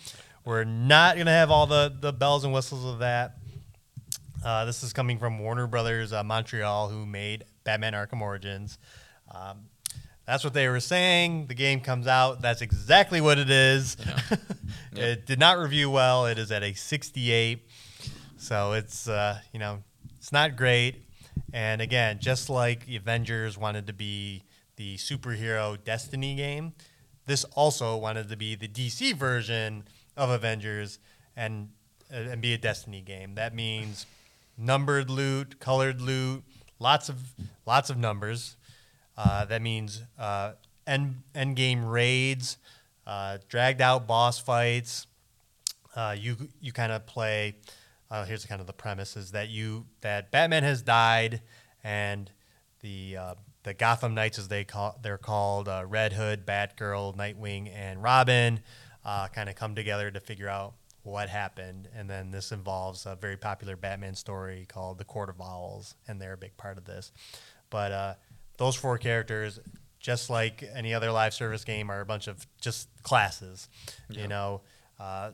[0.44, 3.39] We're not gonna have all the the bells and whistles of that.
[4.44, 8.78] Uh, this is coming from Warner Brothers uh, Montreal, who made Batman Arkham Origins.
[9.35, 9.67] Um,
[10.28, 11.46] that's what they were saying.
[11.46, 12.42] The game comes out.
[12.42, 13.96] That's exactly what it is.
[14.92, 16.26] it did not review well.
[16.26, 17.66] It is at a 68.
[18.36, 19.82] So it's uh, you know
[20.18, 21.06] it's not great.
[21.55, 24.42] And again, just like the Avengers wanted to be
[24.76, 26.74] the superhero Destiny game,
[27.24, 29.84] this also wanted to be the DC version
[30.14, 30.98] of Avengers
[31.38, 31.70] and
[32.10, 33.34] and be a Destiny game.
[33.36, 34.05] That means
[34.59, 36.44] numbered loot, colored loot,
[36.78, 37.32] lots of
[37.64, 38.57] lots of numbers.
[39.18, 40.52] Uh, that means uh,
[40.86, 42.56] end end game raids,
[43.04, 45.08] uh, dragged out boss fights.
[45.96, 47.56] Uh, you you kind of play.
[48.12, 51.42] Uh, here's kind of the premise: is that you that Batman has died,
[51.82, 52.30] and
[52.80, 53.16] the
[53.64, 58.60] the Gotham Knights, as they call they're called, Red Hood, Batgirl, Nightwing, and Robin,
[59.04, 61.88] kind of come together to figure out what happened.
[61.92, 66.20] And then this involves a very popular Batman story called The Court of Owls, and
[66.20, 67.10] they're a big part of this.
[67.68, 68.16] But
[68.59, 69.59] those four characters,
[69.98, 73.68] just like any other live service game, are a bunch of just classes.
[74.10, 74.60] You know,
[75.01, 75.30] uh,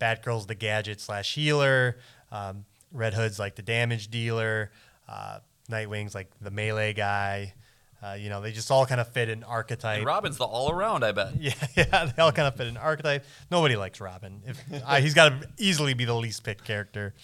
[0.00, 1.98] Batgirl's the gadget slash healer.
[2.32, 4.72] Um, Red Hood's like the damage dealer.
[5.08, 5.38] Uh,
[5.68, 7.54] Nightwing's like the melee guy.
[8.02, 9.98] Uh, you know, they just all kind of fit an archetype.
[9.98, 11.02] And Robin's the all around.
[11.02, 11.40] I bet.
[11.40, 13.24] Yeah, yeah, they all kind of fit an archetype.
[13.50, 14.42] Nobody likes Robin.
[14.46, 17.14] If uh, he's got to easily be the least picked character,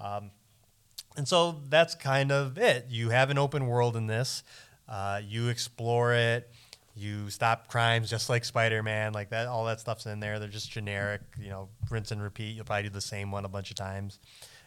[0.00, 0.30] um,
[1.16, 2.86] and so that's kind of it.
[2.90, 4.42] You have an open world in this.
[4.88, 6.50] Uh, you explore it.
[6.94, 9.46] You stop crimes just like Spider-Man, like that.
[9.46, 10.38] All that stuff's in there.
[10.38, 12.56] They're just generic, you know, rinse and repeat.
[12.56, 14.18] You'll probably do the same one a bunch of times,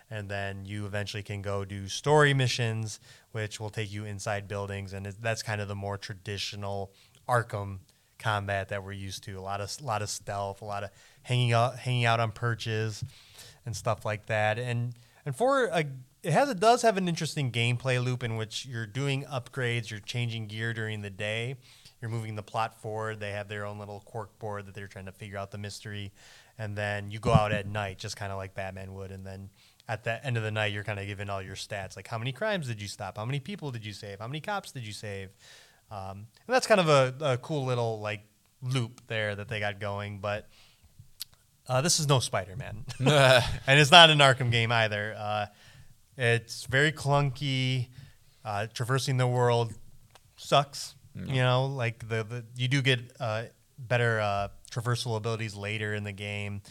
[0.10, 4.94] and then you eventually can go do story missions, which will take you inside buildings,
[4.94, 6.94] and that's kind of the more traditional
[7.28, 7.80] Arkham
[8.18, 9.38] combat that we're used to.
[9.38, 10.92] A lot of lot of stealth, a lot of
[11.24, 13.04] hanging out hanging out on perches
[13.66, 14.58] and stuff like that.
[14.58, 14.94] And
[15.26, 15.86] and for a
[16.24, 20.00] it has it does have an interesting gameplay loop in which you're doing upgrades, you're
[20.00, 21.56] changing gear during the day,
[22.02, 23.20] you're moving the plot forward.
[23.20, 26.12] They have their own little cork board that they're trying to figure out the mystery,
[26.58, 29.50] and then you go out at night, just kind of like Batman would, and then
[29.88, 32.18] at the end of the night, you're kind of given all your stats, like how
[32.18, 34.86] many crimes did you stop, how many people did you save, how many cops did
[34.86, 35.30] you save,
[35.90, 38.22] um, and that's kind of a, a cool little like
[38.62, 40.20] loop there that they got going.
[40.20, 40.48] But
[41.68, 45.16] uh, this is no Spider-Man, and it's not an Arkham game either.
[45.18, 45.46] Uh,
[46.18, 47.88] it's very clunky.
[48.44, 49.74] Uh, traversing the world
[50.36, 50.96] sucks.
[51.14, 53.44] You know, like the, the you do get uh,
[53.78, 56.62] better uh, traversal abilities later in the game.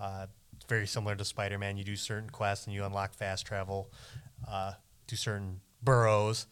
[0.00, 0.26] Uh,
[0.68, 1.76] very similar to Spider-Man.
[1.76, 3.92] You do certain quests and you unlock fast travel
[4.48, 4.72] uh,
[5.06, 6.46] to certain boroughs.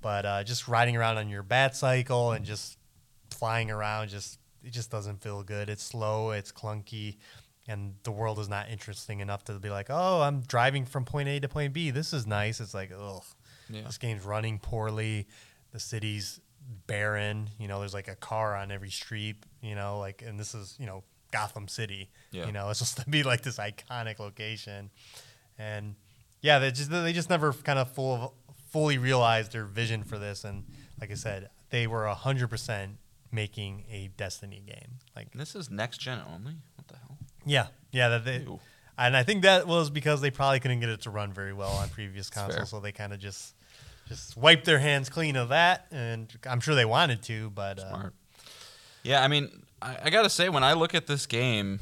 [0.00, 2.78] But uh, just riding around on your bat cycle and just
[3.30, 5.68] flying around, just it just doesn't feel good.
[5.68, 6.30] It's slow.
[6.30, 7.16] It's clunky.
[7.68, 11.28] And the world is not interesting enough to be like, oh, I'm driving from point
[11.28, 11.90] A to point B.
[11.90, 12.60] This is nice.
[12.60, 13.22] It's like, ugh,
[13.68, 13.82] Yeah.
[13.82, 15.26] this game's running poorly.
[15.72, 16.40] The city's
[16.86, 17.50] barren.
[17.58, 19.36] You know, there's like a car on every street.
[19.62, 22.10] You know, like, and this is you know Gotham City.
[22.30, 22.46] Yeah.
[22.46, 24.90] You know, it's supposed to be like this iconic location,
[25.58, 25.94] and
[26.40, 28.30] yeah, they just they just never kind of full of,
[28.70, 30.44] fully realized their vision for this.
[30.44, 30.64] And
[31.00, 32.96] like I said, they were hundred percent
[33.30, 34.98] making a Destiny game.
[35.14, 36.54] Like This is next gen only.
[36.76, 37.07] What the hell?
[37.48, 38.38] Yeah, yeah, that they.
[38.38, 38.60] Ew.
[38.96, 41.70] And I think that was because they probably couldn't get it to run very well
[41.70, 43.54] on previous consoles, so they kind of just
[44.08, 45.86] just wiped their hands clean of that.
[45.92, 48.10] And I'm sure they wanted to, but uh,
[49.04, 51.78] Yeah, I mean, I, I gotta say, when I look at this game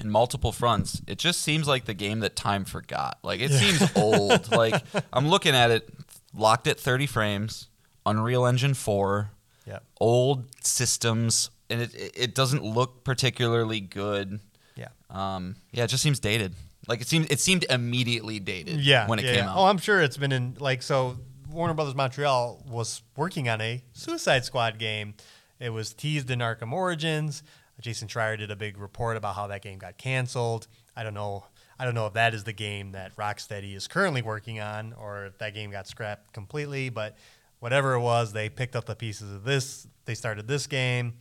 [0.00, 3.18] in multiple fronts, it just seems like the game that time forgot.
[3.22, 4.48] Like it seems old.
[4.56, 4.82] Like
[5.12, 5.88] I'm looking at it,
[6.34, 7.68] locked at 30 frames,
[8.04, 9.30] Unreal Engine 4,
[9.64, 14.40] yeah, old systems, and it it doesn't look particularly good.
[14.76, 16.54] Yeah, Um, yeah, it just seems dated.
[16.88, 18.80] Like it seemed it seemed immediately dated.
[18.80, 19.08] yeah.
[19.08, 19.50] when it yeah, came yeah.
[19.50, 19.56] out.
[19.56, 21.16] Oh, I'm sure it's been in like so.
[21.50, 25.14] Warner Brothers Montreal was working on a Suicide Squad game.
[25.58, 27.42] It was teased in Arkham Origins.
[27.80, 30.66] Jason Schreier did a big report about how that game got canceled.
[30.94, 31.46] I don't know.
[31.78, 35.26] I don't know if that is the game that Rocksteady is currently working on, or
[35.26, 36.88] if that game got scrapped completely.
[36.88, 37.16] But
[37.58, 39.86] whatever it was, they picked up the pieces of this.
[40.04, 41.14] They started this game,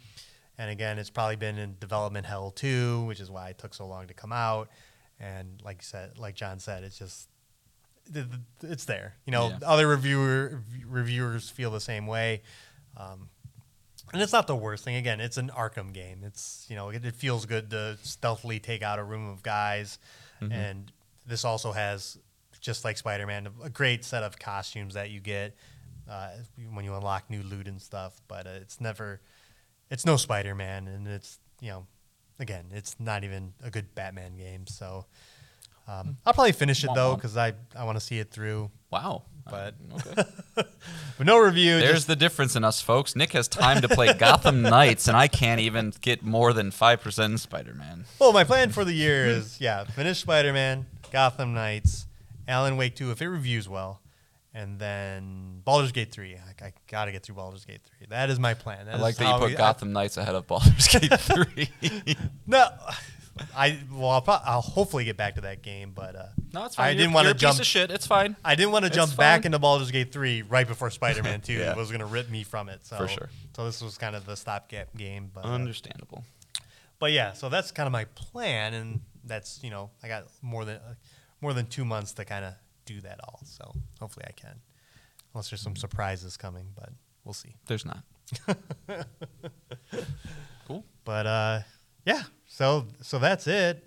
[0.57, 3.85] and again, it's probably been in development hell too, which is why it took so
[3.87, 4.69] long to come out.
[5.19, 7.29] And like you said, like John said, it's just
[8.61, 9.15] it's there.
[9.25, 9.57] You know, Yeah.
[9.65, 12.41] other reviewer reviewers feel the same way.
[12.97, 13.29] Um,
[14.13, 14.95] and it's not the worst thing.
[14.95, 16.19] Again, it's an Arkham game.
[16.23, 19.97] It's you know it, it feels good to stealthily take out a room of guys,
[20.51, 20.91] and
[21.25, 22.17] this also has
[22.61, 25.55] just like Spider-Man a great set of costumes that you get
[26.09, 26.29] uh,
[26.71, 28.21] when you unlock new loot and stuff.
[28.27, 29.21] But uh, it's never,
[29.89, 31.87] it's no Spider-Man, and it's you know,
[32.39, 34.67] again, it's not even a good Batman game.
[34.67, 35.05] So
[35.87, 38.71] um, I'll probably finish it though because I I want to see it through.
[38.91, 39.23] Wow.
[39.49, 40.23] But- okay.
[41.17, 41.79] But no review.
[41.79, 43.15] There's just- the difference in us, folks.
[43.15, 47.01] Nick has time to play Gotham Knights, and I can't even get more than five
[47.01, 48.05] percent in Spider-Man.
[48.19, 52.07] Well, my plan for the year is yeah, finish Spider Man, Gotham Knights,
[52.47, 54.01] Alan Wake 2 if it reviews well,
[54.55, 56.35] and then Baldur's Gate 3.
[56.35, 58.07] I, I got to get through Baldur's Gate 3.
[58.09, 58.87] That is my plan.
[58.89, 61.69] I like that you put we- I- Gotham Knights ahead of Baldur's Gate 3.
[62.47, 62.65] no,
[63.55, 66.79] I well, I'll, pro- I'll hopefully get back to that game, but uh, no, it's
[66.79, 66.97] I fine.
[66.97, 67.53] didn't You're- want you're to jump.
[67.55, 67.91] piece of shit.
[67.91, 68.37] It's fine.
[68.45, 71.41] I didn't want to It's jump back into Baldur's Gate 3 right before Spider Man
[71.41, 71.51] 2.
[71.53, 71.71] Yeah.
[71.71, 72.85] It was going to rip me from it.
[72.85, 73.29] So, For sure.
[73.55, 75.29] So this was kind of the stopgap game.
[75.33, 76.23] But, uh, Understandable.
[76.97, 80.63] but yeah, so that's kind of my plan, and that's you know I got more
[80.63, 80.93] than uh,
[81.41, 82.53] more than two months to kind of
[82.85, 83.41] do that all.
[83.45, 84.59] So hopefully I can,
[85.33, 86.89] unless there's some surprises coming, but
[87.23, 87.55] we'll see.
[87.67, 88.03] There's not.
[90.67, 90.83] cool.
[91.03, 91.59] But uh,
[92.05, 93.83] yeah, so so that's it.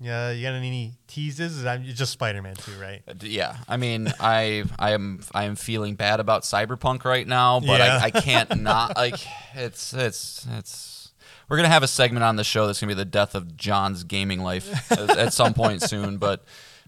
[0.00, 1.64] Yeah, you got any teases?
[1.64, 3.02] I'm just Spider Man too, right?
[3.06, 7.60] Uh, Yeah, I mean, I I am I am feeling bad about Cyberpunk right now,
[7.60, 8.00] but Yeah.
[8.02, 9.16] I, I can't not like
[9.54, 11.12] it's it's it's.
[11.48, 14.02] We're gonna have a segment on the show that's gonna be the death of John's
[14.04, 16.44] gaming life at, at some point soon, but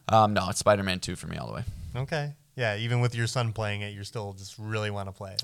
[0.09, 1.65] um, no, it's Spider-Man Two for me all the way.
[1.97, 2.33] Okay.
[2.55, 5.43] Yeah, even with your son playing it, you still just really want to play it.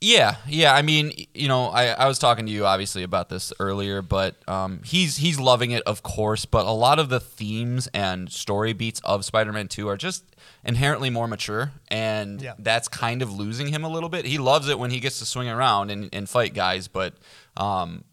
[0.00, 0.74] Yeah, yeah.
[0.74, 4.36] I mean, you know, I, I was talking to you obviously about this earlier, but
[4.48, 6.44] um, he's he's loving it, of course.
[6.44, 10.24] But a lot of the themes and story beats of Spider-Man Two are just
[10.64, 12.54] inherently more mature, and Yeah.
[12.60, 14.24] that's kind of losing him a little bit.
[14.24, 17.14] He loves it when he gets to swing around and, and fight guys, but
[17.56, 18.04] um,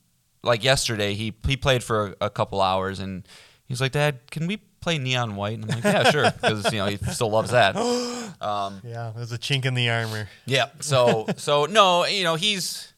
[0.41, 3.27] like yesterday, he he played for a, a couple hours, and
[3.67, 6.77] he's like, "Dad, can we?" Play neon white, and I'm like, yeah, sure, because you
[6.77, 7.75] know he still loves that.
[8.41, 10.27] Um, Yeah, there's a chink in the armor.
[10.45, 10.65] yeah.
[10.79, 12.93] So so no, you know, he's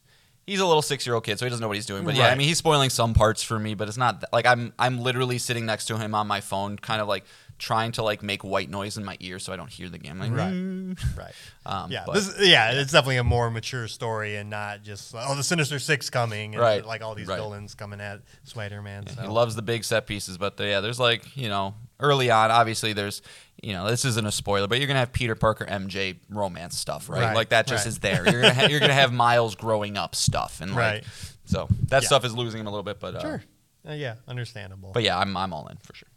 [0.46, 2.04] he's a little six year old kid, so he doesn't know what he's doing.
[2.04, 4.44] But yeah, I mean, he's spoiling some parts for me, but it's not th- like
[4.46, 7.24] I'm I'm literally sitting next to him on my phone, kind of like
[7.58, 10.18] trying to like make white noise in my ear so I don't hear the game.
[10.18, 10.52] Like, Right.
[10.52, 11.32] "Mm." Right.
[11.66, 15.34] Um, yeah, but- this, yeah, it's definitely a more mature story and not just oh
[15.34, 17.36] the Sinister Six coming and Right, like all these right.
[17.36, 19.06] villains coming at Spider Man.
[19.08, 19.22] so.
[19.22, 22.92] He loves the big set pieces, but yeah, there's like you know early on, obviously
[22.92, 23.22] there's
[23.60, 27.08] you know this isn't a spoiler, but you're gonna have Peter Parker MJ romance stuff,
[27.08, 27.22] right?
[27.22, 27.88] Right, Like that just right.
[27.90, 28.22] is there.
[28.30, 31.04] You're gonna ha- you're gonna have Miles growing up stuff, and like Right.
[31.44, 32.06] so that Yeah.
[32.06, 33.42] stuff is losing him a little bit, but uh, Sure.
[33.88, 34.92] Uh, yeah, understandable.
[34.92, 36.08] But yeah, I'm I'm all in for sure.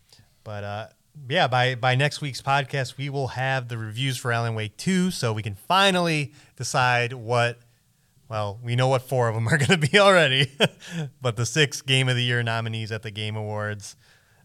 [0.43, 0.87] But uh,
[1.29, 5.11] yeah, by by next week's podcast, we will have the reviews for Alan Wake 2,
[5.11, 7.59] so we can finally decide what.
[8.29, 10.49] Well, we know what four of them are going to be already,
[11.21, 13.97] but the six Game of the Year nominees at the Game Awards,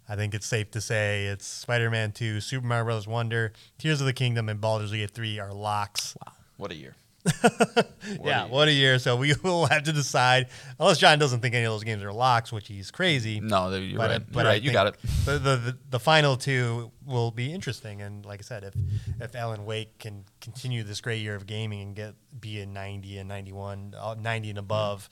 [0.08, 3.06] I think it's safe to say it's Spider-Man 2, Super Mario Bros.
[3.06, 6.16] Wonder, Tears of the Kingdom, and Baldur's Gate 3 are locks.
[6.26, 6.96] Wow, what a year!
[8.24, 8.98] yeah, what a year!
[8.98, 10.48] So we will have to decide,
[10.78, 13.40] unless John doesn't think any of those games are locks, which he's crazy.
[13.40, 14.32] No, you're But I- right.
[14.32, 14.62] but you're right.
[14.62, 14.96] You got it.
[15.24, 18.74] The, the, the, final two will be interesting, and like I said, if
[19.20, 23.18] if Alan Wake can continue this great year of gaming and get be a 90
[23.18, 25.08] and 91, uh, 90 and above,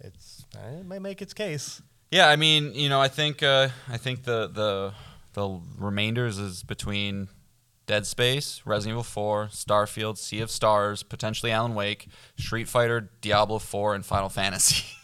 [0.00, 1.82] it's it might make its case.
[2.10, 4.94] Yeah, I mean, you know, I think uh, I think the the
[5.34, 7.28] the remainders is between
[7.88, 12.06] Dead Space, Resident Evil 4, Starfield, Sea of Stars, potentially Alan Wake,
[12.36, 14.84] Street Fighter, Diablo 4, and Final Fantasy.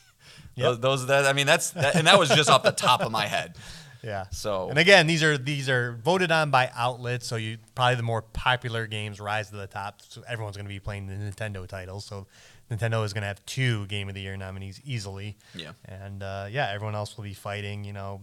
[0.56, 0.64] Yep.
[0.66, 3.10] those, those that I mean, that's that, and that was just off the top of
[3.10, 3.56] my head.
[4.04, 4.26] Yeah.
[4.30, 8.02] So And again, these are these are voted on by outlets, so you probably the
[8.02, 10.02] more popular games rise to the top.
[10.06, 12.04] So everyone's going to be playing the Nintendo titles.
[12.04, 12.26] So
[12.70, 15.38] Nintendo is going to have two Game of the Year nominees easily.
[15.54, 15.72] Yeah.
[15.86, 17.82] And uh, yeah, everyone else will be fighting.
[17.82, 18.20] You know,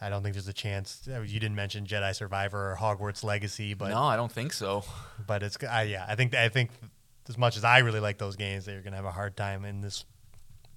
[0.00, 1.02] I don't think there's a chance.
[1.06, 4.84] You didn't mention Jedi Survivor or Hogwarts Legacy, but no, I don't think so.
[5.26, 6.04] but it's I, yeah.
[6.08, 6.70] I think I think
[7.28, 9.64] as much as I really like those games, they're going to have a hard time
[9.64, 10.04] in this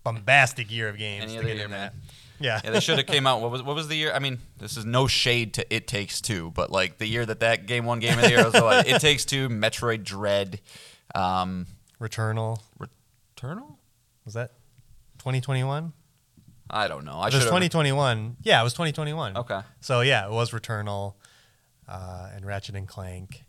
[0.04, 1.92] bombastic year of games Any to other get year, in man.
[1.92, 1.94] that.
[2.40, 2.62] Yeah.
[2.64, 3.42] Yeah, they should have came out.
[3.42, 4.14] What was what was the year?
[4.14, 7.42] I mean, this is no shade to It Takes Two, but like the year that
[7.42, 8.88] that game won Game of the Year was what?
[8.88, 10.62] It Takes Two, Metroid Dread,
[11.14, 11.68] um,
[12.00, 13.76] Returnal Returnal.
[14.24, 14.52] was that
[15.20, 15.92] 2021?
[16.70, 17.14] I don't know.
[17.14, 18.38] I It was should 2021.
[18.44, 19.38] Yeah, it was 2021.
[19.38, 19.62] Okay.
[19.82, 21.16] So yeah, it was Returnal
[21.88, 23.44] uh, and Ratchet and Clank.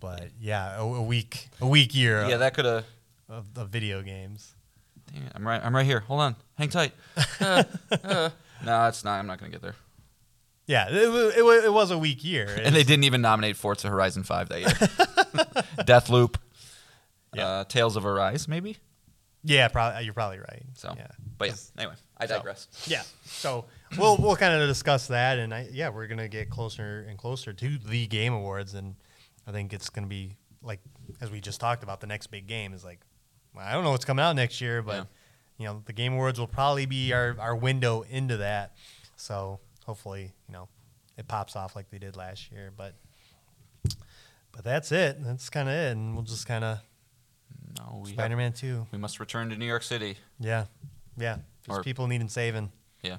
[0.00, 2.84] But yeah, a, a weak, a weak year Yeah, that could have.
[3.28, 4.54] of, of video games.
[5.34, 5.60] I'm right.
[5.64, 6.00] I'm right here.
[6.00, 6.36] Hold on.
[6.58, 6.92] Hang tight.
[7.40, 7.64] Uh,
[8.02, 8.30] uh.
[8.64, 9.18] No, it's not.
[9.18, 9.76] I'm not gonna get there.
[10.66, 10.94] Yeah, it,
[11.38, 12.48] it, it was a weak year.
[12.64, 14.68] And they didn't even nominate Forza Horizon 5 that year.
[15.84, 16.36] Deathloop.
[17.34, 17.46] Yeah.
[17.46, 18.78] Uh, Tales of Arise, maybe.
[19.42, 20.62] Yeah, probably you're probably right.
[20.74, 21.54] So, yeah, but yeah.
[21.78, 22.68] Anyway, I So- digress.
[22.86, 23.02] yeah.
[23.24, 23.64] So
[23.98, 27.52] we'll we'll kind of discuss that, and I yeah, we're gonna get closer and closer
[27.52, 28.94] to the Game Awards, and
[29.46, 30.80] I think it's gonna be like
[31.20, 33.00] as we just talked about, the next big game is like
[33.58, 35.04] I don't know what's coming out next year, but Yeah.
[35.58, 38.76] you know the Game Awards will probably be our our window into that.
[39.16, 40.68] So hopefully, you know,
[41.16, 42.94] it pops off like they did last year, but.
[44.52, 45.16] But that's it.
[45.20, 46.78] That's kind of it, and we'll just kind of
[47.76, 48.86] No, we have- Spider-Man Two.
[48.92, 50.16] we must return to New York City.
[50.38, 50.66] Yeah,
[51.16, 51.38] yeah.
[51.66, 52.70] There's Or- people needing saving.
[53.02, 53.18] Yeah.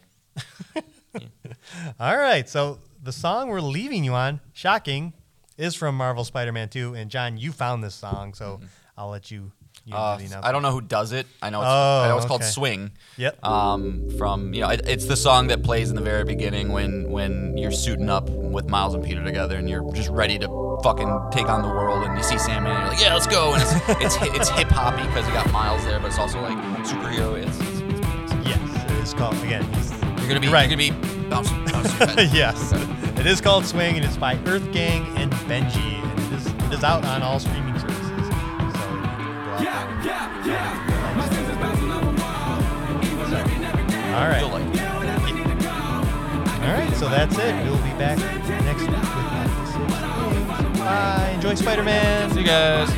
[2.00, 5.14] All right, so the song we're leaving you on, shocking,
[5.58, 6.94] is from Marvel Spider-Man 2.
[6.96, 8.60] And John, you found this song, so
[8.98, 9.52] I'll let you.
[9.86, 11.26] you Uh, do I don't know who does it.
[11.42, 12.44] I know it's, Oh, I know it's called.
[12.44, 12.92] Swing.
[13.18, 13.44] Yep.
[13.46, 17.10] Um, from you know, it, it's the song that plays in the very beginning when
[17.10, 20.48] when you're suiting up with Miles and Peter together, and you're just ready to
[20.84, 23.54] fucking take on the world, and you see Sandman, and you're like, yeah, let's go.
[23.54, 23.64] And
[24.02, 27.36] it's it's it's hip hoppy because you got Miles there, but it's also like superhero.
[27.42, 27.75] It's, it's, it's Yes, it
[29.06, 29.66] is called again.
[30.20, 30.70] you're gonna be Right.
[30.70, 30.92] you're gonna be
[31.30, 31.66] bouncing.
[31.66, 32.30] bouncing your head.
[32.34, 32.72] yes,
[33.20, 36.84] it is called Swing, and it's by EARTHGANG and Benji, and it is it is
[36.84, 38.08] out on all streaming services.
[38.08, 39.76] So you can go out there and-
[44.16, 44.40] All right.
[44.42, 44.82] You'll like it.
[46.64, 47.54] All right, so that's it.
[47.66, 51.32] We'll be back next week with Bye.
[51.36, 52.32] Enjoy Spider-Man.
[52.32, 52.90] See you guys.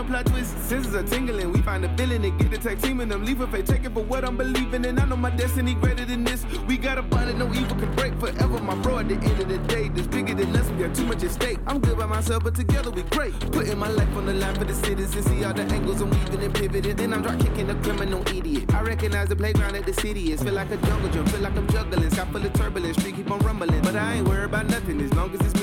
[0.00, 0.56] A plot twist.
[0.68, 3.40] Senses are tingling, we find a villain and get the tag team and them leave
[3.40, 4.98] if they take it for what I'm believing in.
[4.98, 6.44] I know my destiny greater than this.
[6.66, 8.98] We got a bond that no evil can break forever, my bro.
[8.98, 11.30] At the end of the day, this bigger than us, we got too much at
[11.30, 11.58] stake.
[11.66, 13.38] I'm good by myself, but together we great.
[13.52, 15.26] Putting my life on the line for the citizens.
[15.26, 16.96] See all the angles I'm weaving and pivoting.
[16.96, 18.74] Then I'm drop kicking a criminal idiot.
[18.74, 20.42] I recognize the playground that the city is.
[20.42, 22.10] Feel like a jungle gym, feel like I'm juggling.
[22.10, 23.82] Sky full of turbulence, street keep on rumbling.
[23.82, 25.59] But I ain't worried about nothing as long as it's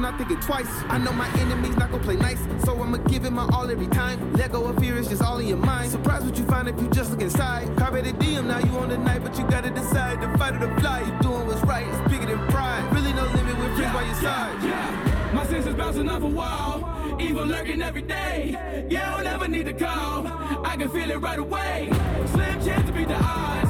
[0.00, 0.66] I'm not thinking twice.
[0.88, 3.86] I know my enemies not gonna play nice, so I'ma give it my all every
[3.88, 4.32] time.
[4.32, 5.90] Let go of fear, it's just all in your mind.
[5.90, 7.76] Surprise what you find if you just look inside.
[7.76, 10.60] Carpe the diem, now you on the night, but you gotta decide to fight or
[10.60, 11.00] to fly.
[11.00, 12.90] You doing what's right, it's bigger than pride.
[12.94, 14.64] Really no limit with friends by your side.
[14.64, 18.86] Yeah, my senses bouncing off a wall, evil lurking every day.
[18.88, 20.26] You don't ever need to call,
[20.64, 21.90] I can feel it right away.
[22.32, 23.69] Slim chance to beat the odds,